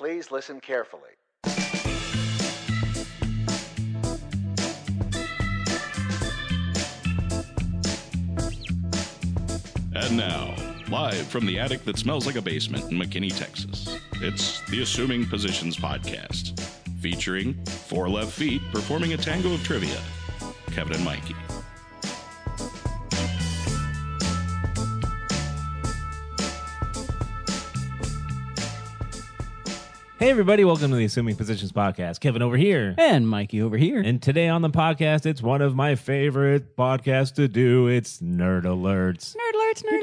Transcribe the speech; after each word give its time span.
Please 0.00 0.30
listen 0.30 0.60
carefully. 0.60 1.10
And 9.94 10.16
now, 10.16 10.54
live 10.88 11.26
from 11.26 11.44
the 11.44 11.58
attic 11.58 11.84
that 11.84 11.98
smells 11.98 12.24
like 12.24 12.36
a 12.36 12.40
basement 12.40 12.90
in 12.90 12.98
McKinney, 12.98 13.36
Texas, 13.36 13.98
it's 14.22 14.62
the 14.70 14.80
Assuming 14.80 15.26
Positions 15.26 15.76
Podcast, 15.76 16.58
featuring 17.02 17.62
four 17.66 18.08
left 18.08 18.32
feet 18.32 18.62
performing 18.72 19.12
a 19.12 19.18
tango 19.18 19.52
of 19.52 19.62
trivia, 19.64 20.00
Kevin 20.72 20.94
and 20.94 21.04
Mikey. 21.04 21.36
Hey, 30.30 30.34
everybody, 30.34 30.64
welcome 30.64 30.92
to 30.92 30.96
the 30.96 31.04
Assuming 31.06 31.34
Positions 31.34 31.72
Podcast. 31.72 32.20
Kevin 32.20 32.40
over 32.40 32.56
here. 32.56 32.94
And 32.98 33.28
Mikey 33.28 33.62
over 33.62 33.76
here. 33.76 34.00
And 34.00 34.22
today 34.22 34.46
on 34.46 34.62
the 34.62 34.70
podcast, 34.70 35.26
it's 35.26 35.42
one 35.42 35.60
of 35.60 35.74
my 35.74 35.96
favorite 35.96 36.76
podcasts 36.76 37.34
to 37.34 37.48
do. 37.48 37.88
It's 37.88 38.20
Nerd 38.20 38.62
Alerts. 38.62 39.34
Nerd 39.34 39.54
alerts, 39.56 39.82
nerd 39.82 40.02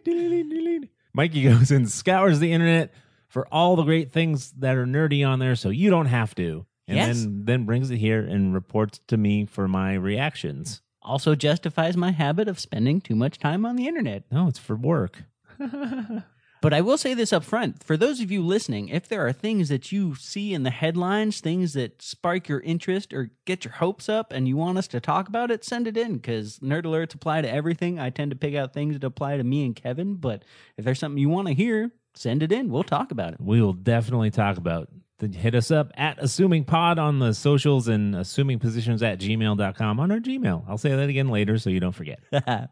alerts. 0.00 0.88
Mikey 1.12 1.42
goes 1.42 1.70
and 1.70 1.86
scours 1.90 2.38
the 2.38 2.50
internet 2.50 2.94
for 3.28 3.46
all 3.52 3.76
the 3.76 3.82
great 3.82 4.10
things 4.10 4.52
that 4.52 4.74
are 4.74 4.86
nerdy 4.86 5.22
on 5.28 5.38
there 5.38 5.54
so 5.54 5.68
you 5.68 5.90
don't 5.90 6.06
have 6.06 6.34
to. 6.36 6.64
And 6.88 6.96
Yes. 6.96 7.24
then, 7.24 7.44
then 7.44 7.64
brings 7.66 7.90
it 7.90 7.98
here 7.98 8.22
and 8.24 8.54
reports 8.54 9.00
to 9.08 9.18
me 9.18 9.44
for 9.44 9.68
my 9.68 9.92
reactions. 9.92 10.80
Also 11.02 11.34
justifies 11.34 11.94
my 11.94 12.12
habit 12.12 12.48
of 12.48 12.58
spending 12.58 13.02
too 13.02 13.16
much 13.16 13.38
time 13.38 13.66
on 13.66 13.76
the 13.76 13.86
internet. 13.86 14.24
No, 14.32 14.48
it's 14.48 14.58
for 14.58 14.76
work. 14.76 15.24
But 16.62 16.72
I 16.72 16.80
will 16.80 16.96
say 16.96 17.12
this 17.12 17.32
up 17.32 17.42
front 17.42 17.82
for 17.82 17.96
those 17.96 18.20
of 18.20 18.30
you 18.30 18.40
listening, 18.40 18.88
if 18.88 19.08
there 19.08 19.26
are 19.26 19.32
things 19.32 19.68
that 19.68 19.90
you 19.90 20.14
see 20.14 20.54
in 20.54 20.62
the 20.62 20.70
headlines, 20.70 21.40
things 21.40 21.72
that 21.72 22.00
spark 22.00 22.48
your 22.48 22.60
interest 22.60 23.12
or 23.12 23.32
get 23.46 23.64
your 23.64 23.74
hopes 23.74 24.08
up 24.08 24.32
and 24.32 24.46
you 24.46 24.56
want 24.56 24.78
us 24.78 24.86
to 24.88 25.00
talk 25.00 25.26
about 25.26 25.50
it, 25.50 25.64
send 25.64 25.88
it 25.88 25.96
in 25.96 26.14
because 26.14 26.60
nerd 26.60 26.84
alerts 26.84 27.14
apply 27.14 27.42
to 27.42 27.52
everything. 27.52 27.98
I 27.98 28.10
tend 28.10 28.30
to 28.30 28.36
pick 28.36 28.54
out 28.54 28.72
things 28.72 28.94
that 28.94 29.04
apply 29.04 29.38
to 29.38 29.44
me 29.44 29.66
and 29.66 29.74
Kevin. 29.74 30.14
But 30.14 30.44
if 30.76 30.84
there's 30.84 31.00
something 31.00 31.18
you 31.18 31.28
want 31.28 31.48
to 31.48 31.54
hear, 31.54 31.90
send 32.14 32.44
it 32.44 32.52
in. 32.52 32.70
We'll 32.70 32.84
talk 32.84 33.10
about 33.10 33.32
it. 33.32 33.40
we 33.40 33.60
will 33.60 33.72
definitely 33.72 34.30
talk 34.30 34.56
about. 34.56 34.88
Then 35.18 35.32
hit 35.32 35.56
us 35.56 35.72
up 35.72 35.90
at 35.96 36.18
Assuming 36.20 36.64
Pod 36.64 36.98
on 36.98 37.18
the 37.18 37.34
socials 37.34 37.88
and 37.88 38.14
assumingpositions 38.14 39.02
at 39.02 39.18
gmail.com 39.18 40.00
on 40.00 40.12
our 40.12 40.18
Gmail. 40.18 40.64
I'll 40.68 40.78
say 40.78 40.94
that 40.94 41.08
again 41.08 41.28
later 41.28 41.58
so 41.58 41.70
you 41.70 41.80
don't 41.80 41.92
forget. 41.92 42.20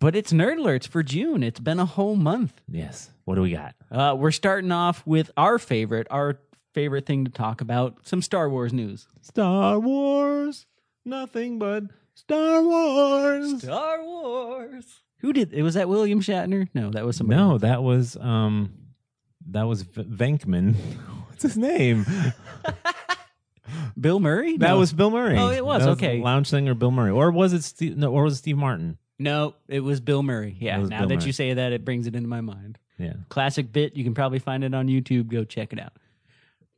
but 0.00 0.16
it's 0.16 0.32
nerd 0.32 0.56
alerts 0.58 0.88
for 0.88 1.02
June. 1.04 1.42
It's 1.44 1.60
been 1.60 1.78
a 1.78 1.84
whole 1.86 2.16
month. 2.16 2.60
yes. 2.68 3.10
What 3.24 3.36
do 3.36 3.42
we 3.42 3.52
got? 3.52 3.76
Uh, 3.92 4.16
we're 4.18 4.32
starting 4.32 4.72
off 4.72 5.06
with 5.06 5.30
our 5.36 5.56
favorite, 5.60 6.08
our 6.10 6.40
favorite 6.74 7.06
thing 7.06 7.24
to 7.26 7.30
talk 7.30 7.60
about 7.60 7.98
some 8.02 8.22
Star 8.22 8.50
Wars 8.50 8.72
news. 8.72 9.06
Star 9.20 9.78
Wars. 9.78 10.66
Nothing 11.04 11.60
but 11.60 11.84
Star 12.14 12.60
Wars. 12.62 13.62
Star 13.62 14.02
Wars. 14.02 15.02
Who 15.18 15.32
did 15.32 15.52
it? 15.52 15.62
Was 15.62 15.74
that 15.74 15.88
William 15.88 16.20
Shatner? 16.20 16.68
No, 16.74 16.90
that 16.90 17.04
was 17.06 17.16
somebody. 17.18 17.38
No, 17.40 17.58
that 17.58 17.82
was 17.84 18.16
um 18.16 18.72
that 19.50 19.62
was 19.64 19.82
v- 19.82 20.02
Venkman. 20.04 20.74
What's 21.28 21.42
his 21.42 21.56
name? 21.56 22.04
Bill 24.00 24.18
Murray. 24.18 24.56
That 24.56 24.70
No. 24.70 24.78
was 24.78 24.92
Bill 24.92 25.10
Murray. 25.10 25.38
Oh, 25.38 25.50
it 25.50 25.64
was, 25.64 25.84
That 25.84 25.90
okay. 25.90 26.20
Lounge 26.20 26.48
singer 26.48 26.74
Bill 26.74 26.90
Murray, 26.90 27.10
or 27.12 27.30
was 27.30 27.52
it 27.52 27.62
Steve? 27.62 27.96
No, 27.96 28.12
or 28.12 28.24
was 28.24 28.34
it 28.34 28.38
Steve 28.38 28.56
Martin? 28.56 28.98
No. 29.20 29.54
It 29.68 29.80
was 29.80 30.00
Bill 30.00 30.22
Murray. 30.22 30.56
Yeah. 30.58 30.78
Now 30.78 31.00
Bill 31.00 31.08
that 31.08 31.16
Murray. 31.16 31.26
you 31.26 31.32
say 31.32 31.54
that, 31.54 31.72
it 31.72 31.84
brings 31.84 32.06
it 32.06 32.16
into 32.16 32.28
my 32.28 32.40
mind. 32.40 32.78
Yeah. 32.98 33.14
Classic 33.28 33.70
bit. 33.72 33.96
You 33.96 34.04
can 34.04 34.14
probably 34.14 34.38
find 34.38 34.64
it 34.64 34.74
on 34.74 34.88
YouTube. 34.88 35.28
Go 35.28 35.44
check 35.44 35.72
it 35.72 35.80
out. 35.80 35.92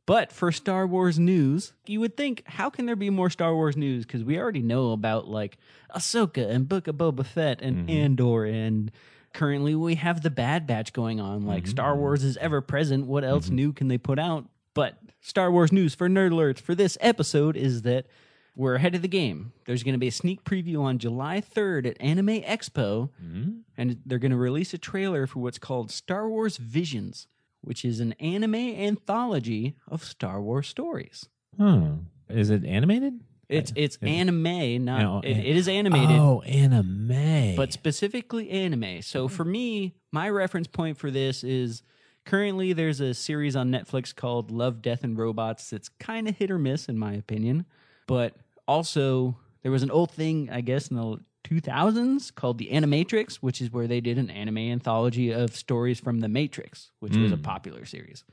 But 0.05 0.33
for 0.33 0.51
Star 0.51 0.85
Wars 0.85 1.17
news, 1.17 1.73
you 1.85 2.01
would 2.01 2.17
think, 2.17 2.43
how 2.45 2.69
can 2.69 2.85
there 2.85 2.95
be 2.95 3.09
more 3.09 3.29
Star 3.29 3.55
Wars 3.55 3.77
news? 3.77 4.05
Because 4.05 4.23
we 4.23 4.37
already 4.37 4.61
know 4.61 4.91
about 4.91 5.27
like 5.27 5.57
Ahsoka 5.95 6.49
and 6.49 6.67
Book 6.67 6.87
of 6.87 6.95
Boba 6.95 7.25
Fett 7.25 7.61
and 7.61 7.87
mm-hmm. 7.87 7.89
Andor, 7.89 8.43
and 8.45 8.91
currently 9.33 9.75
we 9.75 9.95
have 9.95 10.21
the 10.21 10.29
Bad 10.29 10.67
Batch 10.67 10.91
going 10.91 11.21
on. 11.21 11.45
Like 11.45 11.63
mm-hmm. 11.63 11.71
Star 11.71 11.95
Wars 11.95 12.23
is 12.23 12.35
ever 12.37 12.59
present. 12.59 13.07
What 13.07 13.23
else 13.23 13.45
mm-hmm. 13.45 13.55
new 13.55 13.73
can 13.73 13.87
they 13.87 13.97
put 13.97 14.19
out? 14.19 14.45
But 14.73 14.97
Star 15.21 15.49
Wars 15.49 15.71
news 15.71 15.95
for 15.95 16.09
nerd 16.09 16.31
alerts 16.31 16.59
for 16.59 16.75
this 16.75 16.97
episode 16.99 17.55
is 17.55 17.83
that 17.83 18.07
we're 18.55 18.75
ahead 18.75 18.95
of 18.95 19.01
the 19.01 19.07
game. 19.07 19.53
There's 19.65 19.83
going 19.83 19.93
to 19.93 19.99
be 19.99 20.07
a 20.07 20.11
sneak 20.11 20.43
preview 20.43 20.81
on 20.81 20.99
July 20.99 21.41
3rd 21.41 21.87
at 21.87 22.01
Anime 22.01 22.41
Expo, 22.41 23.09
mm-hmm. 23.23 23.51
and 23.77 23.99
they're 24.05 24.19
going 24.19 24.31
to 24.31 24.37
release 24.37 24.73
a 24.73 24.77
trailer 24.77 25.25
for 25.25 25.39
what's 25.39 25.57
called 25.57 25.91
Star 25.91 26.29
Wars 26.29 26.57
Visions, 26.57 27.27
which 27.61 27.83
is 27.83 27.99
an 27.99 28.13
anime 28.13 28.55
anthology 28.55 29.75
of 29.87 30.03
Star 30.03 30.41
Wars 30.41 30.67
stories. 30.67 31.27
Huh. 31.59 31.93
Is 32.29 32.49
it 32.49 32.63
animated? 32.65 33.21
It's 33.49 33.73
it's 33.75 33.97
anime, 34.01 34.85
not 34.85 35.01
No, 35.01 35.21
it, 35.23 35.37
it 35.37 35.57
is 35.57 35.67
animated, 35.67 36.17
Oh, 36.17 36.41
anime. 36.41 37.55
but 37.55 37.73
specifically 37.73 38.49
anime. 38.49 39.01
So 39.01 39.27
mm-hmm. 39.27 39.35
for 39.35 39.45
me, 39.45 39.95
my 40.11 40.29
reference 40.29 40.67
point 40.67 40.97
for 40.97 41.11
this 41.11 41.43
is 41.43 41.83
currently 42.25 42.73
there's 42.73 42.99
a 42.99 43.13
series 43.13 43.55
on 43.55 43.69
Netflix 43.69 44.15
called 44.15 44.49
Love, 44.49 44.81
Death, 44.81 45.03
and 45.03 45.17
Robots 45.17 45.69
that's 45.69 45.89
kind 45.89 46.27
of 46.27 46.37
hit 46.37 46.49
or 46.49 46.57
miss 46.57 46.87
in 46.87 46.97
my 46.97 47.13
opinion. 47.13 47.65
But 48.07 48.35
also 48.67 49.37
there 49.61 49.71
was 49.71 49.83
an 49.83 49.91
old 49.91 50.11
thing, 50.11 50.49
I 50.51 50.61
guess, 50.61 50.87
in 50.89 50.97
the 50.97 51.19
2000s 51.43 52.33
called 52.33 52.57
the 52.57 52.69
Animatrix, 52.71 53.35
which 53.35 53.61
is 53.61 53.71
where 53.71 53.87
they 53.87 54.01
did 54.01 54.17
an 54.17 54.29
anime 54.29 54.57
anthology 54.57 55.31
of 55.31 55.55
stories 55.55 55.99
from 55.99 56.19
the 56.19 56.29
Matrix, 56.29 56.91
which 56.99 57.15
was 57.17 57.31
a 57.31 57.37
popular 57.37 57.85
series. 57.85 58.23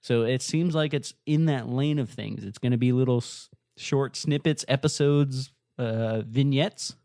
So 0.00 0.22
it 0.22 0.42
seems 0.42 0.74
like 0.74 0.94
it's 0.94 1.14
in 1.26 1.46
that 1.46 1.68
lane 1.68 1.98
of 1.98 2.08
things. 2.10 2.44
It's 2.44 2.58
going 2.58 2.72
to 2.72 2.78
be 2.78 2.92
little 2.92 3.18
s- 3.18 3.48
short 3.76 4.16
snippets, 4.16 4.64
episodes, 4.68 5.52
uh, 5.78 6.22
vignettes 6.26 6.96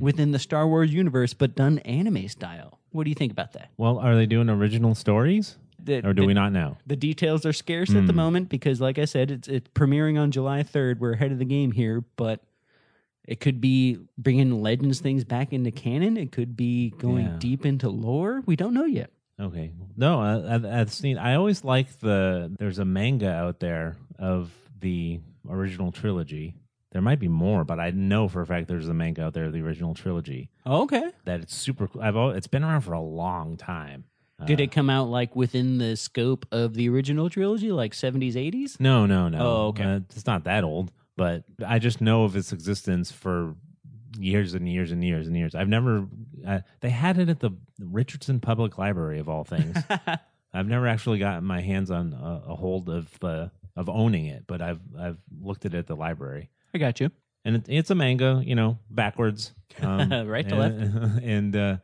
within 0.00 0.30
the 0.32 0.38
Star 0.38 0.68
Wars 0.68 0.92
universe, 0.92 1.32
but 1.32 1.54
done 1.56 1.78
anime 1.80 2.28
style. 2.28 2.78
What 2.90 3.04
do 3.04 3.10
you 3.10 3.14
think 3.14 3.32
about 3.32 3.52
that? 3.54 3.70
well, 3.78 3.98
are 3.98 4.14
they 4.14 4.26
doing 4.26 4.50
original 4.50 4.94
stories, 4.94 5.56
The, 5.84 6.06
or 6.06 6.12
do 6.12 6.22
the- 6.22 6.26
we 6.26 6.34
not 6.34 6.52
know? 6.52 6.76
The 6.86 6.96
details 6.96 7.44
are 7.46 7.52
scarce 7.52 7.90
at 7.90 8.06
the 8.06 8.12
hmm. 8.12 8.16
moment 8.16 8.48
because, 8.48 8.80
like 8.80 8.98
I 8.98 9.04
said, 9.04 9.30
it's 9.30 9.48
it's 9.48 9.68
premiering 9.70 10.20
on 10.20 10.30
July 10.30 10.62
third. 10.62 11.00
We're 11.00 11.12
ahead 11.12 11.32
of 11.32 11.38
the 11.38 11.44
game 11.44 11.72
here, 11.72 12.04
but 12.16 12.40
it 13.26 13.40
could 13.40 13.60
be 13.60 13.98
bringing 14.18 14.60
Legends 14.62 15.00
things 15.00 15.24
back 15.24 15.52
into 15.52 15.70
canon. 15.70 16.16
It 16.16 16.32
could 16.32 16.56
be 16.56 16.90
going 16.90 17.26
Yeah. 17.26 17.36
deep 17.38 17.66
into 17.66 17.88
lore. 17.88 18.42
We 18.46 18.56
don't 18.56 18.74
know 18.74 18.86
yet. 18.86 19.10
Okay. 19.38 19.72
No, 19.96 20.20
I, 20.20 20.80
I've 20.80 20.92
seen. 20.92 21.16
I 21.16 21.34
always 21.34 21.64
like 21.64 22.00
the. 22.00 22.54
There's 22.58 22.78
a 22.78 22.84
manga 22.84 23.30
out 23.30 23.60
there 23.60 23.96
of 24.18 24.50
the 24.80 25.20
original 25.48 25.92
trilogy. 25.92 26.56
There 26.92 27.00
might 27.00 27.20
be 27.20 27.28
more, 27.28 27.64
but 27.64 27.78
I 27.78 27.90
know 27.90 28.26
for 28.26 28.40
a 28.40 28.46
fact 28.46 28.66
there's 28.66 28.88
a 28.88 28.94
manga 28.94 29.24
out 29.24 29.32
there 29.32 29.44
of 29.44 29.52
the 29.52 29.62
original 29.62 29.94
trilogy 29.94 30.50
oh, 30.66 30.82
Okay. 30.82 31.10
that 31.24 31.40
it's 31.40 31.54
super. 31.54 31.86
cool. 31.86 32.02
I've 32.02 32.16
it's 32.36 32.48
been 32.48 32.64
around 32.64 32.80
for 32.80 32.92
a 32.92 33.00
long 33.00 33.56
time. 33.56 34.04
Did 34.46 34.60
it 34.60 34.72
come 34.72 34.88
out 34.90 35.08
like 35.08 35.34
within 35.36 35.78
the 35.78 35.96
scope 35.96 36.46
of 36.52 36.74
the 36.74 36.88
original 36.88 37.28
trilogy, 37.30 37.72
like 37.72 37.94
seventies, 37.94 38.36
eighties? 38.36 38.78
No, 38.80 39.06
no, 39.06 39.28
no. 39.28 39.38
Oh, 39.38 39.66
okay. 39.68 39.84
Uh, 39.84 40.00
it's 40.10 40.26
not 40.26 40.44
that 40.44 40.64
old, 40.64 40.92
but 41.16 41.44
I 41.66 41.78
just 41.78 42.00
know 42.00 42.24
of 42.24 42.36
its 42.36 42.52
existence 42.52 43.10
for 43.12 43.54
years 44.18 44.54
and 44.54 44.68
years 44.68 44.92
and 44.92 45.04
years 45.04 45.26
and 45.26 45.36
years. 45.36 45.54
I've 45.54 45.68
never. 45.68 46.06
Uh, 46.46 46.60
they 46.80 46.90
had 46.90 47.18
it 47.18 47.28
at 47.28 47.40
the 47.40 47.50
Richardson 47.78 48.40
Public 48.40 48.78
Library 48.78 49.18
of 49.18 49.28
all 49.28 49.44
things. 49.44 49.76
I've 50.52 50.66
never 50.66 50.86
actually 50.88 51.18
gotten 51.18 51.44
my 51.44 51.60
hands 51.60 51.90
on 51.90 52.12
a, 52.12 52.52
a 52.52 52.56
hold 52.56 52.88
of 52.88 53.18
the 53.20 53.50
of 53.76 53.88
owning 53.88 54.26
it, 54.26 54.44
but 54.46 54.60
I've 54.60 54.80
I've 54.98 55.18
looked 55.40 55.64
at 55.64 55.74
it 55.74 55.78
at 55.78 55.86
the 55.86 55.96
library, 55.96 56.50
I 56.74 56.78
got 56.78 57.00
you. 57.00 57.10
and 57.44 57.56
it, 57.56 57.66
it's 57.68 57.90
a 57.90 57.94
manga, 57.94 58.42
you 58.44 58.54
know, 58.54 58.78
backwards, 58.90 59.52
um, 59.82 60.26
Right 60.26 60.48
to 60.48 60.60
and, 60.60 61.22
and 61.24 61.56
uh, 61.56 61.76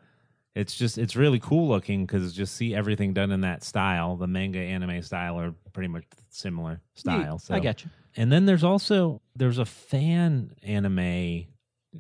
it's 0.57 0.75
just 0.75 0.97
it's 0.97 1.15
really 1.15 1.39
cool 1.39 1.69
looking 1.69 2.07
because 2.07 2.33
just 2.33 2.57
see 2.57 2.75
everything 2.75 3.13
done 3.13 3.31
in 3.31 3.43
that 3.43 3.63
style. 3.63 4.17
The 4.17 4.27
manga 4.27 4.59
anime 4.59 5.03
style 5.03 5.39
are 5.39 5.55
pretty 5.75 5.89
much 5.89 6.05
similar 6.31 6.81
style. 6.95 7.39
So 7.39 7.55
I 7.55 7.61
got 7.61 7.85
you. 7.85 7.91
and 8.17 8.33
then 8.33 8.47
there's 8.47 8.65
also 8.65 9.21
there's 9.37 9.59
a 9.59 9.67
fan 9.67 10.55
anime. 10.63 10.99
I 10.99 11.45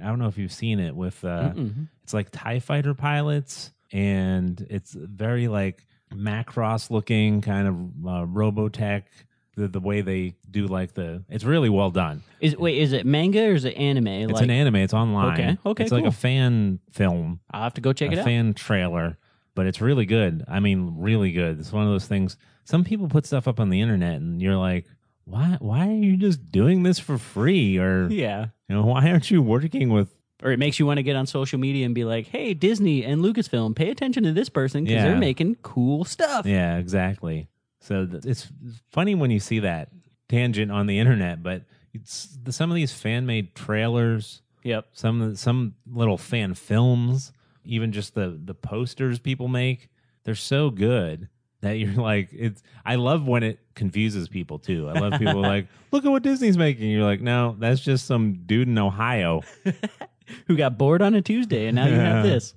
don't 0.09 0.19
know 0.19 0.29
if 0.29 0.39
you've 0.39 0.53
seen 0.53 0.81
it 0.81 0.97
with 0.97 1.23
uh 1.25 1.53
Mm-mm. 1.55 1.89
it's 2.03 2.15
like 2.15 2.31
TIE 2.31 2.59
fighter 2.61 2.95
pilots 2.95 3.73
and 3.93 4.67
it's 4.71 4.93
very 4.95 5.49
like 5.49 5.87
Macross 6.15 6.91
looking 6.91 7.41
kind 7.43 7.69
of 7.69 7.75
uh, 8.07 8.27
Robotech 8.27 9.03
the 9.57 9.69
the 9.69 9.81
way 9.81 10.01
they 10.03 10.35
do 10.51 10.67
like 10.67 10.95
the 10.95 11.25
it's 11.29 11.45
really 11.45 11.69
well 11.71 11.91
done. 11.91 12.23
Is 12.41 12.57
wait, 12.57 12.79
is 12.79 12.93
it 12.93 13.07
manga 13.07 13.47
or 13.49 13.53
is 13.53 13.65
it 13.65 13.77
anime? 13.77 14.07
It's 14.09 14.33
like, 14.35 14.43
an 14.45 14.51
anime, 14.51 14.77
it's 14.77 14.95
online. 14.95 15.33
Okay, 15.33 15.59
okay, 15.67 15.83
It's 15.85 15.93
like 15.93 16.03
cool. 16.03 16.09
a 16.09 16.13
fan 16.13 16.79
film, 16.93 17.41
I'll 17.51 17.63
have 17.65 17.75
to 17.75 17.81
go 17.81 17.93
check 17.93 18.11
a 18.11 18.13
it 18.15 18.19
out. 18.21 18.25
fan 18.25 18.55
trailer, 18.55 19.19
but 19.55 19.67
it's 19.67 19.81
really 19.81 20.05
good. 20.07 20.45
I 20.47 20.61
mean, 20.61 20.95
really 20.99 21.33
good. 21.33 21.59
It's 21.59 21.73
one 21.73 21.83
of 21.85 21.89
those 21.91 22.07
things 22.07 22.37
some 22.65 22.83
people 22.85 23.09
put 23.09 23.25
stuff 23.25 23.47
up 23.47 23.61
on 23.61 23.71
the 23.71 23.81
internet 23.81 24.17
and 24.21 24.43
you're 24.43 24.57
like 24.57 24.87
why 25.25 25.57
why 25.61 25.89
are 25.89 25.93
you 25.93 26.17
just 26.17 26.51
doing 26.51 26.83
this 26.83 26.99
for 26.99 27.17
free 27.17 27.79
or 27.79 28.07
yeah. 28.11 28.47
you 28.69 28.75
know 28.77 28.85
why 28.85 29.09
aren't 29.11 29.31
you 29.31 29.41
working 29.41 29.89
with 29.91 30.13
Or 30.43 30.51
it 30.53 30.59
makes 30.59 30.79
you 30.79 30.85
want 30.87 30.99
to 30.99 31.03
get 31.03 31.17
on 31.17 31.27
social 31.27 31.59
media 31.59 31.87
and 31.87 31.95
be 31.95 32.05
like, 32.05 32.27
"Hey, 32.27 32.53
Disney 32.55 33.05
and 33.05 33.23
Lucasfilm, 33.23 33.75
pay 33.75 33.89
attention 33.91 34.23
to 34.25 34.33
this 34.33 34.49
person 34.51 34.85
because 34.85 34.97
Yeah. 34.97 35.09
they're 35.11 35.17
making 35.19 35.55
cool 35.63 36.05
stuff." 36.05 36.45
yeah 36.45 36.77
exactly 36.79 37.49
So 37.87 38.09
it's 38.25 38.49
funny 38.91 39.15
when 39.15 39.31
you 39.31 39.39
see 39.39 39.61
that 39.61 39.91
tangent 40.29 40.73
on 40.73 40.87
the 40.87 40.99
internet, 40.99 41.43
but 41.43 41.63
it's 41.95 42.37
the, 42.43 42.51
some 42.53 42.71
of 42.71 42.75
these 42.75 42.93
fan 42.93 43.27
made 43.27 43.55
trailers, 43.55 44.43
Yep. 44.65 44.89
some 44.93 45.37
some 45.37 45.75
little 45.91 46.19
fan 46.19 46.55
films, 46.55 47.33
even 47.65 47.93
just 47.93 48.15
the 48.15 48.39
the 48.45 48.55
posters 48.55 49.21
people 49.21 49.47
make, 49.47 49.89
they're 50.25 50.35
so 50.35 50.71
good 50.71 51.29
that 51.61 51.79
you're 51.79 51.95
like 52.03 52.31
it's 52.33 52.63
I 52.85 52.97
love 52.97 53.29
when 53.29 53.45
it 53.45 53.61
confuses 53.75 54.29
people 54.29 54.59
too. 54.59 54.89
I 54.89 54.99
love 54.99 55.21
people 55.21 55.41
like, 55.55 55.69
look 55.93 56.05
at 56.05 56.11
what 56.11 56.25
Disney's 56.25 56.59
making. 56.59 56.91
You're 56.91 57.05
like, 57.05 57.21
no, 57.21 57.55
that's 57.59 57.81
just 57.81 58.07
some 58.07 58.43
dude 58.47 58.67
in 58.67 58.77
Ohio. 58.79 59.43
who 60.49 60.57
got 60.57 60.77
bored 60.77 61.03
on 61.03 61.15
a 61.15 61.23
Tuesday, 61.23 61.67
and 61.69 61.77
now 61.77 61.87
you 61.87 61.95
have 61.95 62.25
this. 62.25 62.53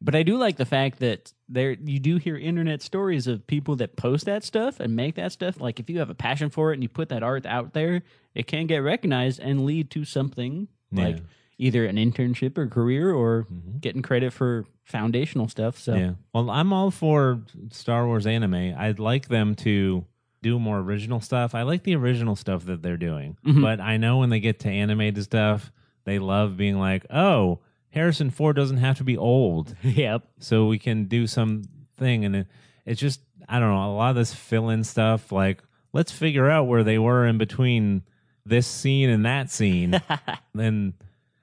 But 0.00 0.14
I 0.14 0.22
do 0.22 0.36
like 0.38 0.56
the 0.56 0.64
fact 0.64 1.00
that 1.00 1.32
there 1.48 1.72
you 1.72 1.98
do 1.98 2.16
hear 2.18 2.36
internet 2.36 2.82
stories 2.82 3.26
of 3.26 3.46
people 3.46 3.76
that 3.76 3.96
post 3.96 4.26
that 4.26 4.44
stuff 4.44 4.78
and 4.80 4.94
make 4.94 5.16
that 5.16 5.32
stuff. 5.32 5.60
Like 5.60 5.80
if 5.80 5.90
you 5.90 5.98
have 5.98 6.10
a 6.10 6.14
passion 6.14 6.50
for 6.50 6.70
it 6.70 6.74
and 6.74 6.82
you 6.82 6.88
put 6.88 7.08
that 7.08 7.22
art 7.22 7.44
out 7.46 7.72
there, 7.72 8.02
it 8.34 8.46
can 8.46 8.66
get 8.66 8.78
recognized 8.78 9.40
and 9.40 9.64
lead 9.66 9.90
to 9.90 10.04
something 10.04 10.68
like 10.92 11.18
either 11.58 11.84
an 11.86 11.96
internship 11.96 12.56
or 12.56 12.68
career 12.68 13.12
or 13.12 13.46
Mhm. 13.52 13.80
getting 13.80 14.00
credit 14.02 14.32
for 14.32 14.64
foundational 14.84 15.48
stuff. 15.48 15.76
So 15.76 15.94
Yeah. 15.94 16.12
Well, 16.32 16.48
I'm 16.50 16.72
all 16.72 16.90
for 16.92 17.40
Star 17.72 18.06
Wars 18.06 18.26
anime. 18.26 18.54
I'd 18.54 19.00
like 19.00 19.26
them 19.28 19.54
to 19.56 20.04
do 20.40 20.60
more 20.60 20.78
original 20.78 21.20
stuff. 21.20 21.54
I 21.56 21.62
like 21.62 21.82
the 21.82 21.96
original 21.96 22.36
stuff 22.36 22.64
that 22.66 22.82
they're 22.82 22.96
doing. 22.96 23.36
Mhm. 23.44 23.60
But 23.62 23.80
I 23.80 23.96
know 23.96 24.18
when 24.18 24.30
they 24.30 24.38
get 24.38 24.60
to 24.60 24.68
animated 24.70 25.24
stuff, 25.24 25.72
they 26.04 26.20
love 26.20 26.56
being 26.56 26.78
like, 26.78 27.04
"Oh, 27.10 27.58
Harrison 27.90 28.30
Ford 28.30 28.56
doesn't 28.56 28.76
have 28.78 28.98
to 28.98 29.04
be 29.04 29.16
old, 29.16 29.74
yep. 29.82 30.22
so 30.38 30.66
we 30.66 30.78
can 30.78 31.04
do 31.04 31.26
something." 31.26 32.24
And 32.24 32.36
it, 32.36 32.46
it's 32.86 33.00
just 33.00 33.20
I 33.48 33.58
don't 33.58 33.70
know, 33.70 33.90
a 33.90 33.96
lot 33.96 34.10
of 34.10 34.16
this 34.16 34.34
fill-in 34.34 34.84
stuff 34.84 35.32
like 35.32 35.62
let's 35.92 36.12
figure 36.12 36.50
out 36.50 36.64
where 36.64 36.84
they 36.84 36.98
were 36.98 37.26
in 37.26 37.38
between 37.38 38.02
this 38.44 38.66
scene 38.66 39.08
and 39.08 39.24
that 39.24 39.50
scene. 39.50 40.00
then 40.54 40.94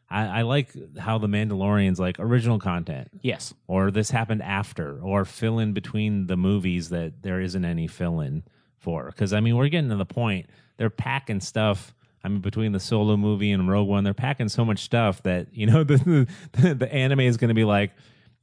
I, 0.10 0.40
I 0.40 0.42
like 0.44 0.72
how 0.98 1.18
the 1.18 1.28
Mandalorian's 1.28 2.00
like 2.00 2.20
original 2.20 2.60
content 2.60 3.10
Yes. 3.22 3.54
or 3.68 3.90
this 3.92 4.12
happened 4.12 4.44
after, 4.44 5.00
or 5.02 5.26
fill 5.26 5.60
in 5.60 5.74
between 5.74 6.28
the 6.28 6.38
movies 6.38 6.90
that 6.90 7.24
there 7.24 7.42
isn't 7.42 7.66
any 7.66 7.88
fill 7.88 8.20
in 8.20 8.44
for. 8.78 9.06
Because 9.08 9.34
I 9.34 9.40
mean, 9.40 9.56
we're 9.58 9.70
getting 9.70 9.90
to 9.90 9.96
the 9.96 10.06
point 10.06 10.48
they're 10.78 10.90
packing 10.92 11.42
stuff. 11.42 11.96
I 12.26 12.28
mean, 12.28 12.40
between 12.40 12.72
the 12.72 12.80
solo 12.80 13.16
movie 13.16 13.52
and 13.52 13.70
Rogue 13.70 13.88
One, 13.88 14.04
they're 14.04 14.16
packing 14.16 14.50
so 14.50 14.66
much 14.66 14.80
stuff 14.80 15.22
that 15.24 15.48
you 15.54 15.68
know 15.68 15.84
the 15.86 16.28
the, 16.54 16.74
the 16.74 16.92
anime 16.92 17.22
is 17.22 17.38
going 17.38 17.50
to 17.50 17.54
be 17.56 17.64
like. 17.64 17.92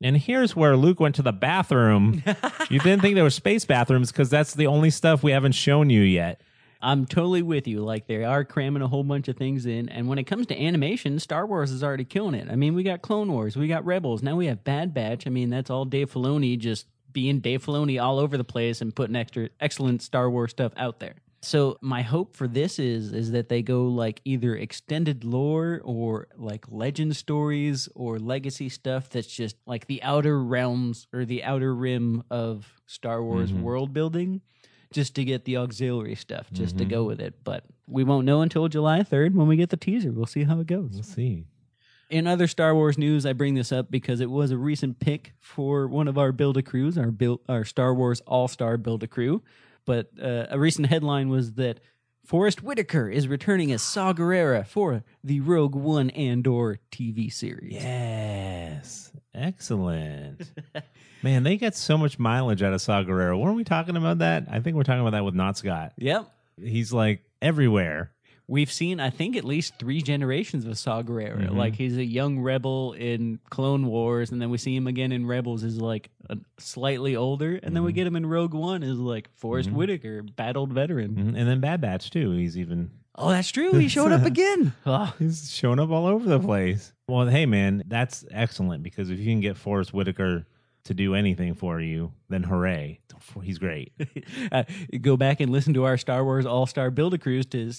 And 0.05 0.17
here's 0.17 0.57
where 0.57 0.77
Luke 0.77 0.99
went 0.99 1.15
to 1.17 1.23
the 1.23 1.33
bathroom. 1.33 2.25
you 2.71 2.81
didn't 2.81 3.03
think 3.03 3.15
there 3.15 3.23
were 3.23 3.31
space 3.31 3.65
bathrooms 3.65 4.11
because 4.11 4.29
that's 4.31 4.53
the 4.53 4.67
only 4.67 4.91
stuff 4.91 5.23
we 5.23 5.31
haven't 5.31 5.53
shown 5.53 5.91
you 5.91 6.03
yet. 6.03 6.41
I'm 6.81 7.07
totally 7.07 7.43
with 7.43 7.69
you. 7.69 7.85
Like 7.85 8.09
they 8.09 8.25
are 8.25 8.45
cramming 8.45 8.83
a 8.83 8.89
whole 8.89 9.05
bunch 9.05 9.29
of 9.29 9.37
things 9.37 9.65
in, 9.67 9.89
and 9.89 10.09
when 10.09 10.19
it 10.19 10.25
comes 10.25 10.47
to 10.47 10.61
animation, 10.61 11.21
Star 11.21 11.47
Wars 11.47 11.71
is 11.71 11.85
already 11.85 12.05
killing 12.05 12.35
it. 12.35 12.49
I 12.51 12.57
mean, 12.57 12.75
we 12.75 12.83
got 12.83 13.03
Clone 13.03 13.33
Wars, 13.33 13.57
we 13.57 13.69
got 13.69 13.85
Rebels, 13.85 14.23
now 14.23 14.37
we 14.37 14.47
have 14.47 14.65
Bad 14.65 14.93
Batch. 14.95 15.27
I 15.27 15.31
mean, 15.31 15.51
that's 15.51 15.71
all 15.71 15.85
Dave 15.85 16.13
Filoni 16.13 16.59
just 16.59 16.87
being 17.13 17.41
Dave 17.41 17.65
Filoni 17.65 18.03
all 18.03 18.19
over 18.19 18.37
the 18.37 18.45
place 18.45 18.81
and 18.81 18.95
putting 18.95 19.17
extra 19.17 19.51
excellent 19.61 20.03
Star 20.03 20.31
Wars 20.31 20.51
stuff 20.53 20.73
out 20.77 20.99
there. 21.01 21.15
So 21.45 21.77
my 21.81 22.03
hope 22.03 22.37
for 22.37 22.47
this 22.47 22.79
is 22.79 23.13
is 23.13 23.33
that 23.33 23.49
they 23.49 23.63
go 23.63 23.87
like 23.89 24.21
either 24.25 24.55
extended 24.55 25.25
lore 25.25 25.81
or 25.83 26.29
like 26.37 26.65
legend 26.71 27.17
stories 27.17 27.89
or 27.97 28.21
legacy 28.21 28.69
stuff 28.69 29.09
that's 29.11 29.27
just 29.27 29.57
like 29.67 29.87
the 29.89 30.01
outer 30.05 30.41
realms 30.43 31.09
or 31.13 31.25
the 31.25 31.43
outer 31.43 31.75
rim 31.75 32.23
of 32.31 32.81
Star 32.87 33.23
Wars 33.25 33.53
Mhm. 33.53 33.63
world 33.63 33.93
building 33.93 34.41
just 34.93 35.17
to 35.17 35.25
get 35.25 35.45
the 35.45 35.57
auxiliary 35.57 36.15
stuff 36.15 36.53
just 36.53 36.79
to 36.79 36.85
Mhm. 36.85 36.91
go 36.91 37.05
with 37.05 37.21
it. 37.21 37.35
But 37.43 37.65
we 37.89 38.05
won't 38.05 38.25
know 38.25 38.41
until 38.43 38.69
July 38.69 39.03
3rd 39.03 39.35
when 39.35 39.49
we 39.49 39.57
get 39.57 39.71
the 39.71 39.77
teaser. 39.77 40.13
We'll 40.13 40.27
see 40.27 40.45
how 40.45 40.61
it 40.61 40.69
goes. 40.69 40.93
We'll 40.93 41.03
see. 41.03 41.47
In 42.09 42.27
other 42.29 42.47
Star 42.47 42.73
Wars 42.75 42.99
news, 42.99 43.25
I 43.27 43.33
bring 43.33 43.55
this 43.55 43.73
up 43.73 43.91
because 43.91 44.21
it 44.21 44.31
was 44.31 44.51
a 44.53 44.59
recent 44.59 45.01
pick 45.01 45.33
for 45.41 45.89
one 45.89 46.07
of 46.07 46.19
our 46.19 46.31
build 46.31 46.57
a 46.59 46.63
crews, 46.63 46.97
our 46.99 47.11
build, 47.11 47.41
our 47.49 47.65
Star 47.65 47.93
Wars 47.95 48.21
All 48.29 48.47
Star 48.47 48.77
build 48.77 49.03
a 49.03 49.09
crew. 49.09 49.43
But 49.85 50.11
uh, 50.23 50.47
a 50.51 50.59
recent 50.59 50.87
headline 50.89 51.29
was 51.29 51.55
that 51.55 51.81
Forest 52.25 52.63
Whitaker 52.63 53.09
is 53.09 53.27
returning 53.27 53.73
as 53.73 53.83
Saw 53.83 54.13
Gerrera 54.13 54.67
for 54.67 55.03
the 55.25 55.41
Rogue 55.41 55.75
One 55.75 56.11
Andor 56.11 56.79
TV 56.93 57.33
series. 57.33 57.75
Yes. 57.75 59.11
Excellent. 59.35 60.51
Man, 61.23 61.43
they 61.43 61.57
get 61.57 61.75
so 61.75 61.99
much 61.99 62.19
mileage 62.19 62.63
out 62.63 62.73
of 62.73 62.81
Saw 62.81 63.03
Gerrera. 63.03 63.39
Weren't 63.39 63.57
we 63.57 63.65
talking 63.65 63.97
about 63.97 64.19
that? 64.19 64.47
I 64.51 64.61
think 64.61 64.77
we're 64.77 64.83
talking 64.83 65.01
about 65.01 65.13
that 65.13 65.25
with 65.25 65.35
Not 65.35 65.57
Scott. 65.57 65.93
Yep. 65.99 66.31
He's 66.61 66.93
like 66.93 67.25
everywhere. 67.41 68.13
We've 68.49 68.71
seen, 68.71 69.01
I 69.01 69.09
think, 69.11 69.37
at 69.37 69.45
least 69.45 69.75
three 69.79 70.03
generations 70.03 70.67
of 70.67 70.77
Saw 70.77 71.03
Gerrera. 71.03 71.49
Mhm. 71.49 71.57
Like 71.57 71.77
he's 71.77 71.97
a 71.97 72.05
young 72.05 72.41
rebel 72.41 72.93
in 72.93 73.39
Clone 73.51 73.87
Wars, 73.87 74.31
and 74.33 74.43
then 74.43 74.51
we 74.51 74.59
see 74.59 74.75
him 74.77 74.87
again 74.87 75.13
in 75.13 75.27
Rebels 75.27 75.65
as 75.65 75.81
like 75.81 76.11
a 76.29 76.37
slightly 76.59 77.17
older, 77.17 77.57
and 77.63 77.75
then 77.75 77.83
we 77.85 77.93
Mhm. 77.93 77.95
get 77.95 78.07
him 78.09 78.17
in 78.17 78.27
Rogue 78.27 78.53
One 78.55 78.83
as 78.83 78.99
like 78.99 79.31
Forest 79.37 79.71
Mhm. 79.71 79.75
Whitaker, 79.75 80.23
battled 80.23 80.73
veteran. 80.73 81.15
Mhm. 81.15 81.29
And 81.39 81.49
then 81.49 81.61
Bad 81.61 81.81
Batch, 81.81 82.11
too. 82.11 82.33
He's 82.33 82.59
even 82.59 82.91
Oh, 83.15 83.29
that's 83.29 83.51
true. 83.51 83.73
He 83.75 83.89
showed 83.89 84.11
up 84.11 84.25
again. 84.27 84.73
Oh, 84.87 85.15
he's 85.19 85.51
showing 85.53 85.79
up 85.79 85.91
all 85.91 86.07
over 86.07 86.27
the 86.27 86.41
place. 86.41 86.95
Well, 87.07 87.27
hey, 87.27 87.45
man, 87.45 87.83
that's 87.87 88.25
excellent 88.31 88.83
because 88.83 89.11
if 89.11 89.19
you 89.19 89.27
can 89.27 89.41
get 89.41 89.59
Forest 89.59 89.93
Whitaker 89.93 90.47
to 90.85 90.95
do 90.95 91.15
anything 91.15 91.55
for 91.55 91.79
you, 91.81 92.13
then 92.31 92.43
hooray. 92.45 93.01
He's 93.43 93.59
great. 93.59 93.93
uh, 94.51 94.65
go 95.01 95.17
back 95.19 95.41
and 95.41 95.53
listen 95.53 95.75
to 95.75 95.85
our 95.85 95.97
Star 95.99 96.25
Wars 96.25 96.45
All 96.47 96.67
Star 96.67 96.91
Build 96.91 97.15
a 97.15 97.19
Cruise 97.19 97.47
to 97.47 97.71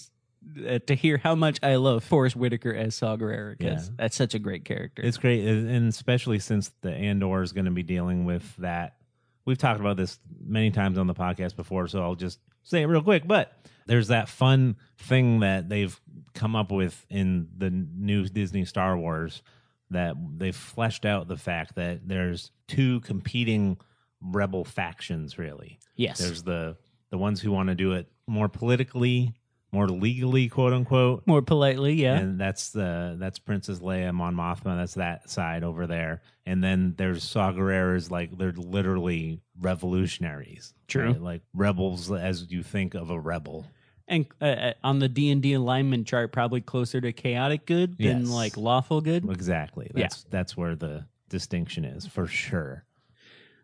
uh, 0.68 0.80
to 0.88 0.96
hear 0.96 1.18
how 1.18 1.36
much 1.36 1.60
I 1.64 1.76
love 1.76 2.04
Forest 2.04 2.36
Whitaker 2.36 2.74
as 2.74 2.96
Saw 2.96 3.16
Gerrera 3.18 3.58
because 3.58 3.90
Yeah. 3.90 3.96
that's 3.98 4.16
such 4.16 4.34
a 4.34 4.40
great 4.40 4.66
character. 4.66 5.02
It's 5.04 5.18
great, 5.18 5.46
and 5.46 5.88
especially 5.90 6.40
since 6.40 6.70
the 6.82 6.92
Andor 6.94 7.42
is 7.42 7.54
going 7.54 7.66
to 7.66 7.72
be 7.72 7.84
dealing 7.84 8.26
with 8.26 8.56
that. 8.58 8.98
We've 9.46 9.58
talked 9.58 9.80
about 9.82 9.98
this 9.98 10.20
many 10.46 10.72
times 10.72 10.98
on 10.98 11.08
the 11.08 11.14
podcast 11.14 11.56
before, 11.56 11.88
so 11.88 12.02
I'll 12.02 12.16
just 12.16 12.40
say 12.64 12.82
it 12.82 12.86
real 12.86 13.02
quick. 13.02 13.28
But 13.28 13.52
there's 13.88 14.08
that 14.08 14.30
fun 14.30 14.78
thing 14.98 15.42
that 15.42 15.68
they've 15.68 16.00
come 16.34 16.56
up 16.56 16.72
with 16.72 17.06
in 17.10 17.50
the 17.58 17.70
new 17.70 18.26
Disney 18.26 18.64
Star 18.66 18.98
Wars 18.98 19.42
that 19.90 20.16
they've 20.38 20.56
fleshed 20.56 21.06
out 21.06 21.28
the 21.28 21.36
fact 21.38 21.76
that 21.76 22.08
there's 22.08 22.52
two 22.68 23.02
competing 23.02 23.78
rebel 24.22 24.64
factions, 24.64 25.38
really. 25.38 25.78
yes. 25.96 26.20
There's 26.20 26.44
the 26.44 26.78
the 27.10 27.18
ones 27.18 27.42
who 27.42 27.52
want 27.52 27.68
to 27.70 27.76
do 27.76 27.92
it 27.92 28.08
more 28.26 28.48
politically, 28.50 29.34
more 29.74 29.88
legally, 29.90 30.48
quote 30.48 30.72
unquote, 30.72 31.24
More 31.26 31.42
politely, 31.42 31.94
yeah. 31.96 32.16
and 32.18 32.40
that's 32.40 32.70
the 32.70 33.16
that's 33.20 33.40
Princess 33.40 33.80
Leia, 33.80 34.14
Mon 34.14 34.36
Mothma. 34.36 34.78
That's 34.78 34.94
that 34.94 35.30
side 35.30 35.64
over 35.64 35.88
there. 35.88 36.22
And 36.46 36.64
then 36.64 36.94
there's 36.98 37.24
Saw 37.24 37.52
Gerrera's 37.52 38.10
like 38.12 38.38
they're 38.38 38.52
literally 38.54 39.42
revolutionaries, 39.60 40.74
True. 40.88 41.08
right? 41.08 41.22
Like 41.22 41.42
rebels, 41.54 42.12
as 42.12 42.50
you 42.52 42.64
think 42.64 42.94
of 42.96 43.10
a 43.10 43.20
rebel. 43.20 43.66
and 44.08 44.26
uh, 44.42 44.46
uh, 44.46 44.74
on 44.84 45.00
the 45.00 45.10
D 45.10 45.30
and 45.32 45.42
D 45.42 45.54
alignment 45.54 46.08
chart, 46.08 46.32
probably 46.32 46.62
closer 46.62 47.02
to 47.02 47.12
chaotic 47.14 47.66
good 47.66 47.98
than 47.98 48.22
Yes. 48.22 48.30
like 48.30 48.58
lawful 48.58 49.02
good. 49.02 49.30
Exactly. 49.30 49.90
Yeah. 49.96 50.04
That's 50.04 50.24
that's 50.26 50.58
where 50.58 50.76
the 50.76 51.06
distinction 51.30 51.84
is 51.86 52.06
for 52.06 52.28
sure. 52.28 52.86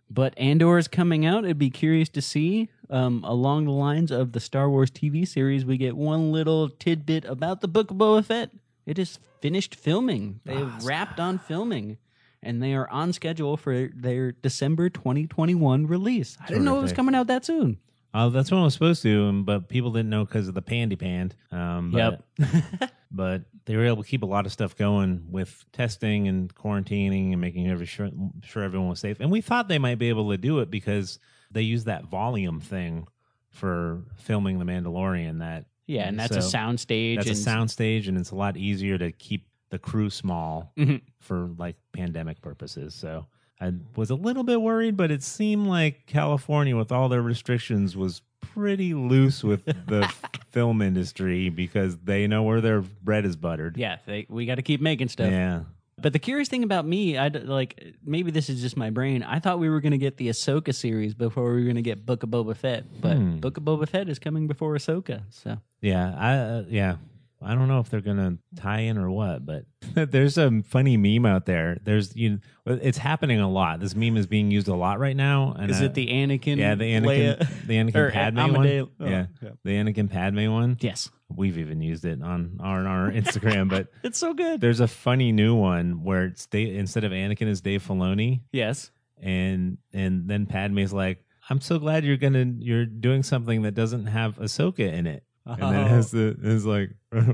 But 0.09 0.33
Andor 0.37 0.77
is 0.77 0.87
coming 0.87 1.25
out. 1.25 1.45
I'd 1.45 1.59
be 1.59 1.69
curious 1.69 2.09
to 2.09 2.21
see 2.21 2.69
um, 2.89 3.23
along 3.23 3.65
the 3.65 3.71
lines 3.71 4.11
of 4.11 4.31
the 4.31 4.39
Star 4.39 4.69
Wars 4.69 4.89
TV 4.89 5.27
series. 5.27 5.65
We 5.65 5.77
get 5.77 5.95
one 5.95 6.31
little 6.31 6.69
tidbit 6.69 7.25
about 7.25 7.61
the 7.61 7.67
Book 7.67 7.91
of 7.91 7.97
Boba 7.97 8.25
Fett. 8.25 8.49
It 8.85 8.97
is 8.97 9.19
finished 9.39 9.75
filming. 9.75 10.39
They 10.45 10.55
have 10.55 10.83
wrapped 10.83 11.19
on 11.19 11.37
filming, 11.37 11.97
and 12.41 12.61
they 12.61 12.73
are 12.73 12.89
on 12.89 13.13
schedule 13.13 13.55
for 13.55 13.89
their 13.95 14.31
December 14.31 14.89
2021 14.89 15.85
release. 15.85 16.37
I 16.43 16.47
didn't 16.47 16.63
know 16.65 16.77
it 16.79 16.81
was 16.81 16.89
Terrific. 16.91 16.95
coming 16.95 17.15
out 17.15 17.27
that 17.27 17.45
soon. 17.45 17.77
Oh, 18.13 18.29
that's 18.29 18.49
what 18.51 18.57
I 18.59 18.63
was 18.63 18.73
supposed 18.73 19.03
to, 19.03 19.25
um, 19.25 19.43
but 19.43 19.67
people 19.69 19.91
didn't 19.91 20.09
know 20.09 20.25
because 20.25 20.47
of 20.47 20.55
the 20.55 20.61
pandy 20.63 20.95
panned. 20.95 21.35
Um, 21.51 21.91
but, 21.91 22.21
but 23.11 23.43
they 23.65 23.75
were 23.75 23.85
able 23.85 24.01
to 24.03 24.09
keep 24.09 24.23
a 24.23 24.25
lot 24.25 24.45
of 24.47 24.51
stuff 24.51 24.75
going 24.75 25.27
with 25.29 25.63
testing 25.73 26.27
and 26.27 26.53
quarantining 26.55 27.31
and 27.33 27.39
making 27.41 27.69
every 27.69 27.85
sure, 27.85 28.09
sure 28.43 28.63
everyone 28.63 28.89
was 28.89 28.99
safe. 28.99 29.19
And 29.19 29.29
we 29.29 29.41
thought 29.41 29.67
they 29.67 29.77
might 29.77 29.99
be 29.99 30.09
able 30.09 30.29
to 30.31 30.37
do 30.37 30.59
it 30.59 30.71
because 30.71 31.19
they 31.51 31.61
use 31.61 31.83
that 31.83 32.05
volume 32.05 32.59
thing 32.61 33.07
for 33.49 34.01
filming 34.15 34.57
The 34.59 34.65
Mandalorian. 34.65 35.39
That 35.39 35.65
yeah, 35.85 36.07
and 36.07 36.19
that's 36.19 36.35
a 36.35 36.41
So, 36.41 36.49
sound 36.49 36.79
stage. 36.79 37.17
that's 37.17 37.27
a 37.27 37.31
and 37.31 37.37
sound 37.39 37.71
stage, 37.71 38.07
and 38.07 38.17
it's 38.17 38.31
a 38.31 38.35
lot 38.35 38.57
easier 38.57 38.97
to 38.97 39.11
keep 39.11 39.47
the 39.69 39.79
crew 39.79 40.09
small 40.09 40.71
Mhm. 40.77 41.01
for 41.19 41.49
like 41.57 41.75
pandemic 41.93 42.41
purposes. 42.41 42.95
So 42.95 43.27
I 43.61 43.73
was 43.95 44.09
a 44.09 44.15
little 44.15 44.43
bit 44.43 44.61
worried, 44.61 44.95
but 44.95 45.11
it 45.11 45.21
seemed 45.23 45.67
like 45.67 46.05
California, 46.05 46.75
with 46.77 46.91
all 46.91 47.09
their 47.09 47.21
restrictions, 47.21 47.95
was 47.97 48.21
pretty 48.41 48.93
loose 48.93 49.43
with 49.43 49.65
the 49.65 50.11
film 50.51 50.81
industry 50.81 51.49
because 51.49 51.97
they 51.97 52.25
know 52.27 52.43
where 52.43 52.61
their 52.61 52.81
bread 52.81 53.25
is 53.25 53.35
buttered. 53.35 53.77
Yeah, 53.77 53.97
they, 54.05 54.25
we 54.29 54.45
got 54.45 54.55
to 54.55 54.61
keep 54.61 54.81
making 54.81 55.09
stuff. 55.09 55.31
Yeah. 55.31 55.63
But 56.01 56.13
the 56.13 56.19
curious 56.19 56.47
thing 56.47 56.63
about 56.63 56.85
me, 56.85 57.17
I 57.17 57.27
like 57.27 57.93
maybe 58.05 58.31
this 58.31 58.49
is 58.49 58.61
just 58.61 58.77
my 58.77 58.89
brain. 58.89 59.21
I 59.21 59.39
thought 59.39 59.59
we 59.59 59.67
were 59.69 59.81
going 59.81 59.91
to 59.91 59.97
get 59.97 60.15
the 60.15 60.29
Ahsoka 60.29 60.73
series 60.73 61.13
before 61.13 61.49
we 61.51 61.57
were 61.59 61.63
going 61.65 61.75
to 61.75 61.81
get 61.81 62.05
Book 62.05 62.23
of 62.23 62.29
Boba 62.29 62.55
Fett, 62.55 62.85
but 63.01 63.17
Hmm. 63.17 63.39
Book 63.39 63.57
of 63.57 63.63
Boba 63.63 63.87
Fett 63.89 64.07
is 64.07 64.17
coming 64.17 64.47
before 64.47 64.73
Ahsoka. 64.75 65.23
So 65.29 65.57
Yeah, 65.81 66.15
I 66.17 66.37
uh, 66.37 66.63
yeah. 66.69 66.95
I 67.41 67.55
don't 67.55 67.67
know 67.69 67.79
if 67.79 67.89
they're 67.89 68.01
gonna 68.01 68.38
tie 68.58 68.81
in 68.81 68.98
or 68.98 69.10
what, 69.10 69.46
but 69.46 69.65
there's 70.12 70.38
a 70.38 70.62
funny 70.63 70.98
meme 70.98 71.25
out 71.25 71.46
there. 71.46 71.77
There's 71.84 72.15
you, 72.15 72.39
it's 72.65 72.98
happening 72.98 73.39
a 73.39 73.50
lot. 73.50 73.79
This 73.79 73.96
meme 73.96 74.17
is 74.17 74.27
being 74.27 74.51
used 74.51 74.67
a 74.67 74.75
lot 74.75 75.00
right 75.00 75.15
now. 75.15 75.55
And 75.58 75.72
is 75.72 75.81
uh, 75.81 75.86
it 75.86 75.93
the 75.93 76.08
Anakin? 76.08 76.58
yeah 76.58 76.75
the 76.75 76.91
Anakin 76.93 77.38
Leia? 77.38 77.65
the 77.67 77.74
Anakin 77.75 77.96
or 78.08 78.12
Padme 78.12 78.39
one? 78.39 78.67
oh, 78.67 78.89
yeah, 79.00 79.25
yeah. 79.41 79.50
the 79.63 79.72
Anakin 79.72 80.10
Padme 80.10 80.51
one. 80.51 80.77
Yes, 80.81 81.10
We've 81.34 81.58
even 81.60 81.81
used 81.81 82.05
it 82.05 82.22
on 82.22 82.58
our 82.60 82.79
on 82.79 82.88
our 82.88 83.12
Instagram, 83.12 83.69
but 83.69 83.88
it's 84.03 84.17
so 84.17 84.34
good. 84.34 84.60
there's 84.60 84.79
a 84.79 84.88
funny 84.88 85.31
new 85.31 85.55
one 85.55 86.03
where 86.03 86.25
it's 86.25 86.46
Dave, 86.48 86.75
instead 86.75 87.03
of 87.03 87.12
Anakin 87.12 87.48
is 87.48 87.62
Dave 87.62 87.86
Filoni, 87.86 88.41
Yes, 88.51 88.91
and 89.22 89.77
and 89.93 90.27
then 90.27 90.46
Padme's 90.46 90.91
like, 90.91 91.24
"I'm 91.50 91.62
so 91.62 91.77
glad 91.77 92.03
you're 92.03 92.17
gonna 92.17 92.46
you're 92.58 92.86
doing 92.86 93.24
something 93.24 93.62
that 93.62 93.75
doesn't 93.75 94.08
have 94.08 94.38
Ahsoka 94.38 94.91
in 94.91 95.08
it." 95.08 95.24
And 95.46 95.62
then 95.62 95.75
Oh. 95.75 95.81
it 95.86 95.88
has 95.88 96.12
the 96.12 96.38
it's 96.41 96.65
like 96.65 96.91
right 97.12 97.25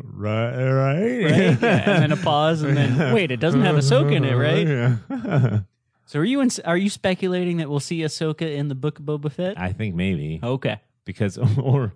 right 0.56 0.72
right? 0.74 1.22
Yeah, 1.22 1.90
and 1.90 2.04
then 2.04 2.12
a 2.12 2.18
pause, 2.24 2.62
and 2.62 2.78
then 2.78 3.14
wait, 3.14 3.32
it 3.32 3.40
doesn't 3.40 3.62
have 3.62 3.76
Ahsoka 3.76 4.14
in 4.16 4.24
it, 4.24 4.36
right? 4.36 4.68
Yeah. 5.10 5.60
So 6.08 6.20
are 6.20 6.24
you 6.24 6.40
in, 6.42 6.50
are 6.66 6.78
you 6.78 6.90
speculating 6.92 7.58
that 7.58 7.68
we'll 7.70 7.80
see 7.80 8.00
Ahsoka 8.02 8.44
in 8.56 8.68
the 8.68 8.76
Book 8.76 9.00
of 9.00 9.06
Boba 9.06 9.32
Fett? 9.32 9.60
I 9.60 9.74
think 9.74 9.96
maybe 9.96 10.40
Okay, 10.44 10.80
because 11.04 11.38
or 11.58 11.94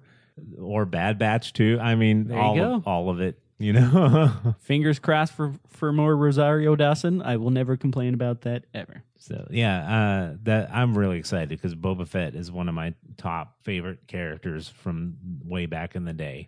or 0.60 0.86
Bad 0.86 1.20
Batch 1.20 1.54
too. 1.54 1.78
I 1.80 1.96
mean, 1.96 2.32
all 2.32 2.56
go. 2.56 2.74
of, 2.76 2.88
all 2.88 3.10
of 3.10 3.22
it. 3.22 3.38
You 3.60 3.74
know. 3.74 4.56
fingers 4.62 5.00
crossed 5.00 5.34
for 5.34 5.54
for 5.68 5.92
more 5.94 6.16
Rosario 6.18 6.76
Dawson. 6.76 7.22
I 7.22 7.38
will 7.38 7.52
never 7.52 7.78
complain 7.78 8.14
about 8.14 8.42
that 8.42 8.66
ever. 8.74 9.04
So 9.20 9.48
yeah, 9.52 10.32
uh, 10.32 10.38
that 10.44 10.70
I'm 10.74 10.98
really 10.98 11.18
excited 11.20 11.50
because 11.50 11.76
Boba 11.76 12.08
Fett 12.08 12.34
is 12.36 12.52
one 12.52 12.68
of 12.70 12.74
my 12.76 12.94
top 13.18 13.56
favorite 13.64 14.00
characters 14.08 14.68
from 14.68 15.16
way 15.46 15.66
back 15.68 15.96
in 15.96 16.06
the 16.06 16.14
day. 16.14 16.48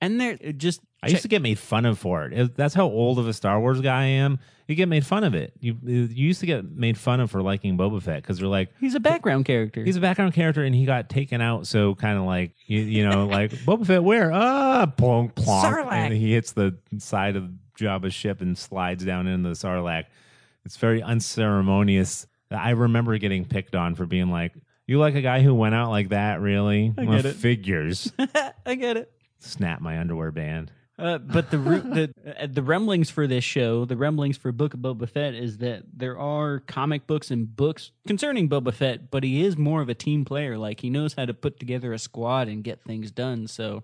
And 0.00 0.20
there 0.20 0.36
it 0.40 0.58
just 0.58 0.80
I 1.02 1.08
used 1.08 1.22
to 1.22 1.28
get 1.28 1.42
made 1.42 1.58
fun 1.60 1.84
of 1.86 1.96
for 1.98 2.24
it. 2.24 2.32
It- 2.32 2.56
That's 2.56 2.74
how 2.74 2.86
old 2.86 3.18
of 3.20 3.28
a 3.28 3.32
Star 3.32 3.60
Wars 3.60 3.80
guy 3.80 4.02
I 4.02 4.04
am. 4.06 4.38
You 4.66 4.74
get 4.76 4.88
made 4.88 5.04
fun 5.04 5.22
of 5.22 5.34
it. 5.34 5.52
You 5.60 5.76
you 5.84 6.06
used 6.06 6.40
to 6.40 6.46
get 6.46 6.64
made 6.64 6.96
fun 6.98 7.20
of 7.20 7.30
for 7.30 7.42
liking 7.42 7.76
Boba 7.76 8.00
Fett 8.02 8.22
because 8.22 8.38
they're 8.38 8.48
like, 8.48 8.70
he's 8.80 8.94
a 8.94 9.00
background 9.00 9.44
character. 9.44 9.84
he's 9.84 9.96
a 9.96 10.00
background 10.00 10.32
character 10.34 10.64
and 10.64 10.74
he 10.74 10.86
got 10.86 11.08
taken 11.08 11.40
out. 11.40 11.66
So 11.66 11.94
kind 11.94 12.18
of 12.18 12.24
like 12.24 12.52
you, 12.66 12.80
you 12.80 13.08
know, 13.08 13.26
like 13.26 13.50
Boba 13.66 13.86
Fett, 13.86 14.02
where 14.02 14.32
ah, 14.32 14.86
plonk 14.86 15.34
plonk, 15.34 15.66
Sarlacc. 15.76 15.92
and 15.92 16.14
he 16.14 16.32
hits 16.32 16.52
the 16.52 16.76
side 16.98 17.36
of 17.36 17.50
Jabba's 17.78 18.14
ship 18.14 18.40
and 18.40 18.56
slides 18.56 19.04
down 19.04 19.26
into 19.26 19.48
the 19.50 19.54
Sarlacc. 19.54 20.04
It's 20.64 20.76
very 20.76 21.02
unceremonious. 21.02 22.26
I 22.50 22.70
remember 22.70 23.16
getting 23.18 23.44
picked 23.44 23.74
on 23.74 23.94
for 23.94 24.06
being 24.06 24.30
like, 24.30 24.52
"You 24.86 24.98
like 24.98 25.14
a 25.14 25.22
guy 25.22 25.40
who 25.42 25.54
went 25.54 25.74
out 25.74 25.90
like 25.90 26.10
that, 26.10 26.40
really?" 26.40 26.92
I 26.96 27.04
Well, 27.04 27.16
get 27.16 27.26
it. 27.26 27.36
Figures. 27.36 28.12
I 28.66 28.74
get 28.74 28.96
it. 28.96 29.12
Snap 29.38 29.80
my 29.80 29.98
underwear 29.98 30.30
band. 30.30 30.70
Uh, 30.98 31.18
but 31.18 31.50
the 31.50 31.58
ru- 31.58 31.80
the 31.80 32.14
uh, 32.38 32.46
the 32.46 32.62
rumblings 32.62 33.10
for 33.10 33.26
this 33.26 33.42
show, 33.42 33.84
the 33.84 33.96
remblings 33.96 34.36
for 34.36 34.52
Book 34.52 34.74
of 34.74 34.80
Boba 34.80 35.08
Fett, 35.08 35.34
is 35.34 35.58
that 35.58 35.82
there 35.92 36.18
are 36.18 36.60
comic 36.60 37.06
books 37.06 37.30
and 37.30 37.56
books 37.56 37.90
concerning 38.06 38.48
Boba 38.48 38.72
Fett, 38.72 39.10
but 39.10 39.24
he 39.24 39.44
is 39.44 39.56
more 39.56 39.80
of 39.80 39.88
a 39.88 39.94
team 39.94 40.24
player. 40.24 40.58
Like 40.58 40.80
he 40.80 40.90
knows 40.90 41.14
how 41.14 41.24
to 41.24 41.34
put 41.34 41.58
together 41.58 41.92
a 41.92 41.98
squad 41.98 42.46
and 42.48 42.62
get 42.62 42.84
things 42.84 43.10
done. 43.10 43.48
So 43.48 43.82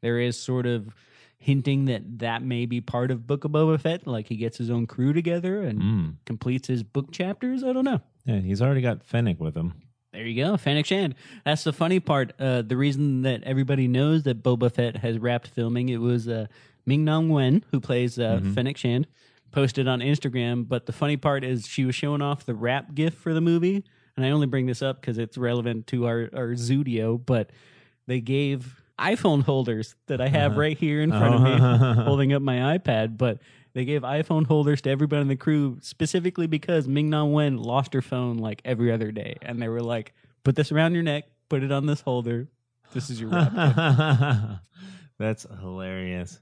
there 0.00 0.18
is 0.18 0.40
sort 0.40 0.66
of 0.66 0.92
hinting 1.46 1.84
that 1.84 2.02
that 2.18 2.42
may 2.42 2.66
be 2.66 2.80
part 2.80 3.12
of 3.12 3.24
Book 3.24 3.44
of 3.44 3.52
Boba 3.52 3.80
Fett. 3.80 4.04
Like 4.06 4.26
he 4.26 4.36
gets 4.36 4.58
his 4.58 4.68
own 4.68 4.86
crew 4.88 5.12
together 5.12 5.62
and 5.62 5.80
Mm. 5.80 6.14
completes 6.26 6.66
his 6.66 6.82
book 6.82 7.12
chapters. 7.12 7.62
I 7.62 7.72
don't 7.72 7.84
know. 7.84 8.00
Yeah, 8.24 8.40
he's 8.40 8.60
already 8.60 8.80
got 8.80 9.04
Fennec 9.04 9.38
with 9.40 9.56
him. 9.56 9.74
There 10.12 10.26
you 10.26 10.42
go, 10.44 10.56
Fennec 10.56 10.86
Shand. 10.86 11.14
That's 11.44 11.62
the 11.62 11.72
funny 11.72 12.00
part. 12.00 12.32
Uh, 12.40 12.62
the 12.62 12.76
reason 12.76 13.22
that 13.22 13.44
everybody 13.44 13.86
knows 13.86 14.24
that 14.24 14.42
Boba 14.42 14.72
Fett 14.72 14.96
has 14.96 15.18
wrapped 15.18 15.46
filming, 15.46 15.88
it 15.88 15.98
was 16.00 16.26
uh, 16.26 16.46
Ming 16.84 17.04
Na 17.04 17.20
Wen, 17.20 17.64
who 17.70 17.78
plays 17.80 18.18
uh, 18.18 18.40
Mhm. 18.42 18.54
Fennec 18.54 18.76
Shand, 18.76 19.06
posted 19.52 19.86
on 19.86 20.00
Instagram. 20.00 20.66
But 20.66 20.86
the 20.86 20.92
funny 20.92 21.16
part 21.16 21.44
is 21.44 21.66
she 21.68 21.84
was 21.84 21.94
showing 21.94 22.22
off 22.22 22.44
the 22.44 22.54
wrap 22.54 22.94
gift 22.94 23.18
for 23.18 23.32
the 23.32 23.40
movie. 23.40 23.84
And 24.16 24.26
I 24.26 24.30
only 24.30 24.46
bring 24.48 24.66
this 24.66 24.82
up 24.82 25.00
because 25.00 25.18
it's 25.18 25.36
relevant 25.38 25.86
to 25.88 26.06
our, 26.06 26.28
our 26.34 26.54
Zudio, 26.54 27.24
but 27.24 27.50
they 28.08 28.20
gave 28.20 28.82
iPhone 28.98 29.42
holders 29.42 29.94
that 30.06 30.20
I 30.20 30.28
have 30.28 30.52
Uh-huh. 30.52 30.60
right 30.60 30.78
here 30.78 31.02
in 31.02 31.10
front 31.10 31.34
of 31.34 31.42
me 31.42 32.02
holding 32.04 32.32
up 32.32 32.42
my 32.42 32.78
iPad, 32.78 33.16
but 33.18 33.38
they 33.74 33.84
gave 33.84 34.02
iPhone 34.02 34.46
holders 34.46 34.80
to 34.82 34.90
everybody 34.90 35.22
in 35.22 35.28
the 35.28 35.36
crew 35.36 35.78
specifically 35.82 36.46
because 36.46 36.88
Ming 36.88 37.10
Na 37.10 37.24
Wen 37.24 37.58
lost 37.58 37.92
her 37.94 38.00
phone 38.02 38.38
like 38.38 38.62
every 38.64 38.90
other 38.90 39.12
day, 39.12 39.36
and 39.42 39.60
they 39.60 39.68
were 39.68 39.82
like, 39.82 40.14
"Put 40.44 40.56
this 40.56 40.72
around 40.72 40.94
your 40.94 41.02
neck, 41.02 41.24
put 41.50 41.62
it 41.62 41.70
on 41.70 41.84
this 41.86 42.00
holder. 42.00 42.48
This 42.94 43.10
is 43.10 43.20
your 43.20 43.30
wrap." 43.30 43.52
That's 45.18 45.46
hilarious. 45.60 46.40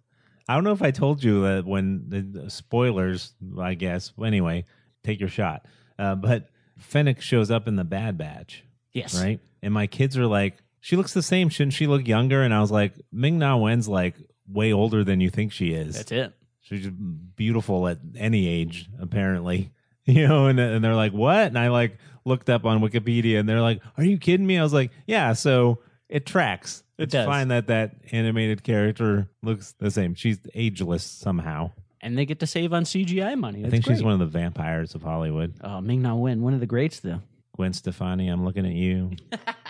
I 0.49 0.55
don't 0.55 0.65
know 0.65 0.73
if 0.73 0.83
I 0.83 0.91
told 0.91 1.25
you 1.25 1.43
that 1.43 1.65
when 1.65 2.05
the, 2.09 2.21
the 2.21 2.51
spoilers, 2.51 3.33
I 3.59 3.75
guess. 3.75 4.13
Anyway, 4.23 4.67
take 5.03 5.19
your 5.21 5.29
shot. 5.29 5.67
Uh, 5.99 6.15
but 6.17 6.49
Fennec 6.79 7.21
shows 7.21 7.51
up 7.51 7.67
in 7.67 7.77
the 7.77 7.85
Bad 7.85 8.19
Batch, 8.19 8.63
yes, 8.93 9.21
right? 9.21 9.41
And 9.63 9.73
my 9.73 9.87
kids 9.87 10.19
are 10.19 10.27
like, 10.27 10.57
"She 10.85 10.97
looks 10.97 11.15
the 11.15 11.23
same. 11.23 11.49
Shouldn't 11.49 11.73
she 11.73 11.87
look 11.87 12.07
younger?" 12.07 12.43
And 12.43 12.53
I 12.53 12.61
was 12.61 12.71
like, 12.71 12.93
"Ming 13.11 13.39
Na 13.39 13.57
Wen's 13.57 13.89
like 13.89 14.17
way 14.47 14.71
older 14.71 15.03
than 15.03 15.19
you 15.23 15.31
think 15.31 15.51
she 15.51 15.73
is. 15.73 15.97
that's 15.97 16.13
it. 16.13 16.35
She's 16.61 16.87
beautiful 16.89 17.89
at 17.89 17.99
any 18.17 18.47
age, 18.47 18.89
apparently." 19.01 19.71
You 20.07 20.29
know, 20.29 20.49
and 20.49 20.61
and 20.61 20.85
they're 20.85 20.95
like, 20.95 21.13
"What?" 21.13 21.47
And 21.47 21.59
I 21.59 21.69
like 21.69 21.97
looked 22.27 22.51
up 22.51 22.67
on 22.67 22.83
Wikipedia, 22.83 23.41
and 23.41 23.49
they're 23.49 23.63
like, 23.63 23.81
"Are 23.97 24.05
you 24.05 24.19
kidding 24.19 24.47
me?" 24.47 24.59
I 24.59 24.63
was 24.63 24.75
like, 24.75 24.91
"Yeah." 25.07 25.33
So 25.33 25.79
it 26.11 26.27
tracks. 26.27 26.83
It 26.99 27.05
it's 27.05 27.13
does. 27.13 27.25
fine 27.25 27.49
that 27.49 27.69
that 27.69 27.93
animated 28.13 28.63
character 28.63 29.31
looks 29.43 29.73
the 29.79 29.91
same. 29.91 30.15
She's 30.15 30.39
ageless 30.55 31.05
somehow. 31.05 31.71
And 32.03 32.19
they 32.19 32.27
get 32.27 32.41
to 32.41 32.47
save 32.47 32.75
on 32.75 32.85
CGI 32.85 33.35
money. 33.39 33.61
I 33.61 33.63
That's 33.63 33.71
think 33.71 33.87
she's 33.87 34.03
one 34.03 34.13
of 34.13 34.19
the 34.19 34.27
vampires 34.27 34.95
of 34.95 35.01
Hollywood. 35.01 35.55
Oh, 35.63 35.81
Ming 35.81 36.03
Na 36.03 36.15
Wen, 36.15 36.43
one 36.43 36.53
of 36.53 36.61
the 36.61 36.67
greats, 36.67 37.01
though. 37.01 37.23
Gwen 37.57 37.73
Stefani, 37.73 38.29
I'm 38.29 38.45
looking 38.45 38.67
at 38.67 38.73
you. 38.73 39.13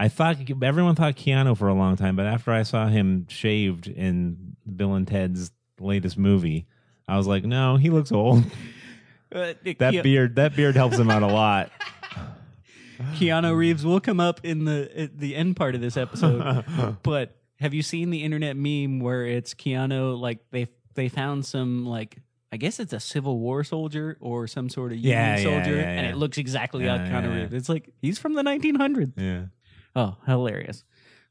I 0.00 0.08
thought 0.08 0.36
everyone 0.62 0.94
thought 0.94 1.14
Keanu 1.16 1.56
for 1.56 1.68
a 1.68 1.74
long 1.74 1.96
time, 1.96 2.16
but 2.16 2.26
after 2.26 2.50
I 2.52 2.62
saw 2.62 2.86
him 2.88 3.26
shaved 3.28 3.86
in 3.86 4.56
Bill 4.76 4.94
and 4.94 5.06
Ted's 5.06 5.50
latest 5.78 6.16
movie, 6.16 6.66
I 7.06 7.16
was 7.18 7.26
like, 7.26 7.44
no, 7.44 7.76
he 7.76 7.90
looks 7.90 8.10
old. 8.12 8.44
Uh, 9.32 9.54
That 9.78 9.94
Ke- 9.94 10.02
beard, 10.02 10.34
that 10.34 10.56
beard 10.56 10.74
helps 10.74 10.98
him 10.98 11.08
out 11.08 11.22
a 11.22 11.26
lot. 11.28 11.70
Keanu 13.14 13.56
Reeves 13.56 13.84
will 13.84 14.00
come 14.00 14.18
up 14.20 14.40
in 14.44 14.64
the 14.64 15.08
the 15.14 15.36
end 15.36 15.54
part 15.56 15.74
of 15.76 15.80
this 15.80 15.96
episode. 15.96 16.64
but 17.04 17.36
have 17.60 17.72
you 17.72 17.82
seen 17.82 18.10
the 18.10 18.24
internet 18.24 18.56
meme 18.56 18.98
where 19.00 19.24
it's 19.24 19.54
Keanu 19.54 20.18
like 20.20 20.40
they 20.50 20.66
they 20.94 21.08
found 21.08 21.46
some 21.46 21.86
like 21.86 22.18
I 22.52 22.56
guess 22.56 22.80
it's 22.80 22.92
a 22.92 22.98
Civil 22.98 23.38
War 23.38 23.62
soldier 23.62 24.18
or 24.20 24.48
some 24.48 24.68
sort 24.68 24.90
of 24.92 24.98
Union 24.98 25.12
Yeah, 25.16 25.36
yeah, 25.38 25.42
soldier, 25.44 25.76
yeah, 25.76 25.88
and 25.90 26.06
it 26.08 26.16
looks 26.16 26.36
exactly 26.36 26.84
Yeah, 26.84 26.94
like 26.96 27.02
Keanu 27.02 27.22
yeah, 27.22 27.28
yeah. 27.34 27.40
Reeves. 27.42 27.54
It's 27.54 27.68
like 27.68 27.88
he's 28.02 28.18
from 28.18 28.34
the 28.34 28.42
1900s. 28.42 29.12
yeah. 29.16 29.42
Oh, 29.96 30.16
hilarious! 30.26 30.84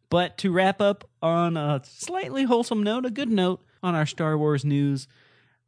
But 0.09 0.37
to 0.39 0.51
wrap 0.51 0.81
up 0.81 1.07
on 1.21 1.55
a 1.57 1.81
slightly 1.83 2.43
wholesome 2.43 2.83
note, 2.83 3.05
a 3.05 3.11
good 3.11 3.29
note 3.29 3.61
on 3.83 3.95
our 3.95 4.05
Star 4.05 4.37
Wars 4.37 4.65
news. 4.65 5.07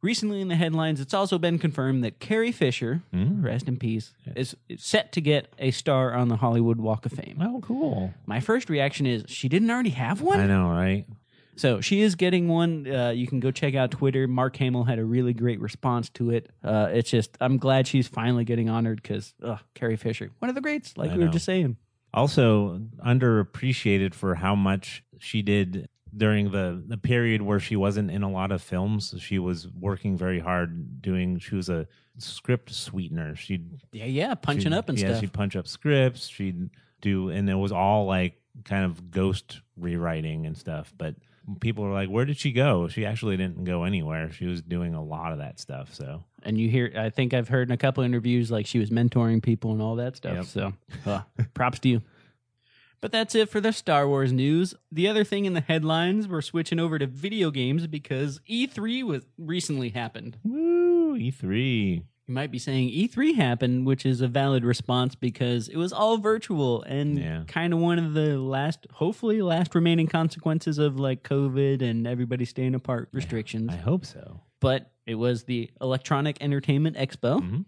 Recently 0.02 0.40
in 0.40 0.48
the 0.48 0.56
headlines, 0.56 1.00
it's 1.00 1.14
also 1.14 1.38
been 1.38 1.60
confirmed 1.60 2.02
that 2.02 2.18
Carrie 2.18 2.50
Fisher, 2.50 3.02
Mm. 3.14 3.44
rest 3.44 3.68
in 3.68 3.76
peace, 3.76 4.12
is 4.34 4.56
set 4.76 5.12
to 5.12 5.20
get 5.20 5.54
a 5.60 5.70
star 5.70 6.12
on 6.14 6.26
the 6.26 6.34
Hollywood 6.38 6.78
Walk 6.78 7.06
of 7.06 7.12
Fame. 7.12 7.38
Oh, 7.40 7.60
cool. 7.60 8.12
My 8.26 8.40
first 8.40 8.68
reaction 8.68 9.06
is 9.06 9.24
she 9.28 9.48
didn't 9.48 9.70
already 9.70 9.90
have 9.90 10.20
one. 10.20 10.40
I 10.40 10.48
know, 10.48 10.70
right? 10.70 11.06
So 11.54 11.80
she 11.80 12.00
is 12.00 12.16
getting 12.16 12.48
one. 12.48 12.84
Uh, 12.92 13.10
you 13.10 13.28
can 13.28 13.38
go 13.38 13.52
check 13.52 13.76
out 13.76 13.92
Twitter. 13.92 14.26
Mark 14.26 14.56
Hamill 14.56 14.82
had 14.84 14.98
a 14.98 15.04
really 15.04 15.34
great 15.34 15.60
response 15.60 16.08
to 16.14 16.30
it. 16.30 16.50
Uh, 16.64 16.88
it's 16.92 17.10
just 17.10 17.36
I'm 17.40 17.58
glad 17.58 17.86
she's 17.86 18.08
finally 18.08 18.44
getting 18.44 18.68
honored 18.68 19.00
because 19.00 19.34
Carrie 19.74 19.96
Fisher, 19.96 20.30
one 20.40 20.48
of 20.48 20.56
the 20.56 20.62
greats, 20.62 20.96
like 20.96 21.12
I 21.12 21.16
we 21.16 21.24
were 21.24 21.30
just 21.30 21.44
saying. 21.44 21.76
Also 22.14 22.80
underappreciated 23.04 24.14
for 24.14 24.34
how 24.34 24.54
much 24.54 25.02
she 25.18 25.42
did 25.42 25.88
during 26.14 26.50
the 26.50 26.82
the 26.86 26.98
period 26.98 27.40
where 27.40 27.58
she 27.60 27.74
wasn't 27.74 28.10
in 28.10 28.22
a 28.22 28.30
lot 28.30 28.52
of 28.52 28.60
films 28.60 29.14
she 29.18 29.38
was 29.38 29.66
working 29.68 30.14
very 30.16 30.38
hard 30.40 31.00
doing 31.00 31.38
she 31.38 31.54
was 31.54 31.70
a 31.70 31.86
script 32.18 32.70
sweetener 32.70 33.34
she'd 33.34 33.66
Yeah, 33.92 34.04
yeah, 34.04 34.34
punching 34.34 34.74
up 34.74 34.90
and 34.90 34.98
yeah 34.98 35.08
stuff. 35.12 35.20
she'd 35.20 35.32
punch 35.32 35.56
up 35.56 35.66
scripts 35.66 36.28
she'd 36.28 36.68
do 37.00 37.30
and 37.30 37.48
it 37.48 37.54
was 37.54 37.72
all 37.72 38.04
like 38.04 38.34
kind 38.64 38.84
of 38.84 39.10
ghost 39.10 39.62
rewriting 39.78 40.44
and 40.44 40.54
stuff 40.56 40.92
but 40.98 41.14
people 41.60 41.84
are 41.84 41.92
like 41.92 42.08
where 42.08 42.24
did 42.24 42.36
she 42.36 42.52
go 42.52 42.88
she 42.88 43.04
actually 43.04 43.36
didn't 43.36 43.64
go 43.64 43.84
anywhere 43.84 44.30
she 44.32 44.46
was 44.46 44.62
doing 44.62 44.94
a 44.94 45.02
lot 45.02 45.32
of 45.32 45.38
that 45.38 45.58
stuff 45.58 45.94
so 45.94 46.24
and 46.44 46.58
you 46.58 46.68
hear, 46.68 46.92
I 46.96 47.10
think 47.10 47.34
I've 47.34 47.48
heard 47.48 47.68
in 47.68 47.72
a 47.72 47.76
couple 47.76 48.02
interviews 48.02 48.50
like 48.50 48.66
she 48.66 48.78
was 48.78 48.90
mentoring 48.90 49.42
people 49.42 49.72
and 49.72 49.80
all 49.80 49.96
that 49.96 50.16
stuff. 50.16 50.34
Yep. 50.34 50.44
So, 50.46 50.72
uh, 51.06 51.20
props 51.54 51.78
to 51.80 51.88
you. 51.88 52.02
But 53.00 53.10
that's 53.10 53.34
it 53.34 53.48
for 53.48 53.60
the 53.60 53.72
Star 53.72 54.06
Wars 54.06 54.32
news. 54.32 54.74
The 54.92 55.08
other 55.08 55.24
thing 55.24 55.44
in 55.44 55.54
the 55.54 55.60
headlines, 55.60 56.28
we're 56.28 56.40
switching 56.40 56.78
over 56.78 57.00
to 57.00 57.06
video 57.06 57.50
games 57.50 57.88
because 57.88 58.40
E3 58.48 59.02
was 59.02 59.26
recently 59.36 59.88
happened. 59.88 60.38
Woo! 60.44 60.92
Woo, 61.12 61.18
E3. 61.18 62.02
You 62.28 62.34
might 62.34 62.52
be 62.52 62.58
saying 62.58 62.88
E3 62.90 63.34
happened, 63.34 63.84
which 63.84 64.06
is 64.06 64.20
a 64.20 64.28
valid 64.28 64.64
response 64.64 65.16
because 65.16 65.68
it 65.68 65.76
was 65.76 65.92
all 65.92 66.18
virtual 66.18 66.82
and 66.84 67.18
Yeah. 67.18 67.42
kind 67.48 67.72
of 67.72 67.80
one 67.80 67.98
of 67.98 68.14
the 68.14 68.38
last, 68.38 68.86
hopefully, 68.92 69.42
last 69.42 69.74
remaining 69.74 70.06
consequences 70.06 70.78
of 70.78 71.00
like 71.00 71.24
COVID 71.24 71.82
and 71.82 72.06
everybody 72.06 72.44
staying 72.44 72.76
apart 72.76 73.08
restrictions. 73.12 73.70
I 73.72 73.76
hope 73.76 74.04
so. 74.06 74.40
But 74.60 74.92
it 75.04 75.16
was 75.16 75.44
the 75.44 75.70
Electronic 75.80 76.38
Entertainment 76.40 76.96
Expo. 76.96 77.40
Mhm. 77.40 77.64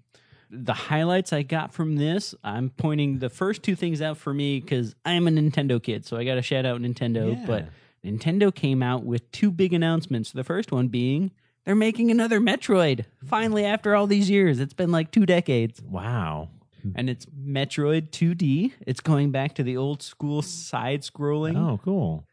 The 0.50 0.72
highlights 0.74 1.32
I 1.32 1.42
got 1.42 1.74
from 1.74 1.96
this, 1.96 2.32
I'm 2.44 2.70
pointing 2.70 3.18
the 3.18 3.30
first 3.30 3.64
two 3.64 3.74
things 3.74 4.00
out 4.00 4.18
for 4.18 4.32
me 4.32 4.60
because 4.60 4.94
I'm 5.04 5.26
a 5.26 5.30
Nintendo 5.32 5.82
kid, 5.82 6.04
so 6.06 6.16
I 6.16 6.24
got 6.24 6.36
to 6.36 6.42
shout 6.42 6.64
out 6.64 6.80
Nintendo. 6.80 7.32
Yeah. 7.36 7.44
But 7.44 7.68
Nintendo 8.04 8.54
came 8.54 8.84
out 8.84 9.04
with 9.04 9.28
two 9.32 9.50
big 9.50 9.72
announcements. 9.72 10.30
The 10.30 10.44
first 10.44 10.70
one 10.70 10.86
being 10.88 11.32
they're 11.64 11.74
making 11.74 12.10
another 12.10 12.40
Metroid. 12.40 13.04
Finally, 13.26 13.64
after 13.64 13.94
all 13.94 14.06
these 14.06 14.28
years, 14.30 14.60
it's 14.60 14.74
been 14.74 14.90
like 14.92 15.10
two 15.10 15.26
decades, 15.26 15.80
Wow. 15.82 16.48
and 16.94 17.08
it's 17.08 17.26
Metroid 17.26 18.10
2D. 18.10 18.72
It's 18.86 19.00
going 19.00 19.30
back 19.30 19.54
to 19.56 19.62
the 19.62 19.76
old 19.76 20.02
school 20.02 20.42
side 20.42 21.02
scrolling. 21.02 21.56
Oh, 21.56 21.80
cool. 21.82 22.26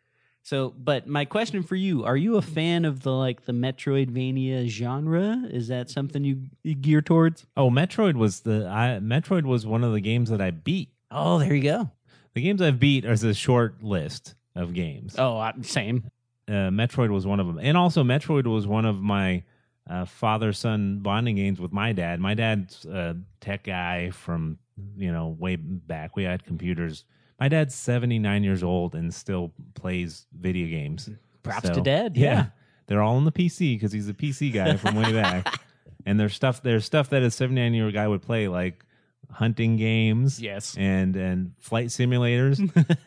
So, 0.44 0.74
but 0.78 1.06
my 1.08 1.26
question 1.26 1.62
for 1.62 1.76
you: 1.76 2.04
Are 2.04 2.18
you 2.18 2.38
a 2.38 2.42
fan 2.42 2.84
of 2.84 3.02
the 3.04 3.12
like 3.12 3.46
the 3.46 3.52
Metroidvania 3.54 4.66
genre? 4.68 5.44
Is 5.50 5.68
that 5.68 5.90
something 5.92 6.24
you, 6.24 6.42
you 6.64 6.74
gear 6.74 7.02
towards? 7.02 7.46
Oh, 7.56 7.70
Metroid 7.70 8.16
was 8.16 8.40
the 8.42 8.68
I, 8.68 9.00
Metroid 9.02 9.44
was 9.46 9.66
one 9.68 9.84
of 9.84 9.94
the 9.94 10.02
games 10.02 10.30
that 10.32 10.42
I 10.42 10.50
beat. 10.52 10.90
Oh, 11.12 11.38
there 11.38 11.54
you 11.54 11.62
go. 11.64 11.92
The 12.34 12.42
games 12.42 12.62
I've 12.62 12.80
beat 12.80 13.06
is 13.06 13.24
a 13.24 13.34
short 13.36 13.84
list 13.84 14.34
of 14.56 14.74
games. 14.74 15.16
Oh, 15.18 15.52
same. 15.62 16.06
Uh, 16.52 16.70
Metroid 16.70 17.10
was 17.10 17.26
one 17.26 17.40
of 17.40 17.48
them, 17.48 17.60
and 17.60 17.78
also 17.78 18.04
Metroid 18.04 18.46
was 18.46 18.68
one 18.68 18.86
of 18.86 19.02
my 19.02 19.44
uh, 19.90 20.06
father 20.06 20.54
son 20.54 21.00
bonding 21.00 21.36
games 21.36 21.60
with 21.60 21.72
my 21.72 21.94
dad. 21.94 22.20
My 22.20 22.34
dad's 22.34 22.86
a 22.86 23.16
tech 23.40 23.64
guy 23.64 24.10
from 24.12 24.58
you 24.98 25.12
know 25.12 25.36
way 25.40 25.56
back. 25.56 26.16
We 26.16 26.24
had 26.24 26.44
computers. 26.46 27.06
My 27.40 27.48
dad's 27.48 27.74
seventy 27.74 28.20
nine 28.20 28.44
years 28.44 28.62
old 28.64 28.94
and 28.96 29.14
still 29.14 29.52
plays 29.74 30.28
video 30.38 30.68
games. 30.68 31.10
Props 31.44 31.68
So, 31.70 31.74
to 31.76 31.82
dad. 31.82 32.16
Yeah. 32.18 32.48
they're 32.88 33.02
all 33.02 33.16
on 33.16 33.26
the 33.26 33.32
PC 33.32 33.76
because 33.76 33.92
he's 33.92 34.08
a 34.10 34.14
PC 34.14 34.54
guy 34.54 34.76
from 34.78 34.96
way 34.96 35.12
back. 35.14 35.60
And 36.04 36.20
there's 36.20 36.34
stuff 36.34 36.64
there's 36.64 36.84
stuff 36.84 37.12
that 37.12 37.22
a 37.22 37.30
seventy 37.30 37.62
nine 37.62 37.76
year 37.76 37.86
old 37.86 37.94
guy 37.94 38.08
would 38.08 38.24
play 38.24 38.48
like 38.48 38.84
hunting 39.30 39.78
games 39.78 40.42
Yes. 40.42 40.76
and 40.76 41.16
and 41.16 41.52
flight 41.60 41.88
simulators. 41.90 42.58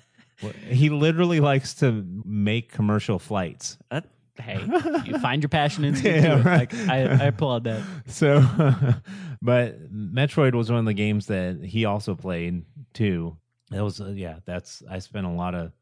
He 0.68 0.90
literally 0.90 1.40
likes 1.40 1.74
to 1.74 2.04
make 2.24 2.72
commercial 2.72 3.18
flights. 3.18 3.78
Uh, 3.90 4.02
hey, 4.36 4.60
you 5.04 5.18
find 5.20 5.42
your 5.42 5.48
passion 5.48 5.84
and 5.84 5.96
stick 5.98 6.22
Yeah, 6.22 6.42
right. 6.42 6.72
Like, 6.72 6.74
I, 6.88 7.00
I 7.02 7.24
applaud 7.26 7.64
that. 7.64 7.82
So, 8.06 8.40
but 9.42 9.92
Metroid 9.92 10.54
was 10.54 10.70
one 10.70 10.80
of 10.80 10.84
the 10.86 10.94
games 10.94 11.26
that 11.26 11.62
he 11.62 11.84
also 11.84 12.14
played 12.14 12.64
too. 12.92 13.36
That 13.70 13.82
was 13.82 14.00
uh, 14.00 14.08
yeah. 14.08 14.36
That's 14.44 14.82
I 14.90 14.98
spent 14.98 15.26
a 15.26 15.30
lot 15.30 15.54
of 15.54 15.72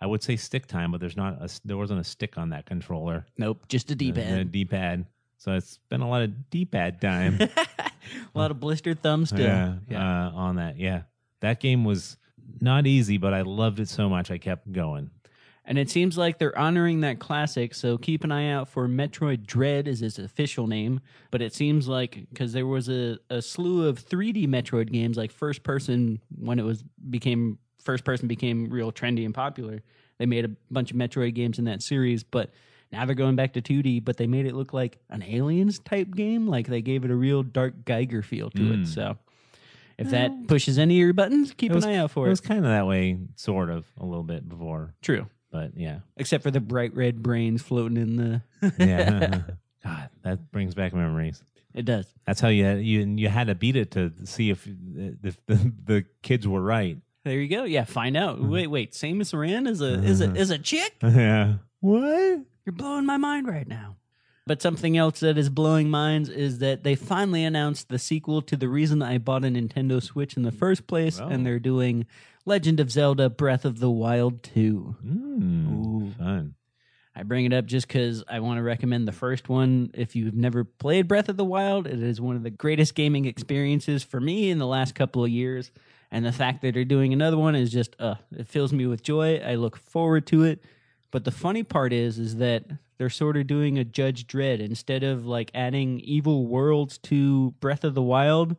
I 0.00 0.06
would 0.06 0.22
say 0.22 0.36
stick 0.36 0.66
time, 0.66 0.92
but 0.92 1.00
there's 1.00 1.16
not 1.16 1.40
a 1.40 1.48
there 1.64 1.76
wasn't 1.76 2.00
a 2.00 2.04
stick 2.04 2.38
on 2.38 2.50
that 2.50 2.66
controller. 2.66 3.26
Nope, 3.36 3.62
just 3.68 3.90
a 3.90 3.94
D 3.94 4.12
pad. 4.12 4.52
D 4.52 4.64
pad. 4.64 5.06
So 5.38 5.52
I 5.52 5.60
spent 5.60 6.02
a 6.02 6.06
lot 6.06 6.22
of 6.22 6.50
D 6.50 6.64
pad 6.64 7.00
time. 7.00 7.38
a 7.40 7.48
lot 8.34 8.50
of 8.50 8.58
blistered 8.58 9.02
thumbs 9.02 9.30
too. 9.30 9.42
yeah, 9.42 9.74
Yeah. 9.88 10.28
Uh, 10.28 10.32
on 10.32 10.56
that. 10.56 10.78
Yeah, 10.78 11.02
that 11.40 11.60
game 11.60 11.84
was 11.84 12.16
not 12.60 12.86
easy, 12.86 13.18
but 13.18 13.34
I 13.34 13.42
loved 13.42 13.80
it 13.80 13.88
so 13.88 14.08
much 14.08 14.30
I 14.30 14.38
kept 14.38 14.72
going. 14.72 15.10
And 15.64 15.76
it 15.76 15.90
seems 15.90 16.16
like 16.16 16.38
they're 16.38 16.58
honoring 16.58 17.00
that 17.02 17.18
classic, 17.18 17.74
so 17.74 17.98
keep 17.98 18.24
an 18.24 18.32
eye 18.32 18.50
out 18.50 18.68
for 18.68 18.88
Metroid 18.88 19.46
Dread 19.46 19.86
is 19.86 20.00
its 20.00 20.18
official 20.18 20.66
name. 20.66 21.00
But 21.30 21.42
it 21.42 21.54
seems 21.54 21.86
like 21.86 22.26
because 22.30 22.54
there 22.54 22.66
was 22.66 22.88
a, 22.88 23.18
a 23.28 23.42
slew 23.42 23.86
of 23.86 24.02
3D 24.02 24.48
Metroid 24.48 24.90
games, 24.90 25.18
like 25.18 25.30
first 25.30 25.62
person 25.64 26.20
when 26.38 26.58
it 26.58 26.62
was 26.64 26.82
became 27.10 27.58
first 27.84 28.04
person 28.04 28.28
became 28.28 28.70
real 28.70 28.90
trendy 28.90 29.26
and 29.26 29.34
popular. 29.34 29.82
They 30.16 30.24
made 30.24 30.46
a 30.46 30.50
bunch 30.70 30.90
of 30.90 30.96
Metroid 30.96 31.34
games 31.34 31.58
in 31.58 31.66
that 31.66 31.82
series, 31.82 32.24
but 32.24 32.50
now 32.90 33.04
they're 33.04 33.14
going 33.14 33.36
back 33.36 33.52
to 33.52 33.60
2D. 33.60 34.02
But 34.06 34.16
they 34.16 34.26
made 34.26 34.46
it 34.46 34.54
look 34.54 34.72
like 34.72 34.96
an 35.10 35.22
Aliens 35.22 35.80
type 35.80 36.14
game, 36.14 36.46
like 36.48 36.66
they 36.66 36.80
gave 36.80 37.04
it 37.04 37.10
a 37.10 37.14
real 37.14 37.42
Dark 37.42 37.84
Giger 37.84 38.24
feel 38.24 38.48
to 38.52 38.62
Mm. 38.62 38.84
it. 38.84 38.86
So 38.88 39.18
if 39.98 40.10
that 40.10 40.46
pushes 40.46 40.78
any 40.78 40.94
of 40.94 40.98
your 40.98 41.12
buttons, 41.12 41.52
keep 41.52 41.72
was- 41.72 41.84
an 41.84 41.90
eye 41.90 41.96
out 41.96 42.10
for 42.10 42.26
It 42.26 42.28
it. 42.28 42.30
was 42.30 42.40
kind 42.40 42.64
of 42.64 42.70
that 42.70 42.86
way, 42.86 43.18
sort 43.36 43.70
of, 43.70 43.86
a 43.98 44.04
little 44.04 44.24
bit 44.24 44.48
before, 44.48 44.94
True, 45.02 45.26
but 45.50 45.76
yeah. 45.76 46.00
except 46.16 46.42
for 46.42 46.50
the 46.50 46.60
bright 46.60 46.94
red 46.94 47.22
brains 47.22 47.62
floating 47.62 47.96
in 47.96 48.16
the. 48.16 48.42
yeah. 48.78 49.42
God, 49.84 50.10
that 50.22 50.50
brings 50.50 50.74
back 50.74 50.92
memories. 50.92 51.42
It 51.74 51.84
does. 51.84 52.12
That's 52.26 52.40
how 52.40 52.48
you 52.48 52.66
you 52.76 53.00
you 53.16 53.28
had 53.28 53.46
to 53.46 53.54
beat 53.54 53.76
it 53.76 53.92
to 53.92 54.12
see 54.24 54.50
if 54.50 54.66
if 54.66 55.38
the, 55.46 55.72
the 55.84 56.04
kids 56.22 56.48
were 56.48 56.62
right. 56.62 56.98
There 57.24 57.38
you 57.38 57.48
go. 57.48 57.64
Yeah, 57.64 57.84
find 57.84 58.16
out. 58.16 58.38
Mm-hmm. 58.38 58.50
Wait, 58.50 58.66
wait. 58.68 58.92
Samus 58.92 59.34
Aran 59.34 59.66
is 59.66 59.80
a 59.80 60.02
is 60.02 60.20
a 60.20 60.26
mm-hmm. 60.28 60.36
is 60.36 60.50
a 60.50 60.58
chick? 60.58 60.94
yeah. 61.02 61.54
What? 61.80 62.40
You're 62.66 62.72
blowing 62.72 63.06
my 63.06 63.16
mind 63.18 63.46
right 63.46 63.68
now. 63.68 63.96
But 64.48 64.62
something 64.62 64.96
else 64.96 65.20
that 65.20 65.36
is 65.36 65.50
blowing 65.50 65.90
minds 65.90 66.30
is 66.30 66.58
that 66.60 66.82
they 66.82 66.94
finally 66.94 67.44
announced 67.44 67.90
the 67.90 67.98
sequel 67.98 68.40
to 68.42 68.56
the 68.56 68.66
reason 68.66 69.02
I 69.02 69.18
bought 69.18 69.44
a 69.44 69.48
Nintendo 69.48 70.02
Switch 70.02 70.38
in 70.38 70.42
the 70.42 70.50
first 70.50 70.86
place, 70.86 71.18
and 71.18 71.44
they're 71.44 71.58
doing 71.58 72.06
Legend 72.46 72.80
of 72.80 72.90
Zelda: 72.90 73.28
Breath 73.28 73.66
of 73.66 73.78
the 73.78 73.90
Wild 73.90 74.42
2. 74.42 74.96
Mm, 75.04 76.16
fun. 76.16 76.54
I 77.14 77.24
bring 77.24 77.44
it 77.44 77.52
up 77.52 77.66
just 77.66 77.88
because 77.88 78.24
I 78.26 78.40
want 78.40 78.56
to 78.56 78.62
recommend 78.62 79.06
the 79.06 79.12
first 79.12 79.50
one. 79.50 79.90
If 79.92 80.16
you've 80.16 80.34
never 80.34 80.64
played 80.64 81.08
Breath 81.08 81.28
of 81.28 81.36
the 81.36 81.44
Wild, 81.44 81.86
it 81.86 82.02
is 82.02 82.18
one 82.18 82.34
of 82.34 82.42
the 82.42 82.50
greatest 82.50 82.94
gaming 82.94 83.26
experiences 83.26 84.02
for 84.02 84.18
me 84.18 84.48
in 84.48 84.56
the 84.56 84.66
last 84.66 84.94
couple 84.94 85.24
of 85.24 85.30
years. 85.30 85.70
And 86.10 86.24
the 86.24 86.32
fact 86.32 86.62
that 86.62 86.72
they're 86.72 86.86
doing 86.86 87.12
another 87.12 87.36
one 87.36 87.54
is 87.54 87.70
just, 87.70 87.94
uh, 87.98 88.14
it 88.34 88.48
fills 88.48 88.72
me 88.72 88.86
with 88.86 89.02
joy. 89.02 89.42
I 89.44 89.56
look 89.56 89.76
forward 89.76 90.26
to 90.28 90.44
it. 90.44 90.64
But 91.10 91.24
the 91.24 91.30
funny 91.30 91.64
part 91.64 91.92
is, 91.92 92.18
is 92.18 92.36
that 92.36 92.64
they're 92.98 93.08
sort 93.10 93.36
of 93.36 93.46
doing 93.46 93.78
a 93.78 93.84
Judge 93.84 94.26
Dredd 94.26 94.60
instead 94.60 95.02
of 95.02 95.24
like 95.26 95.50
adding 95.54 96.00
evil 96.00 96.46
worlds 96.46 96.98
to 96.98 97.52
Breath 97.60 97.84
of 97.84 97.94
the 97.94 98.02
Wild. 98.02 98.56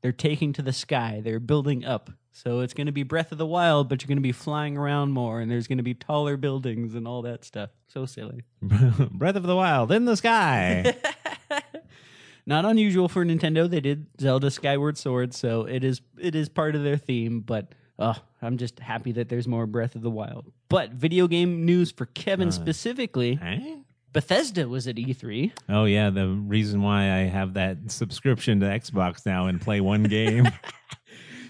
They're 0.00 0.10
taking 0.12 0.52
to 0.54 0.62
the 0.62 0.72
sky. 0.72 1.20
They're 1.22 1.38
building 1.38 1.84
up. 1.84 2.10
So 2.32 2.60
it's 2.60 2.72
going 2.74 2.86
to 2.86 2.92
be 2.92 3.02
Breath 3.02 3.30
of 3.30 3.38
the 3.38 3.46
Wild, 3.46 3.88
but 3.90 4.02
you're 4.02 4.08
going 4.08 4.16
to 4.16 4.22
be 4.22 4.32
flying 4.32 4.76
around 4.78 5.12
more, 5.12 5.40
and 5.40 5.50
there's 5.50 5.66
going 5.68 5.76
to 5.78 5.84
be 5.84 5.92
taller 5.94 6.36
buildings 6.38 6.94
and 6.94 7.06
all 7.06 7.22
that 7.22 7.44
stuff. 7.44 7.70
So 7.88 8.06
silly. 8.06 8.42
Breath 8.62 9.36
of 9.36 9.42
the 9.42 9.54
Wild 9.54 9.92
in 9.92 10.06
the 10.06 10.16
sky. 10.16 10.96
Not 12.46 12.64
unusual 12.64 13.08
for 13.08 13.24
Nintendo. 13.24 13.70
They 13.70 13.80
did 13.80 14.06
Zelda 14.20 14.50
Skyward 14.50 14.98
Sword, 14.98 15.32
so 15.34 15.62
it 15.62 15.84
is 15.84 16.00
it 16.18 16.34
is 16.34 16.48
part 16.48 16.74
of 16.74 16.82
their 16.82 16.96
theme. 16.96 17.40
But 17.40 17.72
oh, 18.00 18.16
I'm 18.40 18.56
just 18.56 18.80
happy 18.80 19.12
that 19.12 19.28
there's 19.28 19.46
more 19.46 19.66
Breath 19.66 19.94
of 19.94 20.02
the 20.02 20.10
Wild. 20.10 20.50
But 20.68 20.90
video 20.90 21.28
game 21.28 21.64
news 21.64 21.92
for 21.92 22.06
Kevin 22.06 22.48
Uh. 22.48 22.52
specifically, 22.52 23.38
Eh? 23.40 23.76
Bethesda 24.12 24.68
was 24.68 24.86
at 24.86 24.98
E 24.98 25.14
E3. 25.14 25.52
Oh 25.68 25.84
yeah, 25.84 26.10
the 26.10 26.28
reason 26.28 26.82
why 26.82 27.04
I 27.12 27.20
have 27.24 27.54
that 27.54 27.90
subscription 27.90 28.60
to 28.60 28.66
Xbox 28.66 29.24
now 29.24 29.46
and 29.46 29.60
play 29.60 29.80
one 29.80 30.04
game. 30.04 30.48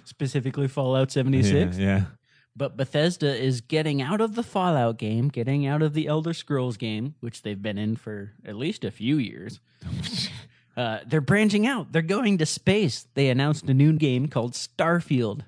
specifically 0.04 0.68
Fallout 0.68 1.10
76. 1.10 1.78
Yeah, 1.78 1.84
yeah. 1.84 2.04
But 2.54 2.76
Bethesda 2.76 3.34
is 3.34 3.62
getting 3.62 4.02
out 4.02 4.20
of 4.20 4.34
the 4.34 4.42
Fallout 4.42 4.98
game, 4.98 5.28
getting 5.28 5.66
out 5.66 5.80
of 5.80 5.94
the 5.94 6.06
Elder 6.06 6.34
Scrolls 6.34 6.76
game, 6.76 7.14
which 7.20 7.42
they've 7.42 7.60
been 7.60 7.78
in 7.78 7.96
for 7.96 8.32
at 8.44 8.56
least 8.56 8.84
a 8.84 8.90
few 8.90 9.16
years. 9.16 9.58
uh, 10.76 10.98
they're 11.06 11.22
branching 11.22 11.66
out. 11.66 11.92
They're 11.92 12.02
going 12.02 12.38
to 12.38 12.46
space. 12.46 13.06
They 13.14 13.30
announced 13.30 13.64
a 13.64 13.74
new 13.74 13.94
game 13.94 14.28
called 14.28 14.52
Starfield. 14.52 15.42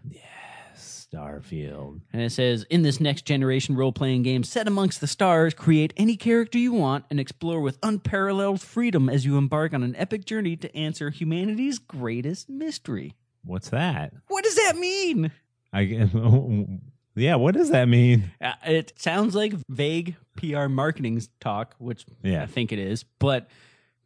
Starfield. 1.15 2.01
And 2.13 2.23
it 2.23 2.31
says, 2.33 2.65
in 2.71 2.83
this 2.83 3.01
next 3.01 3.25
generation 3.25 3.77
role 3.77 3.93
playing 3.93 4.23
game 4.23 4.43
set 4.45 4.67
amongst 4.67 5.01
the 5.01 5.07
stars, 5.07 5.55
create 5.55 5.93
any 5.97 6.17
character 6.17 6.59
you 6.59 6.73
want 6.73 7.05
and 7.11 7.21
explore 7.21 7.61
with 7.61 7.79
unparalleled 7.83 8.61
freedom 8.61 9.09
as 9.09 9.25
you 9.25 9.37
embark 9.37 9.73
on 9.73 9.83
an 9.83 9.95
epic 9.97 10.25
journey 10.25 10.57
to 10.57 10.77
answer 10.77 11.11
humanity's 11.11 11.79
greatest 11.79 12.49
mystery. 12.49 13.15
What's 13.45 13.71
that? 13.71 14.13
What 14.29 14.45
does 14.45 14.57
that 14.57 14.77
mean? 14.77 15.31
I 15.73 15.81
yeah. 17.15 17.35
What 17.37 17.55
does 17.55 17.71
that 17.71 17.89
mean? 17.89 18.31
Uh, 18.41 18.53
it 18.67 18.93
sounds 18.97 19.35
like 19.35 19.55
vague 19.69 20.17
PR 20.37 20.67
marketing 20.69 21.21
talk, 21.41 21.75
which 21.79 22.07
Yeah. 22.23 22.43
I 22.43 22.47
think 22.47 22.73
it 22.73 22.79
is. 22.79 23.05
But 23.19 23.49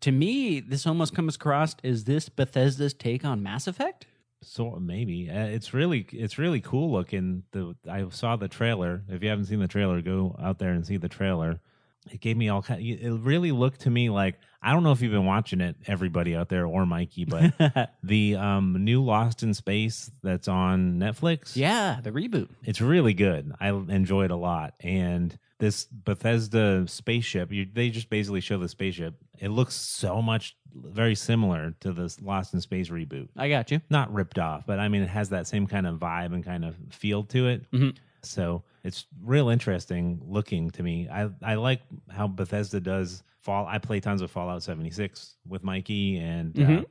to 0.01 0.13
me, 0.13 0.61
this 0.61 0.87
almost 0.87 1.15
comes 1.15 1.37
across 1.37 1.77
as 1.85 2.05
this 2.05 2.29
Bethesda's 2.29 2.95
take 2.95 3.25
on 3.25 3.43
Mass 3.43 3.67
Effect. 3.67 4.07
So 4.43 4.79
maybe 4.81 5.31
uh, 5.31 5.47
it's 5.47 5.75
really 5.75 6.07
it's 6.13 6.39
really 6.39 6.61
cool 6.61 6.93
looking. 6.93 7.43
The 7.53 7.75
I 7.91 8.09
saw 8.11 8.37
the 8.37 8.49
trailer. 8.49 9.03
If 9.09 9.23
you 9.23 9.29
haven't 9.29 9.47
seen 9.47 9.61
the 9.61 9.69
trailer, 9.69 10.01
go 10.01 10.37
out 10.41 10.59
there 10.59 10.71
and 10.73 10.87
see 10.87 10.97
the 10.97 11.09
trailer. 11.09 11.61
it 12.11 12.21
gave 12.21 12.37
me 12.37 12.49
all 12.49 12.63
kind. 12.63 12.81
It 12.81 13.11
really 13.21 13.51
looked 13.53 13.81
to 13.83 13.91
me 13.91 14.11
like 14.11 14.39
I 14.63 14.73
don't 14.73 14.83
know 14.83 14.93
if 14.93 15.01
you've 15.03 15.13
been 15.13 15.27
watching 15.27 15.61
it, 15.61 15.77
everybody 15.87 16.35
out 16.35 16.49
there 16.49 16.67
or 16.67 16.87
Mikey, 16.87 17.25
but 17.25 17.91
the 18.03 18.37
um, 18.37 18.85
new 18.85 19.05
Lost 19.05 19.43
in 19.43 19.55
Space 19.55 20.11
that's 20.23 20.49
on 20.49 20.99
Netflix. 20.99 21.55
yeah, 21.57 22.01
the 22.03 22.11
reboot. 22.11 22.49
it's 22.65 22.81
really 22.81 23.15
good. 23.15 23.53
I 23.61 23.69
enjoyed 23.71 24.31
a 24.31 24.37
lot, 24.37 24.75
and 24.81 25.37
this 25.59 25.85
Bethesda 25.87 26.87
spaceship. 26.87 27.53
You, 27.53 27.67
they 27.73 27.91
just 27.91 28.11
basically 28.11 28.41
show 28.41 28.59
the 28.59 28.69
spaceship. 28.69 29.15
It 29.39 29.49
looks 29.49 29.75
so 29.75 30.23
much 30.23 30.57
very 30.75 31.15
similar 31.15 31.75
to 31.81 31.93
this 31.93 32.21
Lost 32.21 32.55
in 32.55 32.61
Space 32.61 32.89
reboot. 32.91 33.29
I 33.37 33.49
got 33.49 33.71
you. 33.71 33.81
Not 33.91 34.13
ripped 34.13 34.39
off, 34.39 34.67
but 34.67 34.79
I 34.79 34.89
mean 34.89 35.03
it 35.03 35.09
has 35.09 35.31
that 35.31 35.47
same 35.47 35.67
kind 35.67 35.87
of 35.87 35.99
vibe 35.99 36.33
and 36.35 36.45
kind 36.45 36.65
of 36.65 36.77
feel 36.91 37.25
to 37.25 37.49
it. 37.49 37.71
Mhm. 37.73 37.97
So 38.23 38.63
it's 38.85 39.07
real 39.23 39.49
interesting 39.49 40.21
looking 40.25 40.71
to 40.73 40.83
me. 40.83 41.09
I 41.09 41.31
I 41.43 41.55
like 41.55 41.83
how 42.11 42.27
Bethesda 42.29 42.81
does 42.81 43.23
fall. 43.41 43.67
I 43.67 43.79
play 43.79 44.01
tons 44.01 44.23
of 44.23 44.31
Fallout 44.31 44.63
76 44.63 45.37
with 45.47 45.63
Mikey, 45.65 46.19
and 46.19 46.57
uh, 46.57 46.63
Mhm. 46.63 46.87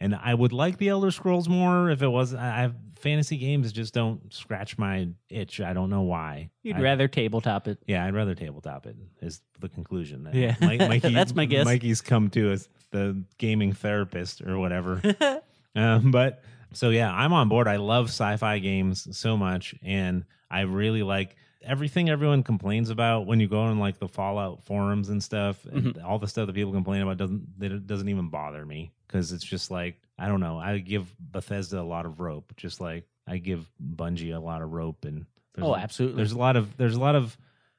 And 0.00 0.14
I 0.14 0.34
would 0.34 0.52
like 0.52 0.78
the 0.78 0.88
Elder 0.88 1.10
Scrolls 1.10 1.48
more 1.48 1.90
if 1.90 2.02
it 2.02 2.08
was. 2.08 2.34
I, 2.34 2.64
I 2.64 2.70
fantasy 2.98 3.36
games 3.36 3.72
just 3.72 3.92
don't 3.94 4.32
scratch 4.32 4.78
my 4.78 5.08
itch. 5.28 5.60
I 5.60 5.72
don't 5.72 5.90
know 5.90 6.02
why. 6.02 6.50
You'd 6.62 6.76
I- 6.76 6.80
rather 6.80 7.08
tabletop 7.08 7.68
it. 7.68 7.78
yeah, 7.86 8.04
I'd 8.04 8.14
rather 8.14 8.34
tabletop 8.34 8.86
it. 8.86 8.96
Is 9.20 9.42
the 9.60 9.68
conclusion? 9.68 10.24
that 10.24 10.34
Yeah. 10.34 10.56
Mi- 10.60 10.78
Mikey, 10.78 11.08
That's 11.14 11.34
my 11.34 11.44
guess. 11.44 11.64
Mikey's 11.64 12.00
come 12.00 12.30
to 12.30 12.50
as 12.52 12.68
the 12.90 13.22
gaming 13.38 13.72
therapist 13.72 14.42
or 14.42 14.58
whatever. 14.58 15.00
um, 15.74 16.10
but 16.10 16.42
so 16.72 16.90
yeah, 16.90 17.12
I'm 17.12 17.32
on 17.32 17.48
board. 17.48 17.68
I 17.68 17.76
love 17.76 18.06
sci-fi 18.08 18.58
games 18.58 19.16
so 19.16 19.36
much, 19.36 19.74
and 19.82 20.24
I 20.50 20.62
really 20.62 21.02
like 21.02 21.36
everything 21.62 22.08
everyone 22.08 22.42
complains 22.42 22.90
about 22.90 23.26
when 23.26 23.40
you 23.40 23.48
go 23.48 23.60
on 23.60 23.78
like 23.78 23.98
the 23.98 24.08
Fallout 24.08 24.62
forums 24.64 25.08
and 25.08 25.22
stuff. 25.22 25.64
And 25.66 25.94
Mm-hmm. 25.94 26.06
all 26.06 26.18
the 26.18 26.28
stuff 26.28 26.46
that 26.46 26.54
people 26.54 26.72
complain 26.72 27.02
about 27.02 27.16
doesn't 27.16 27.46
it 27.60 27.86
doesn't 27.86 28.08
even 28.08 28.28
bother 28.28 28.64
me 28.64 28.92
because 29.06 29.32
it's 29.32 29.44
just 29.44 29.70
like 29.70 29.96
I 30.18 30.28
don't 30.28 30.40
know. 30.40 30.58
I 30.58 30.78
give 30.78 31.14
Bethesda 31.18 31.80
a 31.80 31.82
lot 31.82 32.06
of 32.06 32.20
rope, 32.20 32.52
just 32.56 32.80
like 32.80 33.04
I 33.26 33.38
give 33.38 33.70
Bungie 33.82 34.34
a 34.34 34.38
lot 34.38 34.62
of 34.62 34.72
rope, 34.72 35.04
and 35.04 35.26
Oh, 35.58 35.74
absolutely. 35.74 36.16
there's 36.18 36.32
a 36.32 36.38
lot 36.38 36.56
of 36.56 36.76
there's 36.76 36.96
a 36.96 37.00
lot 37.00 37.14
of 37.14 37.36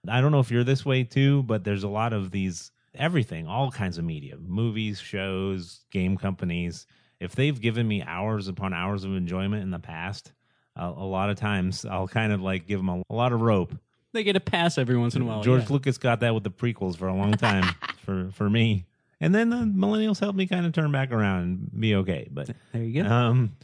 I 0.08 0.22
don't 0.22 0.32
know 0.32 0.40
if 0.40 0.52
you're 0.52 0.63
this 0.63 0.86
way 0.86 1.04
too, 1.04 1.44
but 1.44 1.63
there's 1.63 1.84
a 1.84 1.88
lot 1.90 2.13
of 2.13 2.32
these 2.32 2.72
everything, 2.96 3.48
all 3.48 3.70
kinds 3.72 3.98
of 3.98 4.06
media, 4.06 4.36
movies, 4.38 5.00
shows, 5.00 5.86
game 5.92 6.18
companies. 6.18 6.86
If 7.20 7.36
they've 7.36 7.60
given 7.60 7.88
me 7.88 8.02
hours 8.04 8.48
upon 8.48 8.74
hours 8.74 9.04
of 9.04 9.16
enjoyment 9.16 9.63
in 9.63 9.72
the 9.72 9.80
past, 9.80 10.34
a, 10.78 10.88
a 10.88 11.06
lot 11.08 11.30
of 11.30 11.38
times 11.38 11.86
I'll 11.86 12.08
kind 12.08 12.32
of 12.32 12.42
like 12.42 12.68
give 12.68 12.80
them 12.80 12.90
a, 12.90 13.02
a 13.10 13.16
lot 13.16 13.34
of 13.34 13.42
rope. 13.42 13.74
They 14.13 14.24
get 14.24 14.36
a 14.36 14.40
pass 14.40 14.78
every 14.78 14.98
once 14.98 15.16
in 15.16 15.22
a 15.22 15.26
while. 15.26 15.44
George 15.44 15.63
yeah. 15.63 15.74
Lucas 15.74 15.98
got 15.98 16.22
that 16.22 16.34
with 16.34 16.44
the 16.44 16.50
prequels 16.52 16.98
for 16.98 17.08
a 17.08 17.13
long 17.13 17.34
time 17.34 17.63
for 18.06 18.30
for 18.34 18.50
me, 18.50 18.86
and 19.20 19.36
then 19.36 19.50
the 19.50 19.58
millennials 19.58 20.20
helped 20.20 20.38
me 20.38 20.48
kind 20.48 20.66
of 20.66 20.72
turn 20.74 20.92
back 20.92 21.12
around 21.12 21.44
and 21.44 21.80
be 21.82 21.96
okay. 21.96 22.28
But 22.32 22.50
There 22.74 22.84
you 22.84 23.04
go. 23.04 23.10
um, 23.10 23.56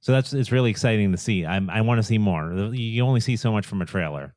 so 0.00 0.12
that's 0.12 0.32
it's 0.34 0.52
really 0.52 0.70
exciting 0.70 1.12
to 1.12 1.18
see. 1.18 1.44
I 1.46 1.56
I 1.68 1.80
want 1.82 1.98
to 1.98 2.02
see 2.02 2.18
more. 2.18 2.52
You 2.74 3.04
only 3.04 3.20
see 3.20 3.36
so 3.36 3.52
much 3.52 3.64
from 3.66 3.80
a 3.82 3.86
trailer. 3.86 4.34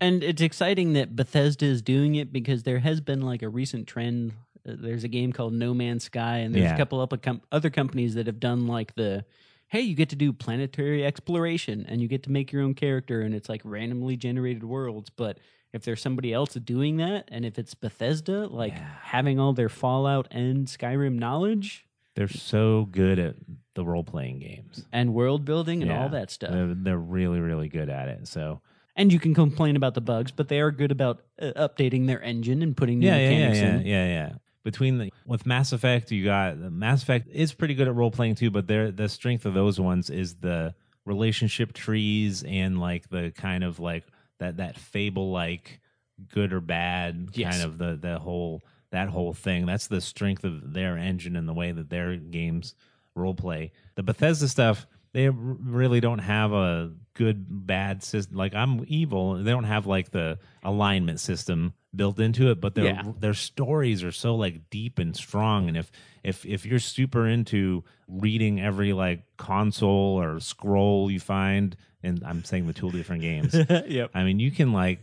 And 0.00 0.22
it's 0.22 0.42
exciting 0.42 0.92
that 0.94 1.16
Bethesda 1.16 1.64
is 1.64 1.80
doing 1.80 2.16
it 2.16 2.32
because 2.32 2.64
there 2.64 2.80
has 2.80 3.00
been 3.00 3.22
like 3.22 3.42
a 3.42 3.48
recent 3.48 3.86
trend. 3.86 4.32
There's 4.64 5.04
a 5.04 5.08
game 5.08 5.32
called 5.32 5.54
No 5.54 5.72
Man's 5.72 6.04
Sky, 6.04 6.38
and 6.38 6.54
there's 6.54 6.64
Yeah. 6.64 6.74
a 6.74 6.78
couple 6.78 7.00
of 7.00 7.12
other 7.52 7.70
companies 7.70 8.14
that 8.14 8.26
have 8.26 8.40
done 8.40 8.66
like 8.66 8.94
the 8.96 9.24
hey, 9.68 9.80
you 9.80 9.94
get 9.94 10.08
to 10.10 10.16
do 10.16 10.32
planetary 10.32 11.04
exploration 11.04 11.84
and 11.88 12.00
you 12.00 12.08
get 12.08 12.22
to 12.24 12.30
make 12.30 12.52
your 12.52 12.62
own 12.62 12.74
character, 12.74 13.20
and 13.22 13.34
it's 13.34 13.48
like 13.48 13.62
randomly 13.64 14.16
generated 14.16 14.64
worlds. 14.64 15.10
But 15.10 15.38
if 15.72 15.84
there's 15.84 16.00
somebody 16.00 16.32
else 16.32 16.54
doing 16.54 16.98
that, 16.98 17.28
and 17.32 17.44
if 17.44 17.58
it's 17.58 17.74
Bethesda, 17.74 18.46
like 18.46 18.72
Yeah. 18.74 18.88
having 19.02 19.40
all 19.40 19.52
their 19.52 19.68
Fallout 19.68 20.28
and 20.30 20.66
Skyrim 20.66 21.14
knowledge 21.18 21.84
They're 22.16 22.28
so 22.28 22.84
good 22.92 23.18
at 23.18 23.34
the 23.74 23.84
role 23.84 24.04
playing 24.04 24.38
games. 24.38 24.86
and 24.92 25.12
world 25.14 25.44
building 25.44 25.82
and 25.82 25.90
Yeah. 25.90 26.00
all 26.00 26.08
that 26.10 26.30
stuff. 26.30 26.52
They're, 26.52 26.72
they're 26.74 26.96
really 26.98 27.40
really 27.40 27.68
good 27.68 27.88
at 27.88 28.06
it. 28.06 28.28
So 28.28 28.60
And 28.94 29.12
you 29.12 29.18
can 29.18 29.34
complain 29.34 29.74
about 29.74 29.94
the 29.94 30.00
bugs, 30.00 30.30
but 30.30 30.46
they 30.46 30.60
are 30.60 30.70
good 30.70 30.92
about 30.92 31.24
uh, 31.42 31.50
updating 31.56 32.06
their 32.06 32.22
engine 32.22 32.62
and 32.62 32.76
putting 32.76 33.00
new 33.00 33.08
yeah, 33.08 33.16
yeah, 33.16 33.22
yeah, 33.30 33.30
mechanics 33.48 33.58
yeah, 33.58 33.74
in. 33.80 33.86
yeah, 33.86 34.06
yeah. 34.06 34.32
Between 34.64 34.98
the 34.98 35.12
with 35.26 35.46
Mass 35.46 35.72
Effect, 35.72 36.10
you 36.10 36.24
got 36.24 36.52
uh, 36.52 36.70
Mass 36.70 37.02
Effect 37.02 37.28
is 37.28 37.52
pretty 37.52 37.74
good 37.74 37.86
at 37.86 37.94
role 37.94 38.10
playing 38.10 38.34
too, 38.34 38.50
but 38.50 38.66
their 38.66 38.90
the 38.90 39.08
strength 39.08 39.44
of 39.44 39.54
those 39.54 39.78
ones 39.78 40.10
is 40.10 40.36
the 40.36 40.74
relationship 41.04 41.74
trees 41.74 42.42
and 42.42 42.80
like 42.80 43.08
the 43.10 43.32
kind 43.36 43.62
of 43.62 43.78
like 43.78 44.04
that 44.40 44.56
that 44.56 44.78
fable 44.78 45.30
like 45.30 45.80
good 46.28 46.52
or 46.52 46.60
bad 46.60 47.28
Yes. 47.34 47.52
kind 47.58 47.64
of 47.64 47.78
the 47.78 47.96
the 47.96 48.18
whole 48.18 48.62
that 48.90 49.08
whole 49.08 49.34
thing. 49.34 49.66
That's 49.66 49.86
the 49.88 50.00
strength 50.00 50.44
of 50.44 50.72
their 50.72 50.96
engine 50.96 51.36
and 51.36 51.48
the 51.48 51.52
way 51.52 51.72
that 51.72 51.90
their 51.90 52.16
games 52.16 52.74
role 53.14 53.34
play. 53.34 53.72
The 53.96 54.02
Bethesda 54.02 54.48
stuff, 54.48 54.86
they 55.12 55.28
really 55.28 56.00
don't 56.00 56.20
have 56.20 56.52
a 56.52 56.92
good 57.14 57.44
bad 57.66 58.02
system. 58.02 58.36
Like 58.36 58.54
I'm 58.54 58.84
evil, 58.88 59.34
they 59.34 59.50
don't 59.50 59.64
have 59.64 59.86
like 59.86 60.10
the 60.10 60.38
alignment 60.62 61.20
system 61.20 61.74
built 61.96 62.18
into 62.18 62.50
it, 62.50 62.60
but 62.60 62.74
their 62.74 62.84
Yeah. 62.86 63.02
their 63.18 63.34
stories 63.34 64.02
are 64.04 64.12
so 64.12 64.34
like 64.34 64.70
deep 64.70 64.98
and 64.98 65.14
strong. 65.16 65.68
And 65.68 65.76
if 65.76 65.90
if 66.22 66.44
if 66.46 66.64
you're 66.66 66.78
super 66.78 67.26
into 67.26 67.84
reading 68.08 68.60
every 68.60 68.92
like 68.92 69.22
console 69.36 70.20
or 70.20 70.40
scroll 70.40 71.10
you 71.10 71.20
find, 71.20 71.76
and 72.02 72.22
I'm 72.24 72.44
saying 72.44 72.66
the 72.66 72.72
two 72.72 72.90
different 72.90 73.22
games. 73.22 73.54
yep. 73.88 74.10
I 74.14 74.24
mean, 74.24 74.38
you 74.40 74.50
can 74.50 74.72
like 74.72 75.00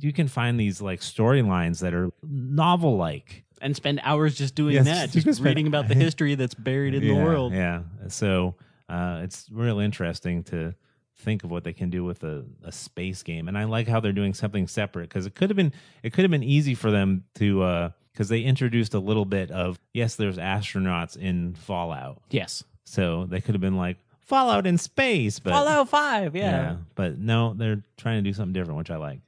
you 0.00 0.12
can 0.12 0.26
find 0.28 0.58
these 0.58 0.80
like 0.82 1.00
storylines 1.00 1.80
that 1.80 1.94
are 1.94 2.10
novel 2.22 2.96
like. 2.96 3.44
And 3.60 3.74
spend 3.74 4.00
hours 4.04 4.36
just 4.36 4.54
doing 4.54 4.74
Yes, 4.74 4.86
that, 4.86 5.10
just 5.12 5.24
spend- 5.26 5.40
reading 5.44 5.66
about 5.66 5.88
the 5.88 5.94
history 6.06 6.34
that's 6.36 6.54
buried 6.54 6.94
in 6.94 7.02
yeah, 7.02 7.14
the 7.14 7.24
world. 7.24 7.52
Yeah. 7.52 7.82
So 8.08 8.54
uh, 8.88 9.20
it's 9.24 9.48
real 9.50 9.78
interesting 9.80 10.44
to 10.44 10.74
think 11.18 11.44
of 11.44 11.50
what 11.50 11.64
they 11.64 11.72
can 11.72 11.90
do 11.90 12.04
with 12.04 12.22
a, 12.24 12.44
a 12.64 12.72
space 12.72 13.22
game, 13.22 13.48
and 13.48 13.58
I 13.58 13.64
like 13.64 13.88
how 13.88 14.00
they're 14.00 14.12
doing 14.12 14.34
something 14.34 14.66
separate 14.68 15.08
because 15.08 15.26
it 15.26 15.34
could 15.34 15.50
have 15.50 15.56
been 15.56 15.72
it 16.02 16.12
could 16.12 16.22
have 16.22 16.30
been 16.30 16.42
easy 16.44 16.74
for 16.74 16.90
them 16.90 17.24
to 17.36 17.90
because 18.12 18.28
they 18.28 18.40
introduced 18.42 18.94
a 18.94 18.98
little 19.00 19.24
bit 19.24 19.50
of 19.50 19.78
yes, 19.92 20.14
there's 20.16 20.38
astronauts 20.38 21.16
in 21.16 21.54
Fallout, 21.54 22.22
Yes. 22.30 22.64
so 22.84 23.26
they 23.26 23.40
could 23.40 23.54
have 23.54 23.60
been 23.60 23.76
like 23.76 23.98
Fallout 24.20 24.66
in 24.66 24.76
space, 24.78 25.38
but 25.38 25.50
Fallout 25.52 25.88
5, 25.88 26.36
yeah. 26.36 26.76
but 26.94 27.18
no, 27.18 27.54
they're 27.54 27.82
trying 27.96 28.22
to 28.22 28.28
do 28.28 28.34
something 28.34 28.52
different, 28.52 28.76
which 28.78 28.90
I 28.90 28.96
like. 28.96 29.20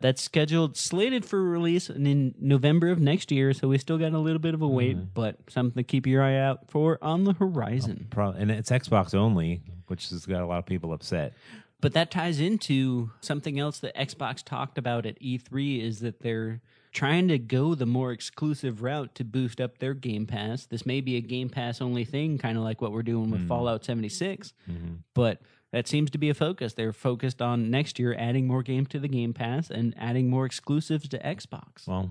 That's 0.00 0.20
scheduled, 0.22 0.76
slated 0.76 1.24
for 1.24 1.42
release 1.42 1.88
in, 1.90 2.34
November 2.40 2.88
of 2.88 2.98
next 3.00 3.30
year, 3.32 3.52
so 3.52 3.68
we 3.68 3.78
still 3.78 3.98
got 3.98 4.12
a 4.12 4.18
little 4.18 4.38
bit 4.40 4.54
of 4.54 4.62
a 4.62 4.66
wait, 4.68 4.96
Mm-hmm. 4.96 5.06
but 5.14 5.36
something 5.48 5.76
to 5.80 5.84
keep 5.84 6.06
your 6.06 6.22
eye 6.22 6.36
out 6.38 6.68
for 6.70 6.98
on 7.02 7.24
the 7.24 7.32
horizon. 7.34 8.06
Pro- 8.10 8.30
and 8.30 8.50
it's 8.50 8.70
Xbox 8.70 9.14
only, 9.14 9.62
which 9.88 10.10
has 10.10 10.26
got 10.26 10.42
a 10.42 10.46
lot 10.46 10.58
of 10.58 10.66
people 10.66 10.92
upset. 10.92 11.34
But 11.80 11.92
that 11.94 12.10
ties 12.10 12.40
into 12.40 13.10
something 13.20 13.58
else 13.58 13.78
that 13.80 13.94
Xbox 13.96 14.42
talked 14.42 14.78
about 14.78 15.06
at 15.06 15.20
E3 15.20 15.82
is 15.82 16.00
that 16.00 16.20
they're 16.20 16.60
trying 16.92 17.28
to 17.28 17.38
go 17.38 17.74
the 17.74 17.86
more 17.86 18.10
exclusive 18.12 18.82
route 18.82 19.14
to 19.14 19.24
boost 19.24 19.60
up 19.60 19.78
their 19.78 19.94
Game 19.94 20.26
Pass. 20.26 20.66
This 20.66 20.84
may 20.84 21.00
be 21.00 21.16
a 21.16 21.20
Game 21.20 21.48
Pass 21.48 21.80
only 21.80 22.04
thing, 22.04 22.38
kind 22.38 22.58
of 22.58 22.64
like 22.64 22.80
what 22.80 22.92
we're 22.92 23.02
doing 23.02 23.30
with 23.30 23.42
hmm. 23.42 23.48
Fallout 23.48 23.84
76, 23.84 24.52
mm-hmm. 24.68 24.94
but 25.14 25.40
that 25.72 25.86
seems 25.86 26.10
to 26.10 26.18
be 26.18 26.30
a 26.30 26.34
focus. 26.34 26.72
They're 26.72 26.92
focused 26.92 27.42
on 27.42 27.70
next 27.70 27.98
year 27.98 28.14
adding 28.18 28.46
more 28.46 28.62
games 28.62 28.88
to 28.88 28.98
the 28.98 29.08
Game 29.08 29.34
Pass 29.34 29.70
and 29.70 29.94
adding 29.98 30.30
more 30.30 30.46
exclusives 30.46 31.08
to 31.10 31.18
Xbox. 31.18 31.86
Well, 31.86 32.10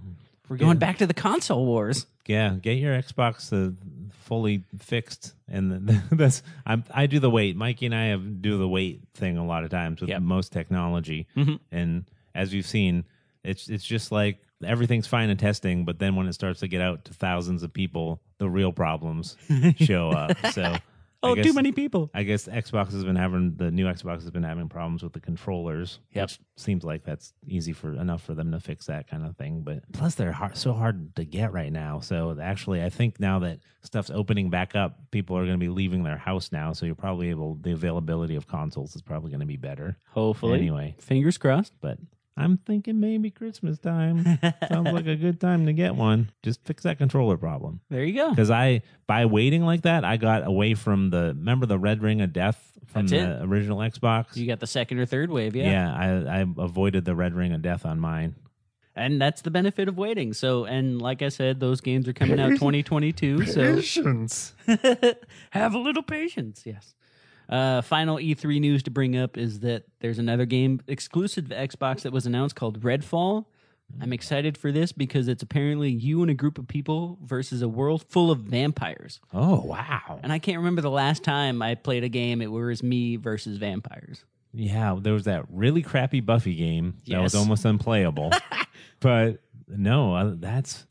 we're 0.50 0.58
going 0.58 0.78
back 0.78 0.98
to 1.00 1.08
the 1.08 1.14
console 1.14 1.66
wars. 1.66 2.06
yeah, 2.26 2.56
get 2.62 2.78
your 2.78 2.94
Xbox 3.02 3.52
uh, 3.54 3.74
fully 4.24 4.64
fixed, 4.80 5.34
and 5.50 5.88
th- 5.88 6.00
that's 6.12 6.44
I'm, 6.66 6.84
I 6.94 7.08
do 7.08 7.20
the 7.20 7.30
wait. 7.30 7.56
Mikey 7.56 7.86
and 7.88 7.96
I 7.96 8.06
have 8.08 8.42
do 8.42 8.58
the 8.58 8.68
wait 8.68 9.02
thing 9.14 9.38
a 9.38 9.46
lot 9.46 9.64
of 9.64 9.70
times 9.70 10.02
with 10.02 10.10
Yep. 10.10 10.22
most 10.22 10.52
technology, 10.52 11.28
Mhm. 11.36 11.60
and 11.72 12.06
as 12.36 12.54
you've 12.54 12.66
seen, 12.68 13.06
it's 13.44 13.70
it's 13.70 13.86
just 13.86 14.12
like 14.12 14.40
everything's 14.64 15.08
fine 15.08 15.30
in 15.30 15.38
testing, 15.38 15.86
but 15.86 16.00
then 16.00 16.16
when 16.16 16.28
it 16.28 16.34
starts 16.34 16.60
to 16.62 16.68
get 16.68 16.82
out 16.82 17.06
to 17.06 17.14
thousands 17.14 17.64
of 17.64 17.72
people, 17.74 18.20
the 18.40 18.50
real 18.50 18.72
problems 18.74 19.38
show 19.78 20.10
up. 20.10 20.36
So. 20.54 20.76
Oh, 21.24 21.34
guess- 21.36 21.46
too 21.46 21.54
many 21.54 21.72
people. 21.72 22.10
I 22.14 22.24
guess 22.24 22.48
Xbox 22.48 22.92
has 22.92 23.04
been 23.04 23.16
having 23.16 23.56
the 23.56 23.72
new 23.72 23.86
Xbox 23.86 24.22
has 24.22 24.30
been 24.32 24.44
having 24.44 24.70
problems 24.70 25.02
with 25.04 25.14
the 25.14 25.20
controllers. 25.20 26.00
Yep. 26.14 26.24
Which 26.30 26.40
seems 26.58 26.84
like 26.84 27.04
that's 27.04 27.34
easy 27.46 27.74
for 27.74 27.94
enough 27.96 28.22
for 28.24 28.34
them 28.36 28.52
to 28.52 28.60
fix 28.60 28.86
that 28.86 29.08
kind 29.10 29.26
of 29.26 29.36
thing. 29.36 29.62
But 29.62 29.92
plus, 29.94 30.16
they're 30.16 30.32
hard, 30.32 30.58
so 30.58 30.74
hard 30.74 31.16
to 31.16 31.26
get 31.26 31.52
right 31.54 31.72
now. 31.72 32.00
So 32.02 32.38
actually, 32.40 32.84
I 32.84 32.90
think 32.90 33.20
now 33.20 33.40
that 33.40 33.60
stuff's 33.82 34.12
opening 34.12 34.50
back 34.50 34.76
up, 34.76 35.00
people 35.12 35.36
are 35.38 35.42
going 35.46 35.60
to 35.60 35.64
be 35.64 35.70
leaving 35.70 36.04
their 36.04 36.18
house 36.18 36.52
now. 36.52 36.74
So 36.74 36.86
you're 36.86 36.96
probably 36.96 37.30
able. 37.30 37.56
The 37.56 37.72
availability 37.72 38.36
of 38.36 38.48
consoles 38.48 38.96
is 38.96 39.02
probably 39.02 39.32
going 39.32 39.40
to 39.42 39.46
be 39.48 39.58
better. 39.58 39.98
Hopefully. 40.12 40.60
Anyway, 40.60 40.96
Fingers 41.00 41.38
crossed. 41.38 41.74
but 41.82 41.98
I'm 42.38 42.58
thinking 42.58 43.00
maybe 43.00 43.32
Christmas 43.32 43.80
time 43.80 44.24
sounds 44.70 44.92
like 44.92 45.08
a 45.08 45.16
good 45.16 45.40
time 45.42 45.66
to 45.66 45.74
get 45.74 45.96
one. 45.96 46.30
Just 46.44 46.64
fix 46.66 46.84
that 46.84 46.98
controller 46.98 47.36
problem 47.38 47.82
There 47.90 48.04
you 48.04 48.14
go. 48.14 48.30
because 48.30 48.52
I 48.52 48.82
by 49.08 49.26
waiting 49.26 49.66
like 49.66 49.82
that, 49.82 50.06
I 50.06 50.18
got 50.18 50.46
away 50.46 50.74
from 50.76 51.10
the 51.10 51.34
remember 51.38 51.66
the 51.66 51.80
red 51.80 52.02
ring 52.02 52.22
of 52.22 52.32
death 52.34 52.72
from 52.86 53.08
That's 53.08 53.24
the 53.24 53.44
original 53.44 53.80
Xbox. 53.80 54.36
You 54.38 54.48
got 54.48 54.60
the 54.60 54.68
second 54.68 55.00
or 55.00 55.06
third 55.06 55.30
wave, 55.32 55.56
yeah. 55.56 55.70
yeah, 55.70 55.94
I 56.28 56.40
I 56.40 56.46
avoided 56.58 57.06
the 57.06 57.16
red 57.16 57.34
ring 57.34 57.54
of 57.54 57.62
death 57.62 57.86
on 57.86 58.00
mine. 58.00 58.36
and 58.96 59.22
that's 59.22 59.42
the 59.42 59.52
benefit 59.52 59.88
of 59.88 59.98
waiting. 59.98 60.34
So, 60.34 60.66
and 60.66 61.02
like 61.02 61.22
I 61.22 61.30
said, 61.30 61.60
those 61.60 61.82
games 61.82 62.08
are 62.08 62.14
coming 62.14 62.40
out 62.40 62.50
2022. 62.52 63.46
So 63.46 63.76
Patience. 63.76 64.54
have 65.52 65.74
a 65.74 65.78
little 65.78 66.04
patience. 66.04 66.64
Yes. 66.66 66.94
Uh, 67.50 67.82
final 67.82 68.18
E3 68.18 68.60
news 68.60 68.84
to 68.84 68.92
bring 68.92 69.16
up 69.18 69.38
is 69.38 69.62
that 69.62 69.84
there's 70.00 70.20
another 70.20 70.46
game 70.46 70.82
exclusive 70.88 71.50
to 71.50 71.56
Xbox 71.56 72.02
that 72.02 72.12
was 72.12 72.26
announced 72.26 72.56
called 72.56 72.82
Redfall. 72.82 73.46
I'm 74.02 74.12
excited 74.14 74.58
for 74.58 74.72
this 74.72 74.92
because 74.92 75.28
it's 75.28 75.42
apparently 75.42 75.90
you 75.90 76.22
and 76.22 76.30
a 76.30 76.34
group 76.34 76.58
of 76.58 76.68
people 76.68 77.18
versus 77.24 77.62
a 77.62 77.70
world 77.70 78.04
full 78.10 78.32
of 78.32 78.40
vampires. 78.40 79.20
Oh 79.34 79.62
wow. 79.62 80.20
And 80.22 80.32
I 80.34 80.40
can't 80.40 80.58
remember 80.58 80.82
the 80.82 80.92
last 80.92 81.24
time 81.24 81.62
I 81.62 81.76
played 81.76 82.04
a 82.04 82.10
game 82.10 82.42
it 82.42 82.52
was 82.52 82.84
me 82.84 83.16
versus 83.16 83.58
vampires. 83.58 84.26
Yeah, 84.54 84.98
there 85.00 85.14
was 85.14 85.26
that 85.26 85.46
really 85.50 85.82
crappy 85.82 86.20
Buffy 86.20 86.56
game 86.56 86.96
that 87.08 87.22
was 87.22 87.36
almost 87.36 87.64
unplayable. 87.66 88.32
but 89.00 89.40
no, 89.68 90.36
that's 90.36 90.86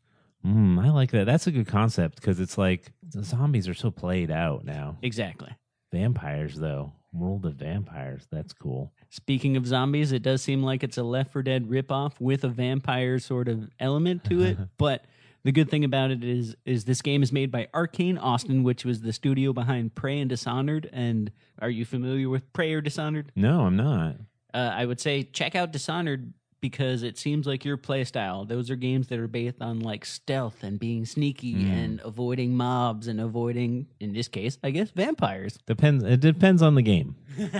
mm, 0.44 0.82
I 0.82 0.90
like 0.90 1.10
that. 1.10 1.26
That's 1.26 1.46
a 1.46 1.50
good 1.50 1.66
concept 1.66 2.16
because 2.16 2.40
it's 2.40 2.56
like 2.56 2.92
the 3.02 3.24
zombies 3.24 3.68
are 3.68 3.74
so 3.74 3.90
played 3.90 4.30
out 4.30 4.64
now. 4.64 4.96
Exactly. 5.02 5.50
Vampires, 5.96 6.56
though, 6.56 6.92
world 7.10 7.46
of 7.46 7.54
vampires. 7.54 8.26
That's 8.30 8.52
cool. 8.52 8.92
Speaking 9.08 9.56
of 9.56 9.66
zombies, 9.66 10.12
it 10.12 10.22
does 10.22 10.42
seem 10.42 10.62
like 10.62 10.82
it's 10.82 10.98
a 10.98 11.02
Left 11.02 11.32
4 11.32 11.42
Dead 11.42 11.70
ripoff 11.70 12.20
with 12.20 12.44
a 12.44 12.48
vampire 12.48 13.18
sort 13.18 13.48
of 13.48 13.70
element 13.80 14.22
to 14.24 14.42
it. 14.42 14.58
but 14.78 15.06
the 15.44 15.52
good 15.52 15.70
thing 15.70 15.84
about 15.84 16.10
it 16.10 16.22
is, 16.22 16.54
is 16.66 16.84
this 16.84 17.00
game 17.00 17.22
is 17.22 17.32
made 17.32 17.50
by 17.50 17.68
Arkane 17.72 18.20
Austin, 18.20 18.62
which 18.62 18.84
was 18.84 19.00
the 19.00 19.12
studio 19.12 19.54
behind 19.54 19.94
Prey 19.94 20.20
and 20.20 20.28
Dishonored. 20.28 20.90
And 20.92 21.32
are 21.60 21.70
you 21.70 21.86
familiar 21.86 22.28
with 22.28 22.52
Prey 22.52 22.74
or 22.74 22.82
Dishonored? 22.82 23.32
No, 23.34 23.62
I'm 23.62 23.76
not. 23.76 24.16
Uh, 24.52 24.72
I 24.74 24.84
would 24.84 25.00
say 25.00 25.22
check 25.22 25.54
out 25.54 25.72
Dishonored 25.72 26.34
because 26.68 27.02
it 27.02 27.16
seems 27.16 27.46
like 27.46 27.64
your 27.64 27.76
play 27.76 28.02
style. 28.04 28.44
Those 28.44 28.70
are 28.70 28.76
games 28.76 29.06
that 29.08 29.18
are 29.18 29.28
based 29.28 29.60
on 29.60 29.80
like 29.80 30.04
stealth 30.04 30.62
and 30.62 30.78
being 30.80 31.06
sneaky 31.06 31.54
and 31.70 32.00
avoiding 32.04 32.54
mobs 32.56 33.06
and 33.06 33.20
avoiding, 33.20 33.86
in 34.00 34.12
this 34.12 34.26
case, 34.28 34.58
I 34.64 34.70
guess, 34.70 34.90
vampires. 34.90 35.58
Depends. 35.66 36.02
It 36.04 36.20
depends 36.20 36.62
on 36.62 36.74
the 36.74 36.82
game. 36.82 37.14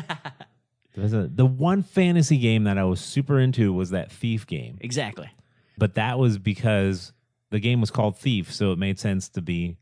The 0.98 1.44
one 1.44 1.82
fantasy 1.82 2.38
game 2.38 2.64
that 2.64 2.78
I 2.78 2.84
was 2.84 3.00
super 3.02 3.38
into 3.38 3.70
was 3.70 3.90
that 3.90 4.10
Thief 4.10 4.46
game, 4.46 4.78
Exactly. 4.80 5.28
but 5.76 5.96
that 5.96 6.18
was 6.18 6.38
because 6.38 7.12
the 7.50 7.60
game 7.60 7.82
was 7.82 7.90
called 7.90 8.16
Thief, 8.16 8.50
so 8.50 8.72
it 8.72 8.78
made 8.78 8.98
sense 8.98 9.28
to 9.30 9.42
be 9.42 9.76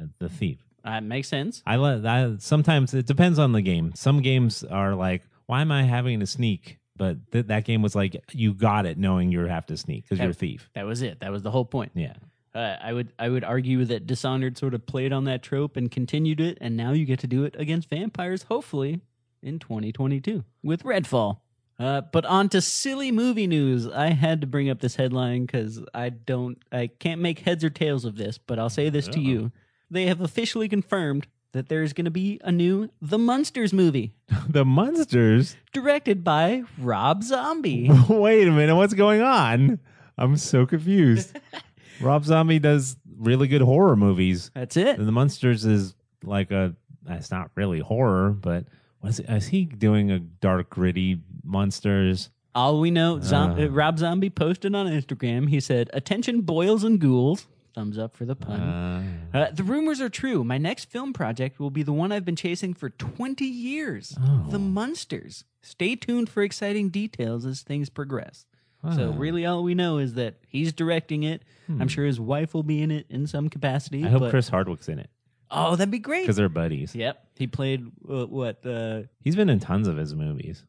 uh, 0.00 0.06
the 0.20 0.30
thief. 0.30 0.64
Uh, 0.82 1.02
makes 1.02 1.28
sense. 1.28 1.62
I 1.66 1.76
let 1.76 2.40
sometimes 2.40 2.94
it 2.94 3.04
depends 3.06 3.38
on 3.38 3.52
the 3.52 3.60
game. 3.60 3.92
Some 3.94 4.22
games 4.22 4.64
are 4.64 4.94
like, 4.94 5.22
why 5.44 5.60
am 5.60 5.70
I 5.70 5.82
having 5.82 6.20
to 6.20 6.26
sneak? 6.26 6.78
But 6.96 7.30
th- 7.32 7.46
that 7.46 7.64
game 7.64 7.82
was 7.82 7.94
like, 7.94 8.22
you 8.32 8.54
got 8.54 8.86
it, 8.86 8.96
knowing 8.98 9.32
you 9.32 9.40
have 9.40 9.66
to 9.66 9.76
sneak 9.76 10.04
because 10.04 10.20
you're 10.20 10.30
a 10.30 10.34
thief. 10.34 10.70
That 10.74 10.86
was 10.86 11.02
it. 11.02 11.20
That 11.20 11.32
was 11.32 11.42
the 11.42 11.50
whole 11.50 11.64
point. 11.64 11.90
Yeah, 11.94 12.14
Uh, 12.54 12.76
I 12.80 12.92
would 12.92 13.12
I 13.18 13.28
would 13.28 13.42
argue 13.42 13.84
that 13.86 14.06
Dishonored 14.06 14.56
sort 14.56 14.74
of 14.74 14.86
played 14.86 15.12
on 15.12 15.24
that 15.24 15.42
trope 15.42 15.76
and 15.76 15.90
continued 15.90 16.40
it, 16.40 16.58
and 16.60 16.76
now 16.76 16.92
you 16.92 17.04
get 17.04 17.18
to 17.20 17.26
do 17.26 17.44
it 17.44 17.56
against 17.58 17.90
vampires, 17.90 18.44
hopefully 18.44 19.00
in 19.42 19.58
2022 19.58 20.44
with 20.62 20.84
Redfall. 20.84 21.38
Uh, 21.76 22.00
but 22.12 22.24
on 22.26 22.48
to 22.50 22.60
silly 22.60 23.10
movie 23.10 23.48
news. 23.48 23.88
I 23.88 24.10
had 24.10 24.40
to 24.42 24.46
bring 24.46 24.70
up 24.70 24.78
this 24.80 24.94
headline 24.94 25.44
because 25.46 25.82
I 25.92 26.10
don't, 26.10 26.56
I 26.70 26.86
can't 26.86 27.20
make 27.20 27.40
heads 27.40 27.64
or 27.64 27.70
tails 27.70 28.04
of 28.04 28.16
this. 28.16 28.38
But 28.38 28.60
I'll 28.60 28.70
say 28.70 28.88
this 28.90 29.08
to 29.08 29.20
you: 29.20 29.50
they 29.90 30.06
have 30.06 30.20
officially 30.20 30.68
confirmed 30.68 31.26
that 31.54 31.68
there's 31.68 31.92
going 31.92 32.04
to 32.04 32.10
be 32.10 32.38
a 32.44 32.52
new 32.52 32.90
The 33.00 33.18
Munsters 33.18 33.72
movie 33.72 34.12
the 34.48 34.64
monsters. 34.64 35.56
directed 35.72 36.22
by 36.22 36.62
Rob 36.78 37.22
Zombie. 37.22 37.88
Wait 38.08 38.46
a 38.46 38.50
minute, 38.52 38.76
what's 38.76 38.94
going 38.94 39.22
on? 39.22 39.78
I'm 40.18 40.36
so 40.36 40.66
confused. 40.66 41.36
Rob 42.00 42.24
Zombie 42.24 42.58
does 42.58 42.96
really 43.18 43.48
good 43.48 43.62
horror 43.62 43.96
movies. 43.96 44.50
That's 44.54 44.76
it. 44.76 44.98
The 44.98 45.10
Munsters 45.12 45.64
is 45.64 45.94
like 46.22 46.50
a. 46.50 46.74
It's 47.08 47.30
not 47.30 47.50
really 47.54 47.80
horror, 47.80 48.30
but 48.30 48.64
was 49.02 49.20
is 49.20 49.46
he 49.48 49.64
doing 49.64 50.10
a 50.10 50.18
dark, 50.18 50.70
gritty 50.70 51.20
monsters? 51.44 52.30
All 52.54 52.80
we 52.80 52.90
know, 52.90 53.20
Zom- 53.20 53.58
uh, 53.60 53.66
Rob 53.68 53.98
Zombie 53.98 54.30
posted 54.30 54.74
on 54.74 54.86
Instagram. 54.86 55.48
He 55.48 55.60
said, 55.60 55.90
"Attention, 55.92 56.40
boils 56.42 56.82
and 56.84 56.98
ghouls." 57.00 57.46
Thumbs 57.74 57.98
up 57.98 58.16
for 58.16 58.24
the 58.24 58.36
pun. 58.36 58.60
Uh, 58.60 59.02
Uh, 59.34 59.50
the 59.50 59.64
rumors 59.64 60.00
are 60.00 60.08
true. 60.08 60.44
My 60.44 60.58
next 60.58 60.90
film 60.90 61.12
project 61.12 61.58
will 61.58 61.70
be 61.70 61.82
the 61.82 61.92
one 61.92 62.12
I've 62.12 62.24
been 62.24 62.36
chasing 62.36 62.72
for 62.72 62.90
20 62.90 63.44
years 63.44 64.16
Oh. 64.20 64.46
The 64.50 64.58
Munsters. 64.60 65.44
Stay 65.62 65.96
tuned 65.96 66.28
for 66.28 66.42
exciting 66.42 66.90
details 66.90 67.44
as 67.44 67.62
things 67.62 67.88
progress. 67.90 68.46
So, 68.94 69.12
really, 69.12 69.46
all 69.46 69.62
we 69.64 69.74
know 69.74 69.96
is 69.96 70.12
that 70.14 70.34
he's 70.46 70.70
directing 70.74 71.22
it. 71.22 71.42
I'm 71.68 71.88
sure 71.88 72.04
his 72.04 72.20
wife 72.20 72.52
will 72.52 72.62
be 72.62 72.82
in 72.82 72.90
it 72.90 73.06
in 73.08 73.26
some 73.26 73.48
capacity. 73.48 74.00
Hmm. 74.02 74.06
I 74.06 74.10
hope 74.10 74.20
but- 74.20 74.30
Chris 74.30 74.48
Hardwick's 74.50 74.88
in 74.90 74.98
it 74.98 75.08
Oh, 75.50 75.74
that'd 75.74 75.90
be 75.90 75.98
great. 75.98 76.22
because 76.24 76.36
they're 76.36 76.48
buddies. 76.50 76.94
Yep. 76.94 77.26
He 77.36 77.46
played 77.46 77.86
uh, 78.08 78.26
what? 78.26 78.64
Uh, 78.66 79.02
He's 79.22 79.36
been 79.36 79.48
in 79.48 79.58
tons 79.58 79.88
of 79.88 79.96
his 79.96 80.14
movies. 80.14 80.64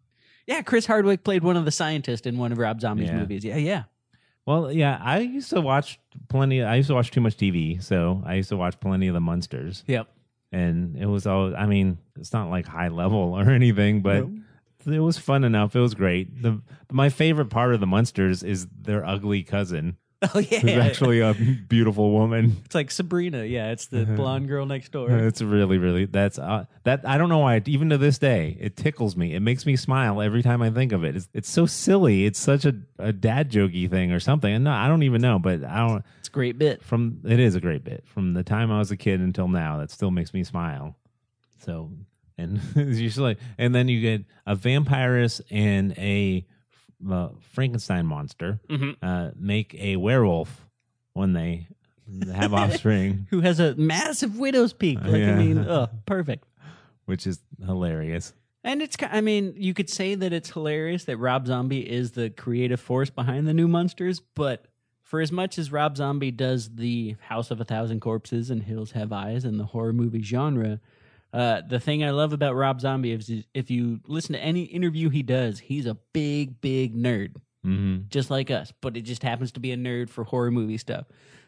yeah, 0.47 0.61
Chris 0.61 0.85
Hardwick 0.85 1.23
played 1.25 1.43
one 1.43 1.57
of 1.57 1.65
the 1.65 1.71
scientists 1.71 2.25
in 2.25 2.37
one 2.37 2.51
of 2.53 2.57
Rob 2.57 2.79
Zombie's 2.79 3.09
Yeah. 3.09 3.17
movies. 3.19 3.43
Yeah, 3.43 3.57
yeah. 3.57 3.83
Well, 4.45 4.71
yeah, 4.71 4.99
I 5.01 5.19
used 5.19 5.49
to 5.51 5.61
watch 5.61 5.99
plenty. 6.29 6.61
I 6.61 6.75
used 6.75 6.87
to 6.89 6.93
watch 6.95 7.11
too 7.11 7.21
much 7.21 7.35
TV, 7.37 7.81
so 7.81 8.21
I 8.25 8.35
used 8.35 8.49
to 8.49 8.57
watch 8.57 8.79
plenty 8.79 9.07
of 9.07 9.13
the 9.15 9.19
Munsters, 9.21 9.83
Yep. 9.87 10.07
and 10.51 10.95
it 10.97 11.07
was 11.07 11.25
all. 11.25 11.55
I 11.55 11.65
mean, 11.65 11.97
it's 12.19 12.31
not 12.33 12.49
like 12.49 12.67
high 12.67 12.89
level 12.89 13.33
or 13.33 13.49
anything, 13.49 14.01
but 14.01 14.27
it 14.85 14.99
was 14.99 15.17
fun 15.17 15.43
enough. 15.43 15.75
It 15.75 15.79
was 15.79 15.95
great. 15.95 16.43
The 16.43 16.61
my 16.91 17.09
favorite 17.09 17.49
part 17.49 17.73
of 17.73 17.79
the 17.79 17.87
Munsters 17.87 18.43
is 18.43 18.67
their 18.79 19.03
ugly 19.03 19.41
cousin, 19.41 19.97
Oh, 20.35 20.39
yeah. 20.39 20.59
who's 20.59 20.71
actually 20.71 21.19
a 21.19 21.33
beautiful 21.33 22.11
woman. 22.11 22.57
It's 22.65 22.75
like 22.75 22.91
Sabrina. 22.91 23.43
Yeah, 23.43 23.71
it's 23.71 23.87
the 23.87 24.05
blonde 24.05 24.47
girl 24.47 24.65
next 24.65 24.91
door. 24.91 25.09
It's 25.25 25.41
really, 25.41 25.77
really 25.77 26.05
that's 26.05 26.37
uh, 26.39 26.65
that. 26.83 27.07
I 27.07 27.17
don't 27.17 27.29
know 27.29 27.39
why. 27.39 27.61
Even 27.65 27.89
to 27.89 27.97
this 27.97 28.17
day, 28.17 28.57
it 28.59 28.75
tickles 28.75 29.15
me. 29.15 29.33
It 29.33 29.39
makes 29.39 29.65
me 29.65 29.75
smile 29.75 30.21
every 30.21 30.43
time 30.43 30.61
I 30.61 30.69
think 30.69 30.91
of 30.91 31.03
it. 31.03 31.15
It's, 31.15 31.29
it's 31.33 31.49
so 31.49 31.65
silly. 31.65 32.25
It's 32.25 32.39
such 32.39 32.65
a, 32.65 32.75
a 32.99 33.11
dad 33.13 33.51
jokey 33.51 33.89
thing 33.89 34.11
or 34.11 34.19
something. 34.19 34.53
And 34.53 34.63
no, 34.63 34.71
I 34.71 34.87
don't 34.87 35.03
even 35.03 35.21
know. 35.21 35.39
But 35.39 35.63
I 35.63 35.87
don't. 35.87 36.03
It's 36.19 36.27
a 36.27 36.31
great 36.31 36.57
bit. 36.57 36.83
From 36.83 37.21
it 37.25 37.39
is 37.39 37.55
a 37.55 37.61
great 37.61 37.83
bit 37.83 38.03
from 38.07 38.33
the 38.33 38.43
time 38.43 38.71
I 38.71 38.79
was 38.79 38.91
a 38.91 38.97
kid 38.97 39.19
until 39.19 39.47
now. 39.47 39.77
That 39.77 39.91
still 39.91 40.11
makes 40.11 40.33
me 40.33 40.43
smile. 40.43 40.95
So 41.59 41.91
and 42.37 42.59
it's 42.75 42.99
usually 42.99 43.37
and 43.57 43.73
then 43.73 43.87
you 43.87 44.01
get 44.01 44.25
a 44.45 44.55
vampirist 44.55 45.41
and 45.49 45.93
a 45.97 46.45
uh, 47.09 47.29
Frankenstein 47.53 48.05
monster 48.05 48.59
Mhm. 48.69 48.95
uh, 49.01 49.31
make 49.37 49.73
a 49.75 49.95
werewolf 49.97 50.67
when 51.13 51.33
they 51.33 51.67
have 52.33 52.53
offspring. 52.61 53.27
Who 53.29 53.41
has 53.41 53.59
a 53.59 53.75
massive 53.75 54.37
widow's 54.37 54.73
peak? 54.73 54.99
Like 55.01 55.15
Yeah. 55.21 55.31
I 55.33 55.35
mean, 55.35 55.57
oh, 55.59 55.87
perfect. 56.05 56.45
which 57.05 57.25
is 57.27 57.39
hilarious. 57.65 58.33
And 58.63 58.81
it's, 58.81 58.97
I 59.01 59.21
mean, 59.21 59.53
you 59.57 59.73
could 59.75 59.89
say 59.91 60.15
that 60.15 60.33
it's 60.33 60.49
hilarious 60.49 61.03
that 61.05 61.17
Rob 61.17 61.45
Zombie 61.45 61.87
is 61.87 62.11
the 62.11 62.31
creative 62.31 62.79
force 62.79 63.11
behind 63.11 63.47
the 63.47 63.53
new 63.53 63.67
Munsters, 63.67 64.19
but 64.35 64.65
for 65.03 65.21
as 65.21 65.31
much 65.31 65.59
as 65.59 65.71
Rob 65.71 65.95
Zombie 65.97 66.31
does 66.31 66.69
the 66.75 67.15
House 67.27 67.51
of 67.51 67.61
a 67.61 67.63
Thousand 67.65 67.99
Corpses 67.99 68.49
and 68.49 68.63
Hills 68.63 68.91
Have 68.93 69.11
Eyes 69.13 69.45
and 69.45 69.59
the 69.59 69.65
horror 69.65 69.93
movie 69.93 70.23
genre, 70.23 70.79
uh, 71.35 71.61
the 71.67 71.81
thing 71.81 72.01
I 72.03 72.11
love 72.11 72.31
about 72.31 72.55
Rob 72.55 72.79
Zombie 72.79 73.11
is 73.11 73.29
if 73.53 73.69
you 73.69 73.99
listen 74.07 74.33
to 74.33 74.39
any 74.39 74.63
interview 74.63 75.09
he 75.09 75.21
does, 75.21 75.59
he's 75.59 75.85
a 75.85 75.95
big, 76.13 76.61
big 76.61 76.95
nerd. 76.95 77.35
hmm 77.63 77.97
just 78.07 78.29
like 78.29 78.49
us, 78.49 78.71
but 78.81 78.95
it 78.95 79.01
just 79.01 79.21
happens 79.21 79.51
to 79.51 79.59
be 79.59 79.71
a 79.73 79.77
nerd 79.77 80.09
for 80.09 80.23
horror 80.23 80.51
movie 80.51 80.77
stuff. 80.77 81.05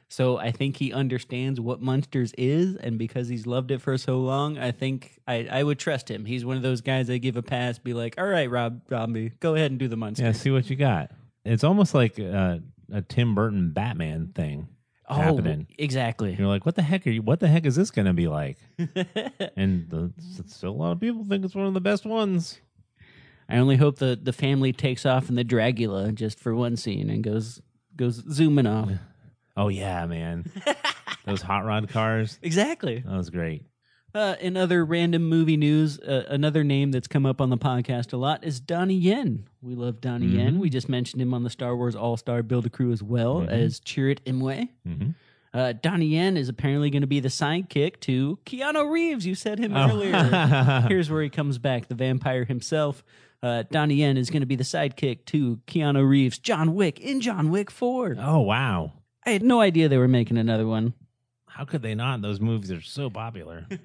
So 0.10 0.38
I 0.38 0.52
think 0.52 0.78
he 0.78 0.92
understands 0.94 1.60
what 1.60 1.82
Munsters 1.82 2.34
is, 2.38 2.76
and 2.76 2.98
because 2.98 3.28
he's 3.28 3.46
loved 3.46 3.72
it 3.72 3.82
for 3.82 3.98
so 3.98 4.20
long, 4.20 4.58
I 4.58 4.72
think 4.72 5.20
I, 5.28 5.48
I 5.50 5.64
would 5.64 5.80
trust 5.80 6.10
him. 6.10 6.26
He's 6.26 6.46
one 6.46 6.58
of 6.58 6.64
those 6.64 6.82
guys 6.82 7.10
I 7.10 7.18
give 7.18 7.36
a 7.38 7.42
pass, 7.44 7.78
be 7.78 7.94
like, 7.94 8.16
"All 8.18 8.28
right, 8.28 8.50
Rob 8.50 8.82
Zombie, 8.90 9.32
go 9.40 9.56
ahead 9.56 9.72
and 9.72 9.80
do 9.80 9.88
the 9.88 9.98
Munsters." 9.98 10.24
Yeah, 10.26 10.32
see 10.34 10.52
what 10.52 10.70
you 10.70 10.76
got. 10.76 11.12
It's 11.46 11.64
almost 11.64 11.94
like 11.94 12.20
uh, 12.20 12.58
a 12.92 13.02
Tim 13.02 13.36
Burton 13.36 13.72
Batman 13.72 14.32
thing 14.34 14.68
oh, 15.08 15.16
happening. 15.16 15.68
exactly. 15.78 16.36
You're 16.38 16.48
like, 16.48 16.66
what 16.66 16.76
the 16.76 16.82
heck 16.82 17.06
are 17.08 17.12
you? 17.12 17.22
What 17.22 17.40
the 17.40 17.48
heck 17.48 17.66
is 17.66 17.76
this 17.76 17.92
going 17.92 18.08
to 18.08 18.14
be 18.14 18.28
like? 18.28 18.58
and 19.58 19.90
the, 19.90 20.12
still 20.48 20.72
a 20.72 20.72
lot 20.72 20.92
of 20.92 21.00
people 21.00 21.26
think 21.26 21.46
it's 21.46 21.56
one 21.56 21.66
of 21.66 21.74
the 21.74 21.82
best 21.82 22.06
ones. 22.06 22.60
I 23.50 23.58
only 23.58 23.78
hope 23.78 24.00
the 24.00 24.20
the 24.22 24.34
family 24.34 24.74
takes 24.74 25.06
off 25.06 25.30
in 25.30 25.36
the 25.36 25.46
Dragula 25.46 26.14
just 26.14 26.40
for 26.40 26.54
one 26.54 26.76
scene 26.76 27.10
and 27.10 27.24
goes 27.24 27.62
goes 27.96 28.16
zooming 28.30 28.68
off. 28.68 28.92
Oh 29.56 29.70
yeah, 29.70 30.06
man, 30.06 30.52
those 31.26 31.42
hot 31.42 31.66
rod 31.66 31.88
cars. 31.90 32.40
Exactly. 32.42 33.00
That 33.00 33.16
was 33.16 33.30
great. 33.30 33.64
Uh, 34.18 34.36
in 34.42 34.58
other 34.58 34.84
random 34.84 35.30
movie 35.30 35.58
news, 35.58 36.00
uh, 36.00 36.24
another 36.28 36.64
name 36.64 36.90
that's 36.92 37.08
come 37.08 37.24
up 37.24 37.40
on 37.40 37.52
the 37.52 37.58
podcast 37.58 38.14
a 38.14 38.18
lot 38.18 38.44
is 38.44 38.60
Donnie 38.60 38.96
Yen. 38.96 39.48
We 39.62 39.76
love 39.76 40.02
Donnie 40.02 40.26
Yen. 40.26 40.56
Mhm. 40.56 40.60
We 40.60 40.72
just 40.72 40.90
mentioned 40.90 41.22
him 41.22 41.36
on 41.36 41.44
the 41.44 41.52
Star 41.52 41.78
Wars 41.78 41.96
All 41.96 42.18
Star 42.18 42.42
Build 42.42 42.66
a 42.66 42.70
Crew 42.70 42.92
as 42.92 43.04
well 43.04 43.42
Mhm. 43.42 43.50
as 43.50 43.80
Chirrut 43.80 44.20
Imwe. 44.26 44.70
hmm 44.84 45.10
Uh, 45.54 45.74
Donnie 45.74 46.08
Yen 46.08 46.36
is 46.36 46.50
apparently 46.50 46.90
going 46.90 47.02
to 47.02 47.08
be 47.08 47.20
the 47.20 47.30
sidekick 47.30 48.00
to 48.02 48.38
Keanu 48.46 48.92
Reeves. 48.92 49.26
You 49.28 49.36
said 49.36 49.60
him 49.60 49.74
Oh. 49.76 49.88
earlier. 49.90 50.14
Here's 50.90 51.10
where 51.12 51.22
he 51.24 51.30
comes 51.30 51.58
back, 51.60 51.88
the 51.88 51.96
vampire 51.96 52.44
himself. 52.44 53.04
Uh, 53.44 53.64
Donnie 53.72 53.96
Yen 53.96 54.18
is 54.18 54.30
going 54.32 54.42
to 54.42 54.48
be 54.48 54.56
the 54.56 54.64
sidekick 54.64 55.26
to 55.28 55.60
Keanu 55.68 56.08
Reeves, 56.08 56.40
John 56.40 56.74
Wick 56.74 57.00
in 57.00 57.22
John 57.22 57.50
Wick 57.52 57.70
4. 57.70 58.16
Oh 58.20 58.40
wow. 58.42 58.94
I 59.28 59.32
had 59.32 59.44
no 59.44 59.62
idea 59.62 59.88
they 59.90 59.98
were 59.98 60.08
making 60.08 60.38
another 60.38 60.66
one. 60.66 60.94
How 61.58 61.66
could 61.66 61.82
they 61.82 61.96
not? 61.96 62.22
Those 62.22 62.40
movies 62.40 62.72
are 62.72 62.82
so 62.82 63.10
popular. 63.10 63.66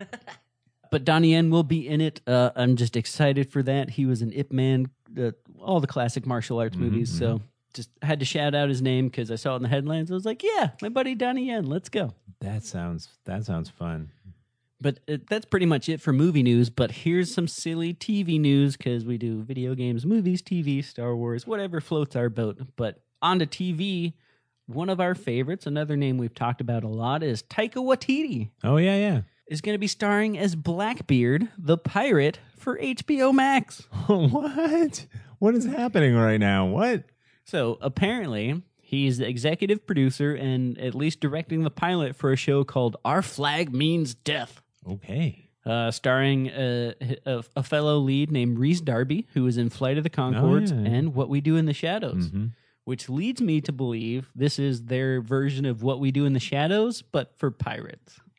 But 0.90 1.06
Donnie 1.06 1.30
Yen 1.32 1.48
will 1.48 1.62
be 1.62 1.88
in 1.88 2.02
it. 2.02 2.20
Uh, 2.26 2.50
I'm 2.54 2.76
just 2.76 2.98
excited 2.98 3.50
for 3.50 3.62
that. 3.62 3.88
He 3.88 4.04
was 4.04 4.20
an 4.20 4.30
Ip 4.34 4.52
Man, 4.52 4.90
uh, 5.18 5.30
all 5.58 5.80
the 5.80 5.86
classic 5.86 6.26
martial 6.26 6.58
arts 6.60 6.76
movies. 6.76 7.10
So 7.10 7.40
just 7.72 7.88
had 8.02 8.20
to 8.20 8.26
shout 8.26 8.54
out 8.54 8.68
his 8.68 8.82
name 8.82 9.08
because 9.08 9.30
I 9.30 9.36
saw 9.36 9.54
it 9.54 9.56
in 9.56 9.62
the 9.62 9.68
headlines. 9.70 10.10
I 10.10 10.14
was 10.14 10.26
like, 10.26 10.42
yeah, 10.42 10.72
my 10.82 10.90
buddy 10.90 11.14
Donnie 11.14 11.46
Yen, 11.46 11.64
let's 11.64 11.88
go. 11.88 12.12
that 12.42 12.62
sounds 12.64 13.08
that 13.24 13.46
sounds 13.46 13.70
fun. 13.70 14.12
But 14.82 14.98
uh, 15.08 15.16
that's 15.30 15.46
pretty 15.46 15.64
much 15.64 15.88
it 15.88 16.02
for 16.02 16.12
movie 16.12 16.42
news. 16.42 16.68
But 16.68 16.90
here's 16.90 17.32
some 17.32 17.48
silly 17.48 17.94
TV 17.94 18.38
news 18.38 18.76
because 18.76 19.06
we 19.06 19.16
do 19.16 19.40
video 19.42 19.74
games, 19.74 20.04
movies, 20.04 20.42
TV, 20.42 20.84
Star 20.84 21.16
Wars, 21.16 21.46
whatever 21.46 21.80
floats 21.80 22.16
our 22.16 22.28
boat. 22.28 22.60
But 22.76 23.00
on 23.22 23.38
to 23.38 23.46
TV, 23.46 24.12
one 24.74 24.88
of 24.88 25.00
our 25.00 25.14
favorites, 25.14 25.66
another 25.66 25.96
name 25.96 26.18
we've 26.18 26.34
talked 26.34 26.60
about 26.60 26.84
a 26.84 26.88
lot, 26.88 27.22
is 27.22 27.42
Taika 27.42 27.76
Waititi. 27.76 28.50
Oh 28.64 28.76
yeah, 28.76 28.96
yeah. 28.96 29.20
Is 29.48 29.60
going 29.60 29.74
to 29.74 29.78
be 29.78 29.86
starring 29.88 30.38
as 30.38 30.54
Blackbeard, 30.56 31.48
the 31.58 31.76
pirate, 31.76 32.38
for 32.56 32.78
HBO 32.78 33.34
Max. 33.34 33.80
what? 34.06 35.06
What 35.38 35.54
is 35.54 35.66
happening 35.66 36.14
right 36.14 36.38
now? 36.40 36.66
What? 36.66 37.04
So 37.44 37.76
apparently, 37.80 38.62
he's 38.80 39.18
the 39.18 39.28
executive 39.28 39.86
producer 39.86 40.34
and 40.34 40.78
at 40.78 40.94
least 40.94 41.20
directing 41.20 41.64
the 41.64 41.70
pilot 41.70 42.16
for 42.16 42.32
a 42.32 42.36
show 42.36 42.64
called 42.64 42.96
Our 43.04 43.20
Flag 43.20 43.74
Means 43.74 44.14
Death. 44.14 44.62
Okay. 44.88 45.50
uh, 45.66 45.90
starring 45.90 46.48
a, 46.48 46.94
a, 47.26 47.44
a 47.56 47.62
fellow 47.62 47.98
lead 47.98 48.30
named 48.32 48.58
Rhys 48.58 48.80
Darby, 48.80 49.26
who 49.34 49.44
was 49.44 49.58
in 49.58 49.68
Flight 49.70 49.96
of 49.98 50.02
the 50.04 50.10
Conchords 50.10 50.70
yeah. 50.70 50.90
and 50.90 51.14
What 51.14 51.28
We 51.28 51.40
Do 51.40 51.56
in 51.56 51.66
the 51.66 51.72
Shadows, 51.74 52.28
Mhm. 52.30 52.52
Which 52.84 53.08
leads 53.08 53.40
me 53.40 53.60
to 53.60 53.72
believe 53.72 54.30
this 54.34 54.58
is 54.58 54.84
their 54.84 55.20
version 55.20 55.64
of 55.64 55.82
What 55.82 56.00
We 56.00 56.10
Do 56.10 56.24
in 56.24 56.32
the 56.32 56.40
Shadows, 56.40 57.02
but 57.02 57.32
for 57.38 57.50
pirates. 57.50 58.18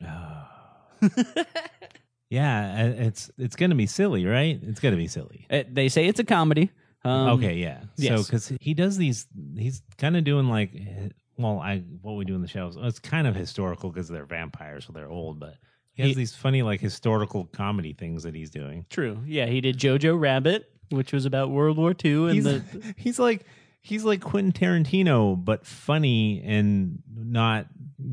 Yeah, 2.30 2.84
uh, 2.98 3.02
it's 3.04 3.30
it's 3.38 3.54
gonna 3.54 3.74
be 3.76 3.86
silly, 3.86 4.24
right? 4.24 4.58
It's 4.62 4.80
gonna 4.80 4.96
be 4.96 5.06
silly. 5.06 5.46
Uh, 5.50 5.62
they 5.70 5.88
say 5.88 6.06
it's 6.06 6.18
a 6.18 6.24
comedy. 6.24 6.70
Um, 7.04 7.28
okay, 7.38 7.54
yeah. 7.54 7.82
So 7.96 8.22
because 8.24 8.50
he 8.60 8.74
does 8.74 8.96
these, 8.96 9.26
he's 9.56 9.82
kind 9.98 10.16
of 10.16 10.24
doing 10.24 10.48
like, 10.48 10.72
eh, 10.74 11.08
well, 11.36 11.60
I 11.60 11.80
what 12.00 12.14
we 12.14 12.24
do 12.24 12.34
in 12.34 12.40
the 12.40 12.48
shadows. 12.48 12.76
It's 12.80 12.98
kind 12.98 13.26
of 13.28 13.36
historical 13.36 13.90
because 13.90 14.08
they're 14.08 14.24
vampires, 14.24 14.86
so 14.86 14.92
they're 14.92 15.08
old, 15.10 15.38
but 15.38 15.58
he 15.92 16.02
has 16.02 16.08
He- 16.10 16.14
these 16.14 16.34
funny 16.34 16.62
like 16.62 16.80
historical 16.80 17.44
comedy 17.44 17.92
things 17.92 18.24
that 18.24 18.34
he's 18.34 18.50
doing. 18.50 18.86
True. 18.90 19.18
Yeah, 19.26 19.46
he 19.46 19.60
did 19.60 19.78
Jojo 19.78 20.18
Rabbit, 20.18 20.68
which 20.88 21.12
was 21.12 21.26
about 21.26 21.50
World 21.50 21.76
War 21.76 21.94
II, 22.04 22.24
and 22.30 22.32
He's 22.32 22.44
the 22.44 22.62
he's 22.96 23.18
like 23.20 23.44
he's 23.84 24.02
like 24.02 24.22
Quentin 24.22 24.50
Tarantino, 24.52 25.36
but 25.42 25.66
funny 25.66 26.42
and 26.42 27.02
not 27.14 27.66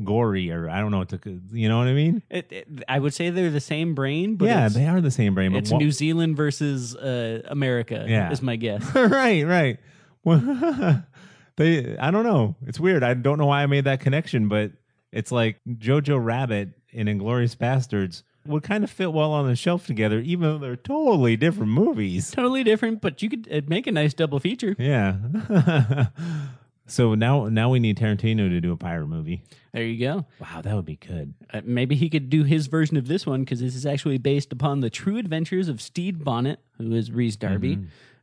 gory, 0.04 0.50
or 0.52 0.68
I 0.68 0.80
don't 0.80 0.90
know 0.90 0.98
what 0.98 1.08
to, 1.08 1.40
you 1.50 1.66
know 1.68 1.78
what 1.78 1.88
I 1.88 1.94
mean? 1.94 2.22
it, 2.28 2.46
it- 2.52 2.68
I 2.86 2.98
would 2.98 3.14
say 3.14 3.30
they're 3.30 3.50
the 3.50 3.58
same 3.60 3.94
brain, 3.94 4.36
but 4.36 4.44
yeah, 4.44 4.68
they 4.68 4.86
are 4.86 5.00
the 5.00 5.10
same 5.10 5.34
brain. 5.34 5.52
But 5.52 5.58
it's 5.58 5.72
New 5.72 5.90
Zealand 5.90 6.36
versus 6.36 6.94
uh, 6.94 7.40
America. 7.46 8.04
Yeah. 8.06 8.30
is 8.30 8.42
my 8.42 8.56
guess. 8.56 8.84
right, 8.94 9.46
right. 9.46 9.78
Well, 10.24 10.40
they, 11.56 11.96
I 11.96 12.10
don't 12.10 12.24
know. 12.24 12.54
It's 12.66 12.78
weird. 12.78 13.02
I 13.02 13.14
don't 13.14 13.38
know 13.38 13.46
why 13.46 13.62
I 13.62 13.66
made 13.66 13.84
that 13.84 14.00
connection, 14.00 14.48
but 14.48 14.72
it's 15.10 15.32
like 15.32 15.58
Jojo 15.66 16.22
Rabbit 16.22 16.68
and 16.92 17.08
Inglourious 17.08 17.56
Basterds 17.56 18.22
would 18.46 18.62
kind 18.62 18.84
of 18.84 18.90
fit 18.90 19.12
well 19.12 19.32
on 19.32 19.46
the 19.46 19.56
shelf 19.56 19.86
together, 19.86 20.20
even 20.20 20.42
though 20.42 20.58
they're 20.58 20.76
totally 20.76 21.36
different 21.36 21.72
movies. 21.72 22.30
totally 22.30 22.64
different, 22.64 23.00
but 23.00 23.22
you 23.22 23.30
could 23.30 23.46
it'd 23.48 23.68
make 23.68 23.86
a 23.86 23.92
nice 23.92 24.14
double 24.14 24.38
feature. 24.38 24.74
Yeah. 24.78 25.16
so 26.86 27.14
now, 27.14 27.46
now 27.46 27.70
we 27.70 27.78
need 27.80 27.98
Tarantino 27.98 28.48
to 28.48 28.60
do 28.60 28.72
a 28.72 28.76
pirate 28.76 29.06
movie. 29.06 29.42
There 29.72 29.82
you 29.82 29.98
go. 29.98 30.26
Wow, 30.40 30.60
that 30.62 30.74
would 30.74 30.84
be 30.84 30.96
good. 30.96 31.34
Uh, 31.52 31.62
maybe 31.64 31.94
he 31.94 32.10
could 32.10 32.28
do 32.28 32.44
his 32.44 32.66
version 32.66 32.96
of 32.96 33.08
this 33.08 33.26
one 33.26 33.40
because 33.40 33.60
this 33.60 33.74
is 33.74 33.86
actually 33.86 34.18
based 34.18 34.52
upon 34.52 34.80
the 34.80 34.90
true 34.90 35.16
adventures 35.16 35.68
of 35.68 35.80
Stede 35.80 36.24
Bonnet, 36.24 36.60
who 36.78 36.92
is 36.92 37.10
Rhys 37.10 37.36
Darby. 37.36 37.78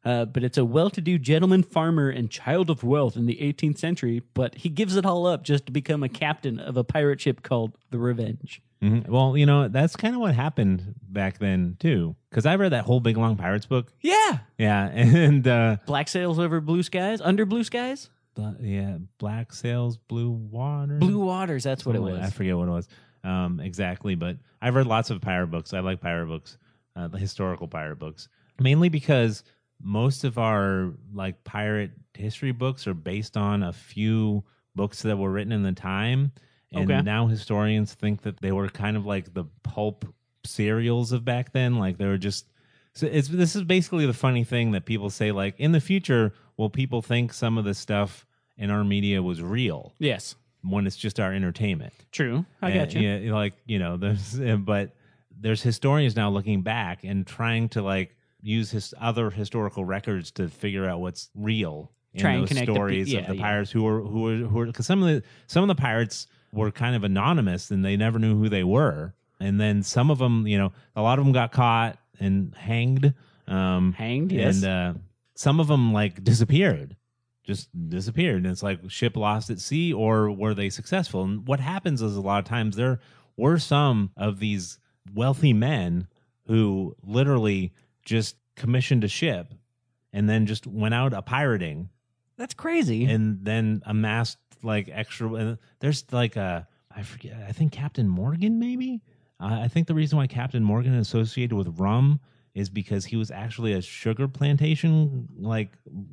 Uh, 0.06 0.26
but 0.26 0.44
it's 0.44 0.58
a 0.58 0.64
well-to-do 0.64 1.18
gentleman 1.20 1.62
farmer 1.62 2.10
and 2.10 2.30
child 2.32 2.70
of 2.70 2.84
wealth 2.84 3.18
in 3.18 3.26
the 3.26 3.36
18th 3.42 3.78
century. 3.78 4.22
But 4.34 4.56
he 4.56 4.70
gives 4.70 4.96
it 4.96 5.06
all 5.06 5.28
up 5.28 5.44
just 5.44 5.66
to 5.66 5.72
become 5.72 6.04
a 6.04 6.10
captain 6.10 6.60
of 6.60 6.78
a 6.78 6.84
pirate 6.84 7.20
ship 7.20 7.44
called 7.44 7.74
the 7.92 7.98
Revenge. 8.00 8.62
Mhm. 8.82 9.10
Well, 9.10 9.36
you 9.36 9.46
know, 9.46 9.68
that's 9.68 9.98
kind 9.98 10.16
of 10.16 10.22
what 10.22 10.34
happened 10.36 10.96
back 11.10 11.40
then 11.40 11.76
too. 11.80 12.16
Because 12.30 12.46
I 12.46 12.56
read 12.56 12.72
that 12.72 12.86
whole 12.86 13.02
big 13.02 13.18
long 13.18 13.36
pirates 13.36 13.66
book. 13.66 13.92
Yeah, 14.02 14.40
Yeah, 14.58 14.86
and 14.94 15.46
uh, 15.46 15.78
black 15.86 16.08
sails 16.08 16.40
over 16.40 16.62
blue 16.62 16.82
skies, 16.84 17.20
under 17.20 17.46
blue 17.46 17.66
skies, 17.66 18.10
bla- 18.36 18.56
yeah, 18.62 19.00
black 19.18 19.52
sails, 19.52 19.98
blue 19.98 20.30
water, 20.32 20.96
blue 20.98 21.20
waters. 21.20 21.66
That's 21.66 21.86
what 21.86 21.98
it 21.98 22.02
was. 22.02 22.20
I 22.20 22.30
forget 22.30 22.56
what 22.56 22.70
it 22.70 22.72
was 22.72 22.88
um, 23.26 23.60
exactly, 23.60 24.16
but 24.16 24.38
I've 24.62 24.76
read 24.76 24.88
lots 24.88 25.10
of 25.10 25.20
pirate 25.20 25.48
books. 25.48 25.74
I 25.74 25.82
like 25.82 26.00
pirate 26.00 26.28
books, 26.28 26.58
uh, 26.96 27.10
the 27.10 27.18
historical 27.18 27.68
pirate 27.68 27.98
books, 28.00 28.30
mainly 28.62 28.88
because 28.88 29.44
most 29.82 30.24
of 30.24 30.38
our 30.38 30.94
like 31.14 31.44
pirate 31.44 31.92
history 32.14 32.52
books 32.52 32.86
are 32.88 32.94
based 32.94 33.38
on 33.38 33.64
a 33.64 33.74
few 33.74 34.44
books 34.76 35.02
that 35.04 35.18
were 35.18 35.32
written 35.32 35.52
in 35.54 35.64
the 35.64 35.72
time, 35.72 36.32
and 36.72 36.90
Okay. 36.90 37.02
now 37.02 37.28
historians 37.28 37.94
think 37.94 38.22
that 38.24 38.42
they 38.42 38.52
were 38.52 38.70
kind 38.70 38.96
of 38.98 39.06
like 39.06 39.34
the 39.34 39.46
pulp 39.64 40.06
serials 40.46 41.12
of 41.12 41.24
back 41.26 41.52
then. 41.54 41.78
Like 41.78 41.98
they 41.98 42.06
were 42.06 42.18
just. 42.18 42.46
So 42.94 43.08
it's 43.10 43.28
this 43.30 43.56
is 43.56 43.64
basically 43.64 44.06
the 44.06 44.14
funny 44.14 44.44
thing 44.44 44.72
that 44.72 44.86
people 44.86 45.10
say 45.10 45.32
like 45.32 45.56
in 45.60 45.72
the 45.72 45.80
future 45.80 46.34
will 46.58 46.70
people 46.70 47.02
think 47.02 47.34
some 47.34 47.58
of 47.58 47.64
the 47.64 47.74
stuff 47.74 48.26
in 48.58 48.70
our 48.72 48.84
media 48.84 49.22
was 49.24 49.42
real 49.42 49.94
Yes, 50.00 50.36
when 50.64 50.86
it's 50.86 50.98
just 50.98 51.20
our 51.20 51.32
entertainment. 51.34 51.94
true. 52.12 52.46
I 52.62 52.72
Uh, 52.72 52.76
got 52.80 52.94
you. 52.96 53.02
Yeah, 53.02 53.34
like 53.34 53.54
you 53.66 53.80
know, 53.80 53.96
there's 54.04 54.38
but 54.60 54.96
there's 55.40 55.62
historians 55.62 56.16
now 56.18 56.30
looking 56.30 56.62
back 56.64 57.04
and 57.06 57.26
trying 57.26 57.70
to 57.70 57.82
like 57.82 58.16
use 58.42 58.72
his 58.72 58.94
other 59.00 59.30
historical 59.30 59.86
records 59.86 60.32
to 60.32 60.48
figure 60.48 60.88
out 60.88 61.00
what's 61.00 61.30
real 61.36 61.92
in 62.14 62.22
Try 62.22 62.32
and 62.32 62.42
those 62.44 62.50
connect 62.50 62.68
the 62.68 62.74
stories 62.74 63.12
yeah, 63.12 63.20
of 63.20 63.28
the 63.28 63.36
yeah. 63.36 63.42
pirates 63.42 63.72
who 63.72 63.84
were 63.84 64.02
who 64.02 64.22
were 64.22 64.36
who 64.36 64.58
were 64.58 64.66
because 64.66 64.86
some 64.86 65.04
of 65.04 65.10
the 65.10 65.24
some 65.48 65.64
of 65.64 65.68
the 65.68 65.80
pirates 65.80 66.28
were 66.52 66.72
kind 66.72 66.96
of 66.96 67.04
anonymous 67.04 67.70
and 67.70 67.86
they 67.86 67.96
never 67.98 68.18
knew 68.18 68.38
who 68.38 68.50
they 68.50 68.64
were, 68.64 69.14
and 69.40 69.60
then 69.60 69.84
some 69.84 70.10
of 70.10 70.18
them, 70.18 70.48
you 70.48 70.58
know, 70.58 70.72
a 70.96 71.02
lot 71.02 71.20
of 71.20 71.26
them 71.26 71.34
got 71.34 71.52
caught 71.52 71.98
and 72.20 72.56
hanged. 72.56 73.14
Um, 73.48 73.94
Hanged, 73.94 74.32
yes. 74.32 74.58
and 74.58 74.66
uh, 74.66 75.00
some 75.34 75.60
of 75.60 75.68
them 75.68 75.92
like 75.92 76.24
disappeared 76.24 76.96
just 77.50 77.68
disappeared 77.90 78.44
and 78.44 78.52
it's 78.52 78.62
like 78.62 78.80
ship 78.92 79.18
lost 79.18 79.50
at 79.50 79.60
sea 79.60 79.92
or 79.92 80.30
were 80.30 80.54
they 80.54 80.70
successful 80.70 81.24
and 81.24 81.48
what 81.48 81.60
happens 81.60 82.00
is 82.00 82.16
a 82.16 82.22
lot 82.22 82.38
of 82.38 82.46
times 82.46 82.76
there 82.76 83.00
were 83.38 83.58
some 83.58 84.12
of 84.16 84.38
these 84.38 84.78
wealthy 85.16 85.52
men 85.52 86.08
who 86.46 86.96
literally 87.02 87.74
just 88.10 88.36
commissioned 88.56 89.04
a 89.04 89.08
ship 89.08 89.54
and 90.12 90.28
then 90.30 90.46
just 90.48 90.66
went 90.68 90.94
out 90.94 91.14
a 91.14 91.22
pirating 91.22 91.90
That's 92.38 92.54
crazy. 92.56 93.06
and 93.06 93.46
then 93.46 93.82
amassed 93.86 94.38
like 94.64 94.90
extra 94.92 95.32
and 95.36 95.58
there's 95.80 96.04
like 96.12 96.36
a 96.36 96.68
i 96.94 97.02
forget 97.04 97.34
i 97.48 97.52
think 97.54 97.72
captain 97.72 98.10
morgan 98.10 98.60
maybe 98.60 99.02
uh, 99.40 99.60
i 99.62 99.68
think 99.70 99.88
the 99.88 99.94
reason 99.96 100.18
why 100.18 100.28
captain 100.28 100.64
morgan 100.64 100.94
is 100.96 101.08
associated 101.08 101.56
with 101.56 101.80
rum 101.80 102.20
is 102.56 102.70
because 102.70 103.06
he 103.06 103.16
was 103.16 103.32
actually 103.32 103.72
a 103.74 103.82
sugar 103.82 104.28
plantation 104.28 105.30
like 105.40 105.70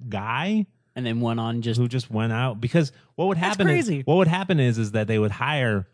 guy 0.09 0.64
and 0.94 1.04
then 1.04 1.20
went 1.20 1.40
on 1.40 1.61
just 1.62 1.80
who 1.80 1.88
just 1.88 2.09
went 2.11 2.32
out 2.32 2.61
because 2.61 2.92
what 3.16 3.26
would 3.28 3.37
That's 3.38 3.48
happen 3.56 3.66
crazy. 3.66 3.98
Is, 4.00 4.06
what 4.06 4.16
would 4.16 4.28
happen 4.28 4.61
is 4.61 4.78
is 4.78 4.92
that 4.92 5.09
they 5.09 5.18
would 5.18 5.32
hire 5.32 5.88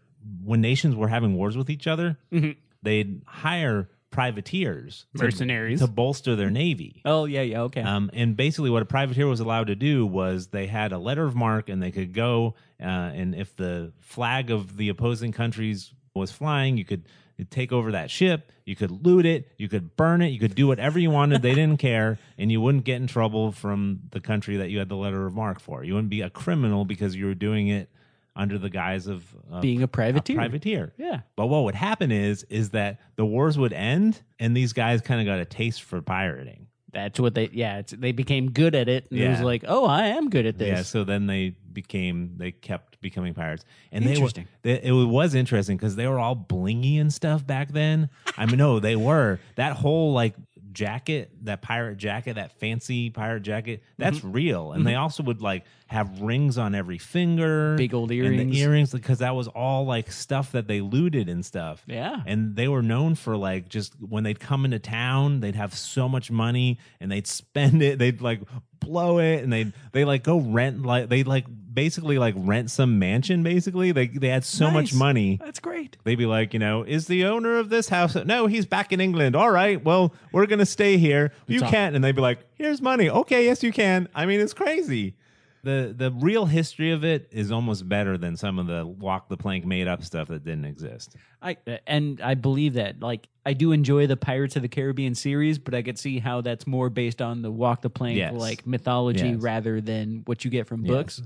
when 0.45 0.61
nations 0.61 0.95
were 0.95 1.09
having 1.09 1.35
wars 1.35 1.57
with 1.57 1.71
each 1.71 1.87
other 1.87 2.19
Mhm. 2.33 2.57
they'd 2.83 3.23
hire 3.27 3.89
privateers 4.13 5.07
to- 5.17 5.25
Mercenaries. 5.25 5.81
to 5.81 5.87
bolster 5.89 6.37
their 6.37 6.51
navy 6.51 7.03
Oh 7.05 7.25
yeah, 7.25 7.43
yeah, 7.43 7.63
okay. 7.63 7.83
um, 7.83 8.11
and 8.13 8.37
basically, 8.37 8.71
what 8.71 8.83
a 8.83 8.87
privateer 8.87 9.27
was 9.27 9.41
allowed 9.41 9.67
to 9.67 9.75
do 9.75 10.07
was 10.07 10.49
they 10.49 10.67
had 10.69 10.93
a 10.93 10.99
letter 10.99 11.25
of 11.25 11.35
marque, 11.35 11.69
and 11.69 11.83
they 11.83 11.91
could 11.91 12.13
go. 12.13 12.55
Uh, 12.81 12.85
and 12.87 13.35
if 13.35 13.55
the 13.57 13.93
flag 14.01 14.51
of 14.51 14.77
the 14.77 14.89
opposing 14.89 15.33
countries 15.33 15.93
was 16.15 16.31
flying, 16.31 16.77
you 16.77 16.85
could 16.85 17.05
take 17.51 17.73
over 17.73 17.93
that 17.93 18.11
ship. 18.11 18.53
You 18.65 18.77
could 18.77 19.05
loot 19.05 19.27
it. 19.27 19.51
You 19.57 19.69
could 19.69 19.97
burn 19.97 20.23
it. 20.23 20.29
You 20.29 20.39
could 20.39 20.55
do 20.55 20.69
whatever 20.69 20.99
you 20.99 21.11
wanted. 21.11 21.43
They 21.43 21.55
didn't 21.55 21.79
care, 21.91 22.19
and 22.39 22.53
you 22.53 22.61
wouldn't 22.61 22.85
get 22.85 23.01
in 23.01 23.07
trouble 23.09 23.51
from 23.53 24.01
the 24.11 24.21
country 24.21 24.59
that 24.59 24.71
you 24.71 24.79
had 24.79 24.89
the 24.89 24.97
letter 24.97 25.27
of 25.27 25.35
marque 25.35 25.59
for. 25.61 25.83
You 25.83 25.95
wouldn't 25.95 26.11
be 26.11 26.21
a 26.21 26.31
criminal 26.31 26.85
because 26.85 27.17
you 27.17 27.27
were 27.27 27.35
doing 27.35 27.69
it 27.69 27.89
under 28.35 28.59
the 28.59 28.71
guise 28.71 29.07
of 29.07 29.25
uh, 29.53 29.61
Being 29.61 29.83
a 29.83 29.89
privateer. 29.89 30.37
privateer. 30.37 30.93
yeah. 30.97 31.21
But 31.37 31.47
what 31.47 31.65
would 31.65 31.75
happen 31.75 32.11
is 32.11 32.45
is 32.49 32.71
that 32.71 33.01
the 33.17 33.25
wars 33.27 33.59
would 33.59 33.73
end, 33.73 34.23
and 34.39 34.57
these 34.57 34.73
guys 34.73 35.01
kind 35.03 35.21
of 35.21 35.27
got 35.27 35.39
a 35.41 35.45
taste 35.45 35.83
for 35.83 36.01
pirating. 36.01 36.67
That's 36.93 37.19
what 37.19 37.35
they 37.35 37.49
yeah, 37.53 37.79
it's, 37.79 37.93
they 37.93 38.13
became 38.13 38.51
good 38.51 38.75
at 38.75 38.87
it 38.89 39.07
and 39.11 39.19
it 39.19 39.29
was 39.29 39.41
like, 39.41 39.65
"Oh, 39.67 39.87
I 39.87 40.09
am 40.09 40.29
good 40.29 40.45
at 40.45 40.59
this." 40.59 40.69
Yeah, 40.69 40.83
so 40.83 41.05
then 41.05 41.27
they 41.27 41.55
became 41.73 42.35
they 42.37 42.53
kept 42.53 43.01
becoming 43.01 43.33
pirates, 43.33 43.65
and 43.93 44.05
they 44.05 44.11
were, 44.11 44.15
Interesting. 44.29 44.47
they, 44.61 44.83
it 44.83 44.93
was 44.93 45.35
interesting 45.35 45.79
because 45.79 45.97
they 45.97 46.07
were 46.07 46.19
all 46.19 46.37
blingy 46.37 47.01
and 47.01 47.11
stuff 47.11 47.47
back 47.47 47.73
then. 47.73 48.11
I 48.37 48.45
mean, 48.45 48.59
no, 48.59 48.79
they 48.79 48.95
were 48.97 49.41
that 49.57 49.73
whole 49.73 50.13
like 50.13 50.35
jacket, 50.73 51.31
that 51.43 51.63
pirate 51.63 51.97
jacket, 51.99 52.35
that 52.35 52.53
fancy 52.61 53.11
pirate 53.11 53.43
jacket, 53.43 53.83
that's 53.99 54.19
Mm-hmm. 54.19 54.33
real. 54.33 54.73
And 54.73 54.87
they 54.87 54.95
also 54.95 55.23
would 55.23 55.41
like 55.43 55.65
have 55.87 56.21
rings 56.21 56.59
on 56.59 56.75
every 56.75 56.99
finger, 56.99 57.77
Big 57.77 57.93
old 57.95 58.11
earrings. 58.13 58.57
earrings, 58.57 58.93
because 58.93 59.19
that 59.19 59.35
was 59.35 59.49
all 59.49 59.85
like 59.85 60.11
stuff 60.11 60.53
that 60.53 60.67
they 60.67 60.81
looted 60.81 61.29
and 61.29 61.45
stuff. 61.45 61.83
Yeah. 61.87 62.23
And 62.27 62.57
they 62.57 62.69
were 62.69 62.83
known 62.83 63.15
for 63.15 63.37
like 63.37 63.69
just 63.69 63.95
when 64.01 64.25
they'd 64.25 64.41
come 64.41 64.65
into 64.65 64.79
town, 64.79 65.41
they'd 65.41 65.55
have 65.57 65.75
so 65.75 66.09
much 66.09 66.31
money 66.31 66.79
and 67.01 67.11
they'd 67.13 67.27
spend 67.27 67.83
it. 67.83 67.99
They'd 67.99 68.21
like 68.23 68.41
blow 68.83 69.19
it 69.19 69.43
and 69.43 69.53
they'd 69.53 69.73
they 69.93 70.05
like 70.05 70.23
go 70.23 70.39
rent 70.39 70.83
like 70.83 71.09
they 71.09 71.25
like 71.25 71.47
basically 71.73 72.19
like 72.19 72.35
rent 72.37 72.71
some 72.71 72.99
mansion 72.99 73.43
basically. 73.43 73.93
They 73.93 74.07
they 74.09 74.29
had 74.29 74.45
so 74.45 74.71
much 74.71 74.93
money. 74.95 75.39
That's 75.43 75.61
great. 75.61 75.97
They'd 76.05 76.17
be 76.17 76.27
like, 76.27 76.53
you 76.53 76.59
know, 76.59 76.83
is 76.83 77.07
the 77.07 77.25
owner 77.25 77.59
of 77.59 77.71
this 77.71 77.89
house? 77.89 78.15
No, 78.15 78.47
he's 78.47 78.67
back 78.67 78.93
in 78.93 79.01
England. 79.01 79.37
All 79.37 79.51
right, 79.51 79.83
well, 79.83 80.15
we're 80.33 80.47
gonna 80.47 80.67
stay 80.67 80.97
here. 80.99 81.33
You 81.47 81.61
It's 81.61 81.71
can't. 81.71 81.95
And 81.97 82.05
they'd 82.05 82.15
be 82.15 82.21
like, 82.23 82.41
here's 82.55 82.83
money. 82.83 83.09
Okay, 83.09 83.45
yes, 83.45 83.63
you 83.63 83.73
can. 83.73 84.09
I 84.15 84.27
mean, 84.27 84.41
it's 84.41 84.55
crazy. 84.55 85.15
The 85.65 85.95
the 85.97 86.11
real 86.11 86.47
history 86.47 86.91
of 86.91 87.05
it 87.05 87.29
is 87.31 87.53
almost 87.53 87.89
better 87.89 88.19
than 88.19 88.37
some 88.37 88.59
of 88.59 88.67
the 88.67 88.85
walk 88.85 89.29
the 89.29 89.37
plank 89.37 89.65
made 89.65 89.87
up 89.87 90.03
stuff 90.03 90.27
that 90.29 90.45
didn't 90.45 90.65
exist. 90.65 91.15
I 91.41 91.57
and 91.87 92.21
I 92.21 92.35
believe 92.35 92.75
that. 92.75 92.99
Like 93.01 93.29
I 93.47 93.53
do 93.53 93.71
enjoy 93.71 94.09
the 94.09 94.17
Pirates 94.17 94.57
of 94.57 94.63
the 94.63 94.69
Caribbean 94.69 95.15
series, 95.15 95.59
but 95.61 95.73
I 95.75 95.83
could 95.83 95.99
see 96.01 96.19
how 96.19 96.41
that's 96.41 96.67
more 96.67 96.91
based 96.91 97.23
on 97.23 97.43
the 97.43 97.51
walk 97.51 97.81
the 97.83 97.91
plank 97.91 98.19
Yes. 98.19 98.35
like 98.35 98.67
mythology 98.67 99.29
Yes. 99.31 99.41
rather 99.41 99.81
than 99.81 100.23
what 100.25 100.45
you 100.45 100.51
get 100.51 100.67
from 100.67 100.83
Yes. 100.85 100.89
books. 100.89 101.23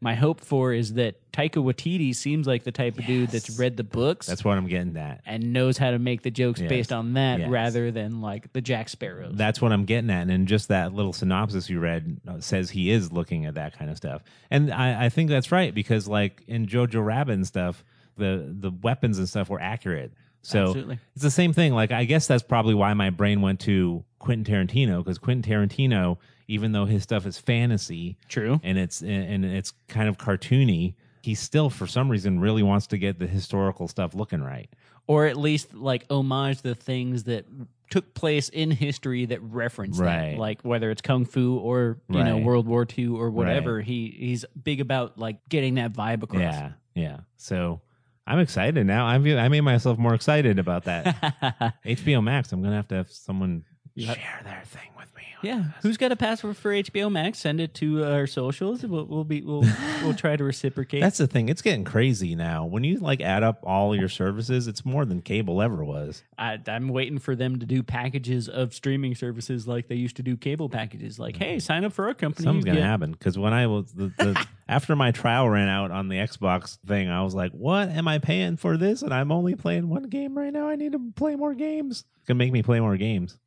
My 0.00 0.14
hope 0.14 0.40
for 0.40 0.72
is 0.72 0.94
that 0.94 1.16
Taika 1.32 1.62
Waititi 1.62 2.14
seems 2.14 2.46
like 2.46 2.64
the 2.64 2.72
type 2.72 2.98
of 2.98 3.06
dude 3.06 3.30
that's 3.30 3.58
read 3.58 3.76
the 3.76 3.84
books 3.84 4.26
That's 4.26 4.44
what 4.44 4.56
I'm 4.58 4.66
getting 4.66 4.96
at. 4.96 5.20
and 5.26 5.52
knows 5.52 5.76
how 5.78 5.90
to 5.90 5.98
make 5.98 6.22
the 6.22 6.30
jokes 6.30 6.60
Yes. 6.60 6.68
based 6.68 6.92
on 6.92 7.14
that 7.14 7.40
Yes. 7.40 7.48
rather 7.48 7.90
than 7.90 8.20
like 8.20 8.52
the 8.52 8.60
Jack 8.60 8.88
Sparrows. 8.88 9.34
That's 9.36 9.60
what 9.60 9.72
I'm 9.72 9.84
getting 9.84 10.10
at. 10.10 10.28
And 10.28 10.46
just 10.48 10.68
that 10.68 10.92
little 10.94 11.12
synopsis 11.12 11.68
you 11.70 11.80
read 11.80 12.20
uh, 12.26 12.40
says 12.40 12.70
he 12.70 12.90
is 12.90 13.12
looking 13.12 13.46
at 13.46 13.54
that 13.54 13.78
kind 13.78 13.90
of 13.90 13.96
stuff. 13.96 14.22
And 14.50 14.72
I, 14.72 15.06
I 15.06 15.08
think 15.08 15.30
that's 15.30 15.50
right 15.52 15.74
because, 15.74 16.08
like 16.08 16.42
in 16.48 16.66
Jojo 16.66 17.04
Rabbit 17.04 17.34
and 17.34 17.46
stuff, 17.46 17.84
the 18.16 18.44
the 18.58 18.70
weapons 18.82 19.18
and 19.18 19.28
stuff 19.28 19.48
were 19.48 19.60
accurate. 19.60 20.12
So 20.42 20.68
Absolutely. 20.68 20.98
it's 21.14 21.22
the 21.22 21.30
same 21.30 21.52
thing. 21.52 21.72
Like 21.74 21.90
I 21.92 22.04
guess 22.04 22.26
that's 22.26 22.42
probably 22.42 22.74
why 22.74 22.94
my 22.94 23.10
brain 23.10 23.40
went 23.40 23.60
to 23.60 24.04
Quentin 24.18 24.44
Tarantino 24.52 24.98
because 24.98 25.18
Quentin 25.18 25.42
Tarantino, 25.52 26.18
even 26.48 26.72
though 26.72 26.86
his 26.86 27.02
stuff 27.04 27.26
is 27.26 27.38
fantasy 27.38 28.16
True. 28.28 28.58
and 28.64 28.76
it's 28.78 29.02
and 29.02 29.44
it's 29.44 29.72
kind 29.88 30.08
of 30.08 30.18
cartoony, 30.18 30.94
he 31.22 31.34
still 31.34 31.70
for 31.70 31.86
some 31.86 32.10
reason 32.10 32.40
really 32.40 32.62
wants 32.62 32.86
to 32.88 32.98
get 32.98 33.18
the 33.18 33.26
historical 33.26 33.86
stuff 33.86 34.14
looking 34.14 34.42
right. 34.42 34.68
Or 35.06 35.26
at 35.26 35.36
least 35.38 35.72
like 35.74 36.04
homage 36.10 36.60
the 36.62 36.74
things 36.74 37.24
that 37.24 37.46
took 37.90 38.12
place 38.12 38.50
in 38.50 38.70
history 38.70 39.24
that 39.26 39.40
reference 39.42 39.98
Right. 39.98 40.32
that. 40.32 40.38
Like 40.38 40.60
whether 40.62 40.90
it's 40.90 41.00
kung 41.00 41.24
fu 41.24 41.56
or 41.56 41.98
you 42.10 42.22
know 42.24 42.34
Right. 42.36 42.44
World 42.44 42.66
War 42.66 42.86
II 42.98 43.08
or 43.08 43.30
whatever. 43.30 43.80
He 43.80 44.14
he's 44.18 44.44
big 44.62 44.80
about 44.80 45.18
like 45.18 45.38
getting 45.48 45.76
that 45.76 45.92
vibe 45.92 46.22
across. 46.22 46.40
Yeah, 46.42 46.72
yeah. 46.94 47.16
So 47.36 47.80
I'm 48.26 48.38
excited 48.40 48.86
now. 48.86 49.06
I 49.06 49.18
feel 49.22 49.38
I 49.38 49.48
made 49.48 49.62
myself 49.62 49.96
more 49.96 50.12
excited 50.14 50.58
about 50.58 50.84
that. 50.84 51.74
HBO 51.86 52.22
Max. 52.22 52.52
I'm 52.52 52.62
gonna 52.62 52.76
have 52.76 52.88
to 52.88 52.96
have 52.96 53.10
someone 53.10 53.64
Yeah. 53.98 54.14
share 54.14 54.40
their 54.44 54.62
thing 54.64 54.90
with 54.96 55.14
me. 55.16 55.22
Yeah, 55.42 55.64
who's 55.82 55.96
got 55.96 56.10
a 56.10 56.16
password 56.16 56.56
for 56.56 56.72
HBO 56.72 57.10
Max? 57.10 57.38
Send 57.38 57.60
it 57.60 57.74
to 57.74 58.04
uh, 58.04 58.10
our 58.10 58.26
socials. 58.26 58.84
We'll, 58.84 59.06
we'll 59.06 59.24
be 59.24 59.40
we'll 59.42 59.64
we'll 60.02 60.14
try 60.14 60.36
to 60.36 60.44
reciprocate. 60.44 61.00
That's 61.00 61.18
the 61.18 61.26
thing. 61.26 61.48
It's 61.48 61.62
getting 61.62 61.84
crazy 61.84 62.34
now. 62.34 62.64
When 62.64 62.84
you 62.84 62.98
like 62.98 63.20
add 63.20 63.42
up 63.42 63.60
all 63.62 63.94
your 63.94 64.08
services, 64.08 64.66
it's 64.66 64.84
more 64.84 65.04
than 65.04 65.22
cable 65.22 65.62
ever 65.62 65.84
was. 65.84 66.22
I, 66.36 66.58
I'm 66.66 66.88
waiting 66.88 67.18
for 67.18 67.36
them 67.36 67.58
to 67.58 67.66
do 67.66 67.82
packages 67.82 68.48
of 68.48 68.74
streaming 68.74 69.14
services 69.14 69.68
like 69.68 69.88
they 69.88 69.94
used 69.94 70.16
to 70.16 70.22
do 70.22 70.36
cable 70.36 70.68
packages. 70.68 71.18
Like, 71.18 71.36
mm. 71.36 71.42
hey, 71.42 71.58
sign 71.58 71.84
up 71.84 71.92
for 71.92 72.06
our 72.06 72.14
company. 72.14 72.44
Something's 72.44 72.64
gonna 72.64 72.78
get- 72.78 72.86
happen 72.86 73.12
because 73.12 73.38
when 73.38 73.52
I 73.52 73.66
was 73.66 73.92
the, 73.92 74.12
the 74.18 74.46
after 74.68 74.96
my 74.96 75.12
trial 75.12 75.48
ran 75.48 75.68
out 75.68 75.90
on 75.90 76.08
the 76.08 76.16
Xbox 76.16 76.78
thing, 76.86 77.08
I 77.08 77.22
was 77.22 77.34
like, 77.34 77.52
"What 77.52 77.88
am 77.88 78.08
I 78.08 78.18
paying 78.18 78.56
for 78.56 78.76
this?" 78.76 79.02
And 79.02 79.14
I'm 79.14 79.30
only 79.30 79.54
playing 79.54 79.88
one 79.88 80.04
game 80.04 80.36
right 80.36 80.52
now. 80.52 80.68
I 80.68 80.76
need 80.76 80.92
to 80.92 81.00
play 81.14 81.36
more 81.36 81.54
games. 81.54 82.04
It's 82.18 82.26
gonna 82.26 82.38
make 82.38 82.52
me 82.52 82.62
play 82.62 82.80
more 82.80 82.96
games. 82.96 83.38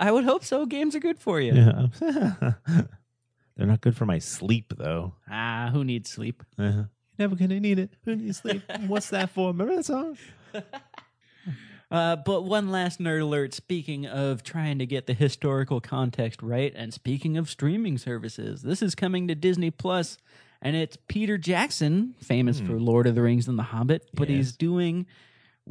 I 0.00 0.10
would 0.10 0.24
hope 0.24 0.44
so. 0.44 0.66
Games 0.66 0.94
are 0.94 1.00
good 1.00 1.18
for 1.18 1.40
you. 1.40 1.54
Yeah. 1.54 1.86
They're 3.56 3.66
not 3.66 3.80
good 3.80 3.96
for 3.96 4.06
my 4.06 4.18
sleep 4.18 4.74
though. 4.76 5.14
Ah, 5.30 5.70
who 5.72 5.82
needs 5.84 6.10
sleep? 6.10 6.42
Uh-huh. 6.58 6.84
Never 7.18 7.36
gonna 7.36 7.58
need 7.60 7.78
it. 7.78 7.90
Who 8.04 8.16
needs 8.16 8.38
sleep? 8.38 8.62
What's 8.86 9.10
that 9.10 9.30
for? 9.30 9.48
Remember 9.48 9.76
that 9.76 9.86
song? 9.86 10.18
Uh, 11.88 12.16
but 12.16 12.42
one 12.42 12.70
last 12.72 12.98
nerd 12.98 13.22
alert. 13.22 13.54
Speaking 13.54 14.06
of 14.06 14.42
trying 14.42 14.80
to 14.80 14.86
get 14.86 15.06
the 15.06 15.14
historical 15.14 15.80
context 15.80 16.42
right, 16.42 16.72
and 16.74 16.92
speaking 16.92 17.36
of 17.36 17.48
streaming 17.48 17.96
services, 17.96 18.62
this 18.62 18.82
is 18.82 18.96
coming 18.96 19.28
to 19.28 19.36
Disney 19.36 19.70
Plus, 19.70 20.18
and 20.60 20.74
it's 20.74 20.98
Peter 21.06 21.38
Jackson, 21.38 22.16
famous 22.20 22.58
for 22.58 22.72
Lord 22.80 23.06
of 23.06 23.14
the 23.14 23.22
Rings 23.22 23.46
and 23.46 23.56
The 23.56 23.62
Hobbit, 23.62 24.10
but 24.14 24.28
he's 24.28 24.50
doing. 24.52 25.06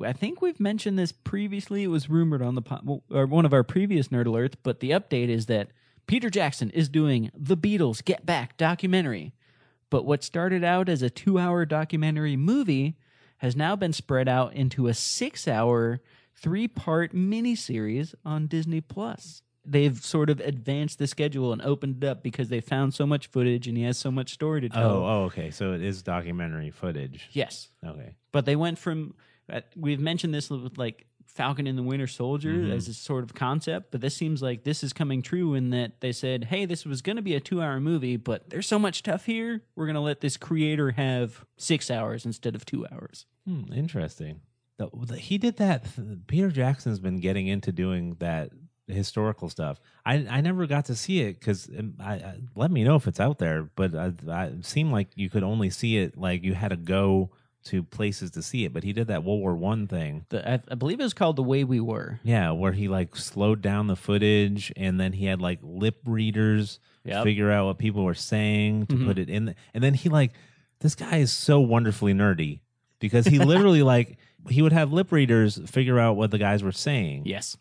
I 0.04 0.14
think 0.14 0.42
we've 0.42 0.60
mentioned 0.60 1.00
this 1.00 1.12
previously. 1.12 1.84
It 1.84 1.88
was 1.88 2.10
rumored 2.10 2.42
on 2.42 2.56
the 2.56 2.62
po- 2.62 3.04
or 3.10 3.26
one 3.26 3.46
of 3.46 3.54
our 3.54 3.64
previous 3.64 4.10
nerd 4.10 4.26
alerts, 4.26 4.56
but 4.62 4.80
the 4.80 4.92
update 4.92 5.30
is 5.30 5.46
that 5.46 5.70
Peter 6.08 6.30
Jackson 6.30 6.70
is 6.72 6.90
doing 6.90 7.32
the 7.36 7.58
Beatles 7.58 8.04
Get 8.04 8.26
Back 8.26 8.58
documentary. 8.58 9.34
But 9.90 10.06
what 10.06 10.24
started 10.24 10.64
out 10.64 10.90
as 10.90 11.02
a 11.02 11.10
two 11.10 11.40
hour 11.40 11.66
documentary 11.66 12.36
movie 12.36 12.98
has 13.38 13.56
now 13.56 13.76
been 13.76 13.94
spread 13.94 14.28
out 14.28 14.54
into 14.54 14.88
a 14.88 14.94
six 14.94 15.48
hour, 15.48 16.02
three 16.36 16.68
part 16.68 17.14
miniseries 17.14 18.14
on 18.26 18.48
Disney 18.48 18.82
Plus. 18.82 19.42
They've 19.68 19.98
sort 19.98 20.30
of 20.30 20.40
advanced 20.42 21.00
the 21.00 21.08
schedule 21.08 21.52
and 21.52 21.62
opened 21.62 22.04
it 22.04 22.08
up 22.08 22.22
because 22.22 22.50
they 22.50 22.62
found 22.62 22.94
so 22.94 23.08
much 23.08 23.28
footage 23.28 23.68
and 23.68 23.76
he 23.76 23.84
has 23.84 23.98
so 23.98 24.12
much 24.12 24.32
story 24.32 24.62
to 24.62 24.70
tell. 24.70 24.92
Oh, 24.92 25.06
oh, 25.06 25.24
okay. 25.26 25.50
So 25.50 25.74
it 25.74 25.82
is 25.82 26.04
documentary 26.04 26.70
footage. 26.70 27.30
Yes. 27.32 27.70
Okay. 27.84 28.16
But 28.32 28.46
they 28.46 28.56
went 28.56 28.78
from, 28.78 29.16
we've 29.76 30.00
mentioned 30.00 30.34
this 30.34 30.50
with 30.50 30.78
like 30.78 31.06
Falcon 31.26 31.68
and 31.68 31.78
the 31.78 31.84
Winter 31.84 32.08
Soldier 32.08 32.54
Mhm. 32.54 32.72
as 32.72 32.88
a 32.88 32.94
sort 32.94 33.24
of 33.24 33.34
concept, 33.34 33.92
but 33.92 34.00
this 34.00 34.16
seems 34.16 34.42
like 34.42 34.64
this 34.64 34.84
is 34.84 34.94
coming 34.94 35.22
true 35.22 35.54
in 35.54 35.72
that 35.72 36.00
they 36.00 36.12
said, 36.14 36.46
hey, 36.46 36.66
this 36.66 36.86
was 36.86 37.02
going 37.02 37.18
to 37.18 37.22
be 37.22 37.36
a 37.36 37.40
two 37.40 37.62
hour 37.62 37.80
movie, 37.80 38.16
but 38.16 38.50
there's 38.50 38.68
so 38.68 38.80
much 38.80 39.00
stuff 39.00 39.26
here. 39.26 39.62
We're 39.76 39.86
going 39.86 39.96
to 39.96 40.02
let 40.02 40.22
this 40.22 40.38
creator 40.38 40.92
have 40.92 41.44
six 41.58 41.92
hours 41.92 42.26
instead 42.26 42.56
of 42.56 42.66
two 42.66 42.86
hours. 42.92 43.26
Hmm, 43.46 43.64
interesting. 43.74 44.42
The, 44.78 44.90
the- 45.08 45.18
he 45.18 45.38
did 45.38 45.58
that. 45.58 45.86
Peter 46.28 46.50
Jackson's 46.50 47.00
been 47.00 47.18
getting 47.18 47.48
into 47.48 47.72
doing 47.72 48.16
that 48.20 48.52
historical 48.88 49.50
stuff. 49.50 49.80
I 50.06 50.28
I 50.30 50.42
never 50.42 50.68
got 50.68 50.86
to 50.86 50.96
see 50.96 51.22
it 51.22 51.40
because 51.40 51.70
I, 52.00 52.14
I 52.14 52.36
let 52.56 52.72
me 52.72 52.84
know 52.84 52.96
if 52.96 53.08
it's 53.08 53.20
out 53.20 53.40
there. 53.40 53.64
But 53.76 53.96
I, 53.96 54.14
I, 54.30 54.46
it 54.46 54.66
seemed 54.66 54.92
like 54.92 55.10
you 55.16 55.30
could 55.30 55.44
only 55.44 55.70
see 55.70 55.98
it 55.98 56.18
like 56.18 56.44
you 56.44 56.54
had 56.54 56.70
to 56.70 56.78
go 56.78 57.32
to 57.66 57.84
places 57.84 58.32
to 58.32 58.42
see 58.42 58.64
it. 58.66 58.74
But 58.74 58.84
he 58.84 58.94
did 58.94 59.08
that 59.08 59.24
World 59.24 59.40
War 59.42 59.56
One 59.56 59.88
thing. 59.88 60.26
The, 60.30 60.48
I, 60.50 60.60
I 60.70 60.76
believe 60.76 61.00
it 61.00 61.04
was 61.04 61.14
called 61.14 61.36
The 61.36 61.44
Way 61.44 61.64
We 61.64 61.80
Were. 61.80 62.20
Yeah, 62.24 62.52
where 62.52 62.72
he 62.72 62.88
like 62.88 63.16
slowed 63.16 63.62
down 63.62 63.88
the 63.88 63.96
footage 63.96 64.72
and 64.78 65.00
then 65.00 65.14
he 65.14 65.26
had 65.26 65.42
like 65.42 65.60
lip 65.62 65.98
readers 66.06 66.80
Yep. 67.04 67.24
figure 67.24 67.52
out 67.52 67.68
what 67.68 67.78
people 67.78 68.04
were 68.04 68.16
saying 68.16 68.88
to 68.88 68.96
Mhm. 68.96 69.06
put 69.06 69.20
it 69.20 69.30
in. 69.30 69.46
The, 69.46 69.56
and 69.76 69.84
then 69.84 69.94
he 69.94 70.10
like 70.10 70.32
this 70.80 70.96
guy 70.96 71.18
is 71.18 71.32
so 71.32 71.60
wonderfully 71.60 72.14
nerdy 72.16 72.62
because 73.00 73.28
he 73.28 73.38
literally 73.38 73.84
like 73.94 74.18
he 74.50 74.64
would 74.64 74.74
have 74.74 74.92
lip 74.92 75.12
readers 75.12 75.60
figure 75.68 76.00
out 76.00 76.16
what 76.18 76.32
the 76.32 76.40
guys 76.40 76.64
were 76.64 76.72
saying. 76.72 77.24
Yes. 77.26 77.58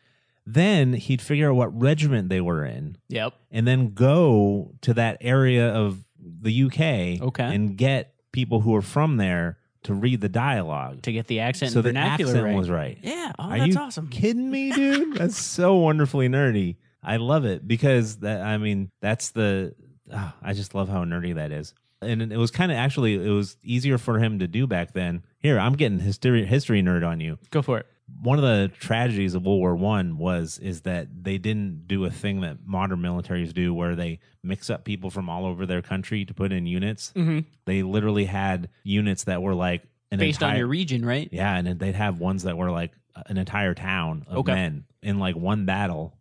Then 0.46 0.92
he'd 0.94 1.20
figure 1.22 1.50
out 1.50 1.56
what 1.56 1.78
regiment 1.78 2.28
they 2.30 2.40
were 2.40 2.64
in 2.64 2.96
Yep. 3.08 3.34
and 3.50 3.66
then 3.66 3.92
go 3.94 4.72
to 4.82 4.94
that 4.94 5.18
area 5.20 5.68
of 5.74 6.04
the 6.18 6.50
UK 6.64 7.20
Okay. 7.22 7.54
and 7.54 7.76
get 7.76 8.14
people 8.32 8.60
who 8.60 8.74
are 8.74 8.82
from 8.82 9.18
there 9.18 9.58
to 9.84 9.94
read 9.94 10.20
the 10.20 10.28
dialogue. 10.28 11.02
To 11.02 11.12
get 11.12 11.26
the 11.26 11.40
accent 11.40 11.72
so 11.72 11.78
and 11.78 11.84
the 11.84 11.88
vernacular 11.90 12.32
accent 12.32 12.44
right. 12.44 12.56
was 12.56 12.70
right. 12.70 12.98
Yeah. 13.02 13.32
Oh, 13.38 13.44
Are 13.44 13.58
that's 13.58 13.74
you 13.74 13.80
awesome. 13.80 14.08
kidding 14.08 14.50
me, 14.50 14.72
dude? 14.72 15.14
That's 15.18 15.38
so 15.38 15.76
wonderfully 15.76 16.28
nerdy. 16.28 16.76
I 17.02 17.16
love 17.16 17.44
it 17.44 17.66
because 17.66 18.16
that. 18.18 18.40
I 18.42 18.56
mean, 18.58 18.90
that's 19.00 19.30
the. 19.30 19.74
ah, 20.12 20.34
I 20.42 20.54
just 20.54 20.74
love 20.74 20.88
how 20.88 21.04
nerdy 21.04 21.34
that 21.34 21.52
is. 21.52 21.74
And 22.00 22.20
it 22.32 22.36
was 22.36 22.50
kind 22.50 22.72
of 22.72 22.76
actually 22.76 23.14
it 23.14 23.30
was 23.30 23.56
easier 23.62 23.98
for 23.98 24.18
him 24.18 24.38
to 24.40 24.46
do 24.46 24.66
back 24.66 24.92
then. 24.92 25.22
Here, 25.38 25.58
I'm 25.58 25.74
getting 25.74 25.98
history 25.98 26.44
history 26.44 26.82
nerd 26.82 27.06
on 27.06 27.20
you. 27.20 27.38
Go 27.50 27.62
for 27.62 27.78
it. 27.78 27.86
One 28.22 28.38
of 28.38 28.42
the 28.44 28.70
tragedies 28.78 29.34
of 29.34 29.44
World 29.44 29.60
War 29.60 29.76
One 29.76 30.18
was 30.18 30.58
is 30.58 30.82
that 30.82 31.08
they 31.24 31.38
didn't 31.38 31.86
do 31.88 32.04
a 32.04 32.10
thing 32.10 32.42
that 32.42 32.58
modern 32.66 32.98
militaries 33.00 33.52
do, 33.54 33.72
where 33.72 33.94
they 33.96 34.20
mix 34.42 34.68
up 34.68 34.84
people 34.84 35.10
from 35.10 35.30
all 35.30 35.46
over 35.46 35.64
their 35.64 35.80
country 35.82 36.24
to 36.26 36.34
put 36.34 36.52
in 36.52 36.66
units. 36.66 37.12
Mm-hmm. 37.16 37.40
They 37.64 37.82
literally 37.82 38.26
had 38.26 38.68
units 38.82 39.24
that 39.24 39.42
were 39.42 39.54
like 39.54 39.82
an 40.12 40.18
Based 40.18 40.42
on 40.42 40.56
your 40.56 40.66
region, 40.66 41.04
right? 41.04 41.28
yeah, 41.32 41.56
and 41.56 41.78
they'd 41.78 41.94
have 41.94 42.18
ones 42.20 42.42
that 42.42 42.56
were 42.58 42.70
like 42.70 42.92
an 43.26 43.38
entire 43.38 43.74
town 43.74 44.24
of 44.28 44.38
Okay. 44.38 44.52
men 44.54 44.84
in 45.02 45.18
like 45.18 45.34
one 45.36 45.64
battle. 45.64 46.18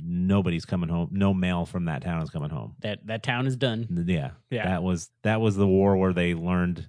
Nobody's 0.00 0.64
coming 0.64 0.88
home. 0.90 1.08
No 1.12 1.32
male 1.32 1.64
from 1.66 1.84
that 1.86 2.02
town 2.02 2.20
is 2.22 2.28
coming 2.30 2.50
home. 2.50 2.74
That 2.80 3.06
that 3.06 3.22
town 3.22 3.46
is 3.46 3.56
done. 3.56 4.04
Yeah, 4.06 4.32
Yeah. 4.50 4.64
That 4.66 4.82
was 4.82 5.10
that 5.22 5.40
was 5.40 5.56
the 5.56 5.66
war 5.66 5.96
where 5.96 6.12
they 6.12 6.34
learned. 6.34 6.88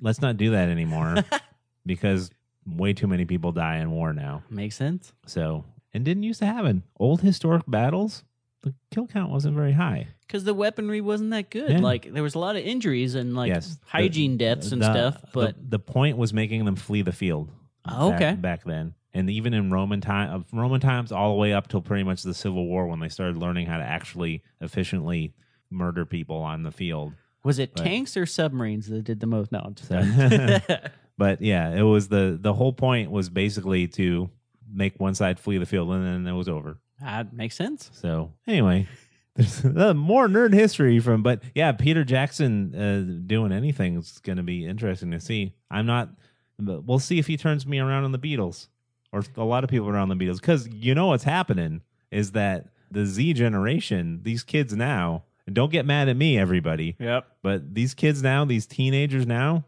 Let's 0.00 0.20
not 0.20 0.36
do 0.38 0.50
that 0.52 0.68
anymore 0.70 1.16
because 1.86 2.30
way 2.66 2.92
too 2.92 3.06
many 3.06 3.24
people 3.24 3.52
die 3.52 3.78
in 3.78 3.90
war 3.90 4.12
now. 4.12 4.42
Makes 4.50 4.76
sense. 4.76 5.12
So 5.26 5.64
and 5.94 6.04
didn't 6.04 6.24
used 6.24 6.40
to 6.40 6.46
happen. 6.46 6.82
Old 6.98 7.20
historic 7.22 7.62
battles, 7.66 8.24
the 8.62 8.74
kill 8.90 9.06
count 9.06 9.30
wasn't 9.30 9.54
very 9.54 9.72
high. 9.72 10.08
because 10.26 10.44
the 10.44 10.54
weaponry 10.54 11.00
wasn't 11.00 11.30
that 11.30 11.50
good. 11.50 11.70
Yeah. 11.70 11.78
Like 11.78 12.12
there 12.12 12.22
was 12.22 12.34
a 12.34 12.38
lot 12.38 12.56
of 12.56 12.62
injuries 12.62 13.14
and 13.14 13.34
like 13.34 13.48
yes, 13.48 13.76
the- 13.76 13.86
hygiene 13.86 14.36
deaths 14.36 14.72
and 14.72 14.82
the- 14.82 14.92
stuff. 14.92 15.24
But 15.32 15.54
the, 15.70 15.78
point 15.78 16.16
was 16.18 16.32
making 16.32 16.64
them 16.64 16.76
flee 16.76 17.02
the 17.02 17.12
field. 17.12 17.50
Oh, 17.88 18.10
back- 18.10 18.20
okay. 18.22 18.34
back, 18.34 18.64
then, 18.64 18.94
and 19.14 19.30
even 19.30 19.54
in 19.54 19.70
Roman 19.70 20.00
time, 20.00 20.44
uh, 20.52 20.58
Roman 20.58 20.80
times, 20.80 21.12
all 21.12 21.30
the 21.34 21.38
way 21.40 21.52
up 21.52 21.68
till 21.68 21.80
pretty 21.80 22.02
much 22.02 22.24
the 22.24 22.34
Civil 22.34 22.66
War, 22.66 22.88
when 22.88 22.98
they 22.98 23.08
started 23.08 23.36
learning 23.36 23.66
how 23.68 23.76
to 23.78 23.84
actually 23.84 24.42
efficiently 24.60 25.32
murder 25.70 26.04
people 26.04 26.38
on 26.38 26.64
the 26.64 26.72
field. 26.72 27.12
was 27.44 27.60
it 27.60 27.74
but- 27.74 27.84
tanks 27.84 28.16
or 28.16 28.26
submarines 28.26 28.88
that 28.88 29.04
did 29.04 29.20
the 29.20 29.26
most? 29.28 29.52
No, 29.52 29.60
I'm 29.60 29.74
just 29.76 29.88
But 31.18 31.40
yeah, 31.40 31.70
it 31.74 31.82
was 31.82 32.08
the 32.08 32.38
the 32.40 32.52
whole 32.52 32.72
point 32.72 33.10
was 33.10 33.28
basically 33.28 33.88
to 33.88 34.30
make 34.72 34.98
one 35.00 35.14
side 35.14 35.38
flee 35.38 35.58
the 35.58 35.66
field, 35.66 35.90
and 35.92 36.04
then 36.04 36.26
it 36.32 36.36
was 36.36 36.48
over. 36.48 36.78
that 37.00 37.32
makes 37.32 37.54
sense. 37.56 37.90
So 37.94 38.32
anyway, 38.46 38.86
there's 39.34 39.64
more 39.94 40.28
nerd 40.28 40.52
history 40.52 40.98
from, 40.98 41.22
but 41.22 41.42
yeah, 41.54 41.72
Peter 41.72 42.04
Jackson 42.04 42.74
uh, 42.74 43.26
doing 43.26 43.52
anything 43.52 43.96
is 43.96 44.18
going 44.22 44.36
to 44.38 44.42
be 44.42 44.66
interesting 44.66 45.10
to 45.12 45.20
see. 45.20 45.54
I'm 45.70 45.86
not. 45.86 46.10
We'll 46.58 46.98
see 46.98 47.18
if 47.18 47.26
he 47.26 47.36
turns 47.36 47.66
me 47.66 47.78
around 47.78 48.04
on 48.04 48.12
the 48.12 48.18
Beatles, 48.18 48.68
or 49.12 49.22
a 49.36 49.44
lot 49.44 49.62
of 49.64 49.70
people 49.70 49.88
around 49.88 50.08
the 50.08 50.14
Beatles, 50.16 50.40
because 50.40 50.66
you 50.68 50.94
know 50.94 51.08
what's 51.08 51.24
happening 51.24 51.82
is 52.10 52.32
that 52.32 52.68
the 52.90 53.04
Z 53.04 53.34
generation, 53.34 54.20
these 54.22 54.42
kids 54.42 54.74
now, 54.74 55.24
and 55.46 55.54
don't 55.54 55.70
get 55.72 55.84
mad 55.84 56.08
at 56.08 56.16
me, 56.16 56.38
everybody, 56.38 56.96
Yep. 56.98 57.26
but 57.42 57.74
these 57.74 57.92
kids 57.94 58.22
now, 58.22 58.44
these 58.46 58.64
teenagers 58.66 59.26
now, 59.26 59.64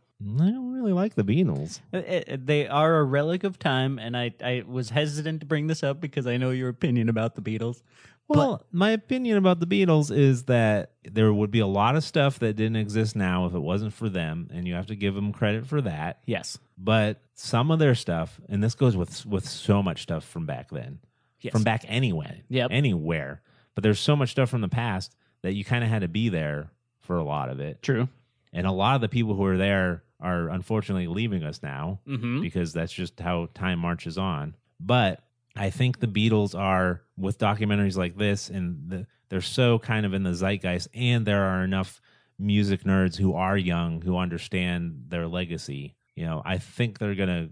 really 0.78 0.92
like 0.92 1.14
the 1.14 1.24
Beatles. 1.24 1.80
Uh, 1.92 1.98
uh, 1.98 2.36
they 2.42 2.66
are 2.68 2.96
a 2.96 3.04
relic 3.04 3.44
of 3.44 3.58
time, 3.58 3.98
and 3.98 4.16
I, 4.16 4.32
I 4.42 4.64
was 4.66 4.90
hesitant 4.90 5.40
to 5.40 5.46
bring 5.46 5.66
this 5.66 5.82
up 5.82 6.00
because 6.00 6.26
I 6.26 6.36
know 6.36 6.50
your 6.50 6.68
opinion 6.68 7.08
about 7.08 7.34
the 7.34 7.42
Beatles. 7.42 7.82
Well, 8.28 8.62
my 8.70 8.90
opinion 8.90 9.38
about 9.38 9.58
the 9.58 9.66
Beatles 9.66 10.14
is 10.14 10.44
that 10.44 10.92
there 11.02 11.32
would 11.32 11.50
be 11.50 11.60
a 11.60 11.66
lot 11.66 11.96
of 11.96 12.04
stuff 12.04 12.38
that 12.40 12.56
didn't 12.56 12.76
exist 12.76 13.16
now 13.16 13.46
if 13.46 13.54
it 13.54 13.58
wasn't 13.58 13.94
for 13.94 14.10
them, 14.10 14.48
and 14.52 14.68
you 14.68 14.74
have 14.74 14.86
to 14.88 14.94
give 14.96 15.14
them 15.14 15.32
credit 15.32 15.66
for 15.66 15.80
that. 15.80 16.20
Yes. 16.26 16.58
But 16.76 17.22
some 17.34 17.70
of 17.70 17.78
their 17.78 17.94
stuff, 17.94 18.38
and 18.50 18.62
this 18.62 18.74
goes 18.74 18.96
with 18.96 19.24
with 19.24 19.48
so 19.48 19.82
much 19.82 20.02
stuff 20.02 20.24
from 20.24 20.44
back 20.44 20.68
then, 20.70 20.98
Yes. 21.40 21.52
from 21.52 21.64
back 21.64 21.84
anyway, 21.88 22.42
Yep. 22.50 22.68
anywhere. 22.70 23.40
But 23.74 23.82
there's 23.82 23.98
so 24.00 24.14
much 24.14 24.30
stuff 24.30 24.50
from 24.50 24.60
the 24.60 24.68
past 24.68 25.16
that 25.42 25.54
you 25.54 25.64
kind 25.64 25.82
of 25.82 25.88
had 25.88 26.02
to 26.02 26.08
be 26.08 26.28
there 26.28 26.70
for 27.00 27.16
a 27.16 27.24
lot 27.24 27.48
of 27.48 27.60
it, 27.60 27.80
True. 27.82 28.08
and 28.52 28.66
a 28.66 28.72
lot 28.72 28.94
of 28.96 29.00
the 29.00 29.08
people 29.08 29.34
who 29.36 29.44
are 29.46 29.56
there 29.56 30.02
are 30.20 30.48
unfortunately 30.48 31.06
leaving 31.06 31.42
us 31.44 31.62
now 31.62 32.00
Mm-hmm. 32.06 32.40
because 32.40 32.72
that's 32.72 32.92
just 32.92 33.18
how 33.20 33.48
time 33.54 33.78
marches 33.78 34.18
on. 34.18 34.54
But 34.80 35.22
I 35.56 35.70
think 35.70 36.00
the 36.00 36.06
Beatles 36.08 36.58
are 36.58 37.02
with 37.16 37.38
documentaries 37.38 37.96
like 37.96 38.16
this, 38.16 38.48
and 38.48 38.90
the, 38.90 39.06
they're 39.28 39.40
so 39.40 39.78
kind 39.78 40.06
of 40.06 40.14
in 40.14 40.22
the 40.22 40.34
zeitgeist, 40.34 40.88
and 40.94 41.26
there 41.26 41.44
are 41.44 41.62
enough 41.64 42.00
music 42.38 42.84
nerds 42.84 43.16
who 43.16 43.34
are 43.34 43.56
young 43.56 44.00
who 44.02 44.16
understand 44.16 45.04
their 45.08 45.26
legacy. 45.26 45.96
You 46.14 46.26
know, 46.26 46.42
I 46.44 46.58
think 46.58 46.98
they're 46.98 47.14
gonna 47.16 47.48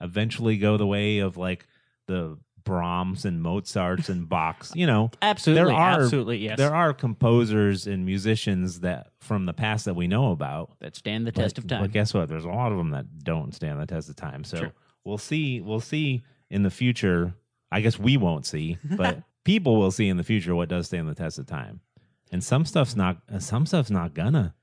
eventually 0.00 0.58
go 0.58 0.76
the 0.76 0.86
way 0.86 1.18
of 1.20 1.36
like 1.36 1.66
the 2.06 2.38
Brahms 2.66 3.24
and 3.24 3.40
Mozarts 3.40 4.10
and 4.10 4.28
Bachs. 4.28 4.74
You 4.76 4.86
know, 4.86 5.10
Absolutely. 5.22 5.64
There 5.64 5.74
are- 5.74 6.00
absolutely. 6.00 6.38
Yes. 6.38 6.58
there 6.58 6.74
are 6.74 6.92
composers 6.92 7.86
and 7.86 8.04
musicians 8.04 8.80
that 8.80 9.12
from 9.20 9.46
the 9.46 9.54
past 9.54 9.86
that 9.86 9.94
we 9.94 10.06
know 10.06 10.32
about 10.32 10.72
that 10.80 10.94
stand 10.94 11.26
the 11.26 11.32
test 11.32 11.54
but, 11.54 11.64
of 11.64 11.70
time. 11.70 11.80
But 11.80 11.92
guess 11.92 12.12
what? 12.12 12.28
There's 12.28 12.44
a 12.44 12.50
lot 12.50 12.72
of 12.72 12.76
them 12.78 12.90
that 12.90 13.06
don't 13.24 13.54
stand 13.54 13.80
the 13.80 13.86
test 13.86 14.10
of 14.10 14.16
time. 14.16 14.44
So 14.44 14.70
we'll 15.04 15.16
see. 15.16 15.62
We'll 15.62 15.80
see 15.80 16.24
in 16.50 16.62
the 16.62 16.70
future. 16.70 17.32
I 17.72 17.80
guess 17.80 17.98
we 17.98 18.16
won't 18.16 18.44
see, 18.44 18.76
but 18.84 19.22
people 19.44 19.76
will 19.76 19.90
see 19.90 20.08
in 20.08 20.18
the 20.18 20.24
future 20.24 20.54
what 20.54 20.68
does 20.68 20.86
stand 20.86 21.08
the 21.08 21.14
test 21.14 21.38
of 21.38 21.46
time. 21.46 21.80
And 22.30 22.42
some 22.44 22.64
stuff's 22.64 22.96
not. 22.96 23.22
Some 23.38 23.64
stuff's 23.64 23.90
not 23.90 24.12
gonna. 24.12 24.54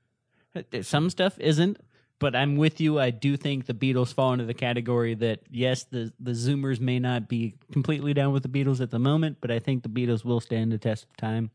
Some 0.82 1.10
stuff 1.10 1.36
isn't, 1.40 1.78
but 2.18 2.34
I'm 2.36 2.56
with 2.56 2.80
you. 2.80 2.98
I 2.98 3.10
do 3.10 3.36
think 3.36 3.66
the 3.66 3.74
Beatles 3.74 4.12
fall 4.14 4.32
into 4.32 4.44
the 4.44 4.54
category 4.54 5.14
that 5.14 5.40
yes, 5.50 5.84
the 5.84 6.12
the 6.20 6.32
Zoomers 6.32 6.80
may 6.80 6.98
not 6.98 7.28
be 7.28 7.54
completely 7.72 8.14
down 8.14 8.32
with 8.32 8.42
the 8.42 8.48
Beatles 8.48 8.80
at 8.80 8.90
the 8.90 8.98
moment, 8.98 9.38
but 9.40 9.50
I 9.50 9.58
think 9.58 9.82
the 9.82 9.88
Beatles 9.88 10.24
will 10.24 10.40
stand 10.40 10.72
the 10.72 10.78
test 10.78 11.04
of 11.04 11.16
time. 11.16 11.50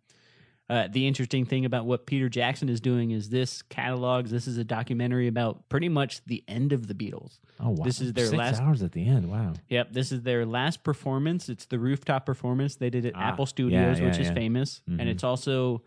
Uh, 0.70 0.88
the 0.92 1.08
interesting 1.08 1.46
thing 1.46 1.66
about 1.66 1.88
what 1.88 2.06
Peter 2.06 2.30
Jackson 2.30 2.70
is 2.70 2.80
doing 2.80 3.10
is 3.10 3.30
this 3.30 3.64
catalogs. 3.64 4.30
This 4.30 4.46
is 4.46 4.60
a 4.60 4.64
documentary 4.64 5.28
about 5.28 5.68
pretty 5.68 5.90
much 5.90 6.24
the 6.26 6.44
end 6.48 6.74
of 6.74 6.86
the 6.86 6.94
Beatles. 6.94 7.40
Oh 7.60 7.72
wow! 7.72 7.84
This 7.84 8.00
is 8.02 8.14
their 8.14 8.28
Six 8.28 8.38
last- 8.38 8.62
hours 8.62 8.84
at 8.84 8.92
the 8.92 9.08
end. 9.08 9.32
Wow. 9.32 9.54
Yep, 9.70 9.94
this 9.94 10.12
is 10.12 10.22
their 10.22 10.46
last 10.46 10.84
performance. 10.84 11.50
It's 11.50 11.66
the 11.66 11.80
rooftop 11.80 12.24
performance 12.26 12.76
they 12.76 12.92
did 12.92 13.06
at 13.08 13.14
Ah, 13.16 13.30
Apple 13.30 13.48
Studios, 13.48 13.98
yeah, 14.00 14.06
which 14.06 14.16
yeah, 14.18 14.22
is 14.22 14.28
yeah. 14.28 14.34
famous, 14.36 14.82
Mhm. 14.88 15.00
and 15.00 15.10
it's 15.10 15.24
also 15.24 15.82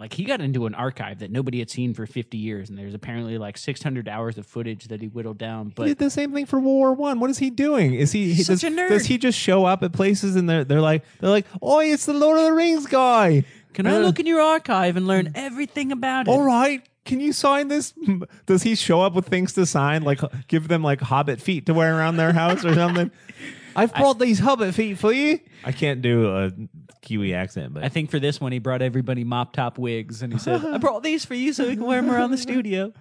like 0.00 0.12
he 0.12 0.24
got 0.24 0.40
into 0.40 0.66
an 0.66 0.74
archive 0.74 1.18
that 1.18 1.30
nobody 1.32 1.58
had 1.58 1.68
seen 1.70 1.92
for 1.94 2.06
50 2.06 2.38
years, 2.38 2.68
and 2.70 2.78
there's 2.78 2.94
apparently 2.94 3.36
like 3.38 3.58
600 3.58 4.08
hours 4.08 4.38
of 4.38 4.46
footage 4.46 4.86
that 4.88 5.00
he 5.00 5.08
whittled 5.08 5.38
down. 5.38 5.72
But 5.74 5.84
he 5.84 5.90
did 5.90 5.98
the 5.98 6.10
same 6.10 6.32
thing 6.32 6.46
for 6.46 6.58
World 6.60 6.66
War 6.76 6.92
One. 6.92 7.18
What 7.20 7.30
is 7.30 7.38
he 7.38 7.50
doing? 7.50 7.94
Is 7.94 8.12
he, 8.12 8.26
he 8.28 8.34
He's 8.34 8.46
does, 8.46 8.60
such 8.60 8.70
a 8.70 8.74
nerd. 8.74 8.88
does 8.90 9.06
he 9.06 9.18
just 9.18 9.38
show 9.38 9.64
up 9.64 9.82
at 9.82 9.92
places 9.92 10.36
and 10.36 10.48
they're 10.48 10.64
they're 10.64 10.80
like 10.80 11.04
they're 11.20 11.30
like, 11.30 11.46
oh, 11.60 11.80
it's 11.80 12.06
the 12.06 12.12
Lord 12.14 12.38
of 12.38 12.44
the 12.44 12.52
Rings 12.52 12.86
guy. 12.86 13.44
can 13.74 13.86
I 13.86 13.96
Uh, 13.96 14.00
look 14.00 14.20
in 14.20 14.26
your 14.26 14.40
archive 14.40 14.96
and 14.96 15.06
learn 15.06 15.32
everything 15.34 15.90
about 15.92 16.28
it? 16.28 16.30
All 16.30 16.42
right. 16.42 16.82
Can 17.04 17.20
you 17.20 17.32
sign 17.32 17.68
this? 17.68 17.94
Does 18.46 18.62
he 18.64 18.74
show 18.74 19.00
up 19.00 19.14
with 19.14 19.26
things 19.26 19.54
to 19.54 19.64
sign? 19.64 20.02
Like 20.02 20.20
give 20.46 20.68
them 20.68 20.82
like 20.82 21.00
hobbit 21.00 21.40
feet 21.40 21.64
to 21.66 21.72
wear 21.74 21.96
around 21.98 22.18
their 22.18 22.34
house 22.34 22.64
or 22.66 22.74
something? 22.74 23.10
I've 23.76 23.94
brought 23.94 24.18
these 24.18 24.38
hobbit 24.38 24.74
feet 24.74 24.98
for 24.98 25.12
you. 25.12 25.40
I 25.64 25.72
can't 25.72 26.02
do 26.02 26.26
a 26.36 26.50
Kiwi 27.02 27.34
accent, 27.34 27.74
but 27.74 27.84
I 27.84 27.88
think 27.88 28.10
for 28.10 28.18
this 28.18 28.40
one, 28.40 28.52
he 28.52 28.58
brought 28.58 28.82
everybody 28.82 29.24
mop 29.24 29.52
top 29.52 29.78
wigs, 29.78 30.22
and 30.22 30.32
he 30.32 30.38
said, 30.38 30.64
"I 30.64 30.78
brought 30.78 31.02
these 31.02 31.24
for 31.24 31.34
you 31.34 31.52
so 31.52 31.66
we 31.68 31.76
can 31.76 31.84
wear 31.84 32.00
them 32.00 32.10
around 32.10 32.30
the 32.32 32.38
studio." 32.38 32.92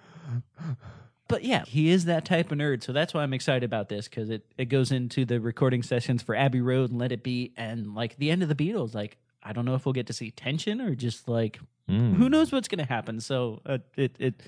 But 1.30 1.44
yeah, 1.44 1.66
he 1.66 1.90
is 1.90 2.06
that 2.06 2.24
type 2.24 2.52
of 2.54 2.58
nerd, 2.58 2.84
so 2.84 2.94
that's 2.94 3.14
why 3.14 3.22
I'm 3.22 3.34
excited 3.34 3.66
about 3.66 3.90
this 3.90 4.08
because 4.08 4.30
it 4.30 4.46
it 4.58 4.66
goes 4.66 4.92
into 4.92 5.26
the 5.26 5.42
recording 5.42 5.84
sessions 5.84 6.22
for 6.24 6.36
Abbey 6.36 6.62
Road 6.62 6.90
and 6.90 7.00
Let 7.00 7.12
It 7.12 7.22
Be, 7.24 7.54
and 7.58 7.94
like 7.96 8.16
the 8.18 8.32
end 8.32 8.44
of 8.44 8.50
the 8.50 8.56
Beatles. 8.56 8.94
Like 8.96 9.18
I 9.44 9.52
don't 9.52 9.66
know 9.66 9.76
if 9.76 9.86
we'll 9.86 9.94
get 9.94 10.08
to 10.08 10.14
see 10.14 10.32
tension 10.32 10.80
or 10.82 10.96
just 10.96 11.28
like 11.28 11.60
Mm. 11.90 12.16
who 12.16 12.28
knows 12.28 12.52
what's 12.52 12.68
going 12.68 12.86
to 12.86 12.94
happen. 12.94 13.22
So 13.22 13.62
uh, 13.66 13.78
it 13.96 14.14
it 14.20 14.44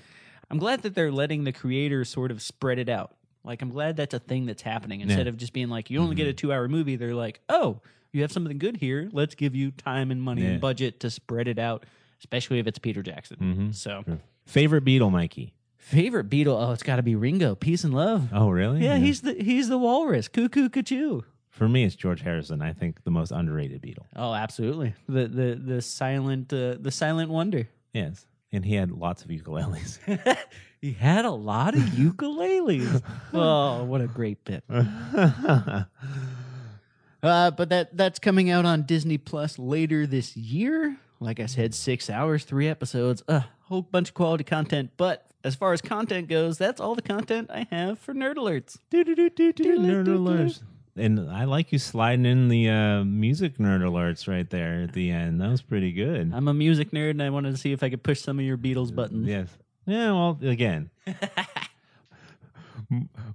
I'm 0.50 0.58
glad 0.58 0.82
that 0.82 0.94
they're 0.94 1.10
letting 1.12 1.44
the 1.44 1.52
creators 1.52 2.10
sort 2.10 2.30
of 2.30 2.42
spread 2.42 2.78
it 2.78 2.90
out. 2.90 3.14
Like 3.44 3.62
I'm 3.62 3.70
glad 3.70 3.96
that's 3.96 4.14
a 4.14 4.18
thing 4.18 4.46
that's 4.46 4.62
happening 4.62 5.00
instead 5.00 5.26
of 5.26 5.36
just 5.36 5.52
being 5.52 5.68
like 5.68 5.90
you 5.90 5.98
only 6.00 6.14
get 6.14 6.26
a 6.26 6.32
two 6.32 6.52
hour 6.52 6.68
movie. 6.68 6.96
They're 6.96 7.14
like, 7.14 7.40
oh, 7.48 7.80
you 8.12 8.22
have 8.22 8.32
something 8.32 8.58
good 8.58 8.76
here. 8.76 9.08
Let's 9.12 9.34
give 9.34 9.54
you 9.54 9.70
time 9.70 10.10
and 10.10 10.20
money 10.22 10.42
Yeah. 10.42 10.48
and 10.50 10.60
budget 10.60 11.00
to 11.00 11.10
spread 11.10 11.48
it 11.48 11.58
out, 11.58 11.86
especially 12.18 12.58
if 12.58 12.66
it's 12.66 12.78
Peter 12.78 13.02
Jackson. 13.02 13.36
Mhm. 13.40 13.74
So 13.74 14.04
favorite 14.46 14.84
Beatle, 14.84 15.10
Mikey. 15.10 15.54
favorite 15.78 16.28
Beatle, 16.28 16.60
oh, 16.68 16.72
it's 16.72 16.82
got 16.82 16.96
to 16.96 17.02
be 17.02 17.14
Ringo. 17.14 17.54
Peace 17.54 17.84
and 17.84 17.94
love. 17.94 18.28
Oh, 18.32 18.50
really? 18.50 18.84
Yeah, 18.84 18.98
he's 18.98 19.22
the 19.22 19.34
he's 19.34 19.68
the 19.68 19.78
walrus. 19.78 20.28
Cuckoo, 20.28 20.68
cuckoo. 20.68 21.22
for 21.48 21.68
me. 21.68 21.84
It's 21.84 21.94
George 21.96 22.20
Harrison. 22.22 22.60
I 22.62 22.72
think 22.72 23.02
the 23.04 23.10
most 23.10 23.32
underrated 23.32 23.80
Beatle. 23.82 24.04
Oh, 24.16 24.34
absolutely. 24.34 24.94
The 25.08 25.26
the 25.28 25.54
the 25.62 25.82
silent 25.82 26.52
uh, 26.52 26.76
the 26.80 26.90
silent 26.90 27.30
wonder. 27.30 27.68
Yes, 27.94 28.26
and 28.52 28.64
he 28.64 28.74
had 28.74 28.90
lots 28.90 29.22
of 29.24 29.30
ukuleles. 29.30 29.98
he 30.80 30.92
had 30.92 31.24
a 31.24 31.30
lot 31.30 31.74
of 31.74 31.80
ukuleles. 31.80 33.02
oh, 33.32 33.84
what 33.84 34.00
a 34.00 34.06
great 34.06 34.44
bit. 34.44 34.64
Uh, 37.22 37.50
but 37.50 37.68
that 37.68 37.94
that's 37.94 38.18
coming 38.18 38.48
out 38.48 38.64
on 38.64 38.84
Disney 38.84 39.18
Plus 39.18 39.58
later 39.58 40.06
this 40.06 40.38
year. 40.38 40.96
Like 41.20 41.38
I 41.38 41.44
said, 41.44 41.74
six 41.74 42.08
hours, 42.08 42.44
three 42.44 42.66
episodes, 42.66 43.22
a 43.28 43.44
whole 43.64 43.82
bunch 43.82 44.08
of 44.08 44.14
quality 44.14 44.42
content. 44.42 44.92
But 44.96 45.26
as 45.44 45.54
far 45.54 45.74
as 45.74 45.82
content 45.82 46.28
goes, 46.28 46.56
that's 46.56 46.80
all 46.80 46.94
the 46.94 47.02
content 47.02 47.50
I 47.52 47.66
have 47.70 47.98
for 47.98 48.14
Nerd 48.14 48.36
Alerts. 48.36 48.78
nerd 48.90 50.06
alerts. 50.06 50.62
And 50.96 51.30
I 51.30 51.44
like 51.44 51.72
you 51.72 51.78
sliding 51.78 52.26
in 52.26 52.48
the 52.48 52.68
uh, 52.68 53.04
music 53.04 53.58
nerd 53.58 53.80
alerts 53.82 54.26
right 54.28 54.48
there 54.50 54.82
at 54.82 54.92
the 54.92 55.10
end. 55.10 55.40
That 55.40 55.48
was 55.50 55.62
pretty 55.62 55.92
good. 55.92 56.32
I'm 56.34 56.48
a 56.48 56.54
music 56.54 56.90
nerd, 56.90 57.10
and 57.10 57.22
I 57.22 57.30
wanted 57.30 57.52
to 57.52 57.56
see 57.56 57.72
if 57.72 57.82
I 57.82 57.90
could 57.90 58.02
push 58.02 58.20
some 58.20 58.38
of 58.38 58.44
your 58.44 58.58
Beatles 58.58 58.94
buttons. 58.94 59.28
Yes. 59.28 59.48
Yeah. 59.86 60.12
Well, 60.12 60.38
again, 60.42 60.90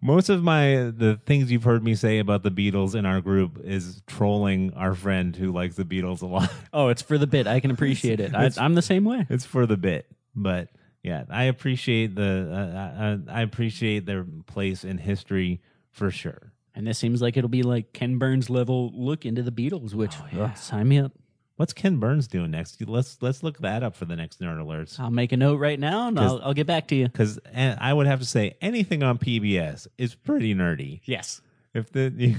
most 0.01 0.29
of 0.29 0.43
my 0.43 0.91
the 0.95 1.19
things 1.25 1.51
you've 1.51 1.63
heard 1.63 1.83
me 1.83 1.95
say 1.95 2.19
about 2.19 2.43
the 2.43 2.51
Beatles 2.51 2.93
in 2.95 3.05
our 3.05 3.21
group 3.21 3.59
is 3.63 4.01
trolling 4.05 4.73
our 4.73 4.93
friend 4.93 5.35
who 5.35 5.51
likes 5.51 5.75
the 5.75 5.85
Beatles 5.85 6.21
a 6.21 6.25
lot. 6.25 6.51
Oh, 6.73 6.89
it's 6.89 7.01
for 7.01 7.17
the 7.17 7.27
bit. 7.27 7.47
I 7.47 7.61
can 7.61 7.71
appreciate 7.71 8.19
it. 8.19 8.35
I, 8.35 8.51
I'm 8.57 8.73
the 8.75 8.81
same 8.81 9.05
way. 9.05 9.25
it's 9.29 9.45
for 9.45 9.65
the 9.65 9.77
bit, 9.77 10.07
but 10.35 10.67
yeah, 11.03 11.23
I 11.29 11.45
appreciate 11.45 12.15
the 12.15 12.49
uh, 12.51 13.01
uh, 13.01 13.17
I 13.31 13.41
appreciate 13.43 14.05
their 14.05 14.25
place 14.45 14.83
in 14.83 14.97
history 14.97 15.61
for 15.91 16.11
sure. 16.11 16.51
And 16.75 16.85
this 16.85 16.99
seems 16.99 17.21
like 17.21 17.37
it'll 17.37 17.49
be 17.49 17.63
like 17.63 17.93
Ken 17.93 18.17
Burns 18.17 18.49
level 18.49 18.91
look 18.93 19.25
into 19.25 19.41
the 19.41 19.51
Beatles, 19.51 19.93
which 19.93 20.13
Oh, 20.19 20.25
yeah. 20.31 20.43
ugh, 20.43 20.57
sign 20.57 20.87
me 20.89 20.99
up. 20.99 21.13
What's 21.55 21.71
Ken 21.71 21.97
Burns 21.99 22.27
doing 22.27 22.51
next? 22.51 22.85
Let's 22.85 23.17
let's 23.21 23.41
look 23.41 23.59
that 23.59 23.81
up 23.81 23.95
for 23.95 24.03
the 24.03 24.17
next 24.17 24.41
nerd 24.41 24.57
alerts. 24.61 24.99
I'll 24.99 25.09
make 25.09 25.31
a 25.31 25.37
note 25.37 25.57
right 25.57 25.79
now, 25.79 26.09
and 26.09 26.19
I'll, 26.19 26.41
I'll 26.43 26.53
get 26.53 26.67
back 26.67 26.89
to 26.89 26.95
you. 26.95 27.05
Because 27.05 27.39
eh, 27.53 27.75
I 27.79 27.93
would 27.93 28.07
have 28.07 28.19
to 28.19 28.25
say 28.25 28.57
anything 28.59 29.03
on 29.03 29.17
PBS 29.17 29.87
is 29.97 30.15
pretty 30.15 30.53
nerdy. 30.53 30.99
Yes. 31.05 31.41
if 31.73 31.89
the 31.93 32.35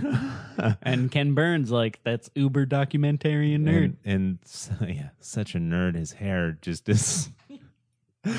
And 0.82 1.10
Ken 1.10 1.32
Burns, 1.32 1.70
like 1.70 2.00
that's 2.04 2.28
uber 2.34 2.66
documentarian 2.66 3.60
nerd. 3.62 3.96
and, 4.04 4.38
and 4.82 4.88
yeah, 4.96 5.08
such 5.20 5.54
a 5.54 5.58
nerd. 5.58 5.94
His 5.94 6.12
hair 6.12 6.58
just 6.60 6.86
is. 6.90 7.30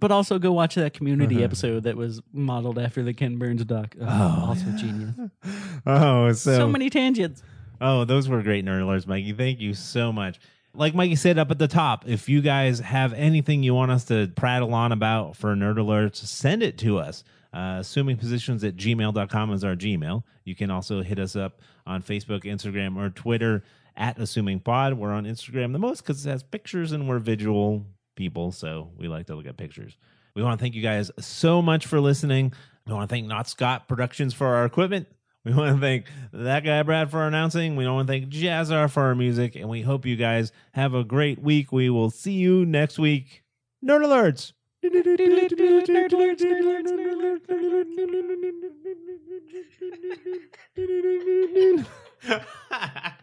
But 0.00 0.10
also 0.10 0.38
go 0.38 0.52
watch 0.52 0.74
that 0.76 0.94
community 0.94 1.44
episode 1.44 1.82
that 1.84 1.96
was 1.96 2.20
modeled 2.32 2.78
after 2.78 3.02
the 3.02 3.12
Ken 3.12 3.36
Burns 3.36 3.64
doc. 3.64 3.94
Oh, 4.00 4.06
Oh, 4.08 4.44
also 4.48 4.66
genius. 4.76 5.14
oh, 5.86 6.32
so, 6.32 6.56
So, 6.56 6.68
many 6.68 6.90
tangents. 6.90 7.42
Oh, 7.80 8.04
those 8.04 8.28
were 8.28 8.42
great 8.42 8.64
nerd 8.64 8.82
alerts, 8.82 9.06
Mikey. 9.06 9.32
Thank 9.32 9.60
you 9.60 9.74
so 9.74 10.12
much. 10.12 10.40
Like 10.74 10.94
Mikey 10.94 11.16
said 11.16 11.38
up 11.38 11.50
at 11.50 11.58
the 11.58 11.68
top, 11.68 12.08
if 12.08 12.28
you 12.28 12.40
guys 12.42 12.80
have 12.80 13.12
anything 13.12 13.62
you 13.62 13.74
want 13.74 13.90
us 13.90 14.04
to 14.06 14.28
prattle 14.36 14.72
on 14.74 14.92
about 14.92 15.36
for 15.36 15.54
nerd 15.54 15.76
alerts, 15.76 16.16
send 16.16 16.62
it 16.62 16.78
to 16.78 16.98
us. 16.98 17.24
Uh, 17.52 17.78
assuming 17.80 18.16
positions 18.16 18.62
at 18.62 18.76
gmail.com 18.76 19.52
is 19.52 19.64
our 19.64 19.74
Gmail. 19.74 20.22
You 20.44 20.54
can 20.54 20.70
also 20.70 21.02
hit 21.02 21.18
us 21.18 21.34
up 21.34 21.60
on 21.86 22.02
Facebook, 22.02 22.44
Instagram, 22.44 22.96
or 22.96 23.10
Twitter 23.10 23.64
at 23.96 24.18
Assuming 24.18 24.60
Pod. 24.60 24.94
We're 24.94 25.12
on 25.12 25.24
Instagram 25.24 25.72
the 25.72 25.78
most 25.80 26.02
because 26.02 26.24
it 26.24 26.30
has 26.30 26.42
pictures 26.44 26.92
and 26.92 27.08
we're 27.08 27.18
visual 27.18 27.84
people, 28.16 28.52
so 28.52 28.90
we 28.96 29.08
like 29.08 29.26
to 29.26 29.34
look 29.34 29.46
at 29.46 29.56
pictures. 29.56 29.96
We 30.34 30.42
want 30.42 30.58
to 30.58 30.62
thank 30.62 30.74
you 30.74 30.82
guys 30.82 31.10
so 31.18 31.60
much 31.60 31.86
for 31.86 32.00
listening. 32.00 32.52
We 32.86 32.92
want 32.92 33.08
to 33.08 33.14
thank 33.14 33.26
Not 33.26 33.48
Scott 33.48 33.88
Productions 33.88 34.34
for 34.34 34.46
our 34.46 34.64
equipment. 34.64 35.08
We 35.44 35.54
want 35.54 35.74
to 35.74 35.80
thank 35.80 36.06
that 36.32 36.64
guy, 36.64 36.82
Brad, 36.82 37.10
for 37.10 37.26
announcing. 37.26 37.76
We 37.76 37.88
want 37.88 38.06
to 38.06 38.12
thank 38.12 38.28
Jazzar 38.28 38.90
for 38.90 39.04
our 39.04 39.14
music. 39.14 39.56
And 39.56 39.68
we 39.68 39.80
hope 39.80 40.04
you 40.04 40.16
guys 40.16 40.52
have 40.72 40.92
a 40.92 41.02
great 41.02 41.40
week. 41.40 41.72
We 41.72 41.88
will 41.88 42.10
see 42.10 42.34
you 42.34 42.66
next 42.66 42.98
week. 42.98 43.42
Nerd 43.82 44.04
alerts. 44.04 44.52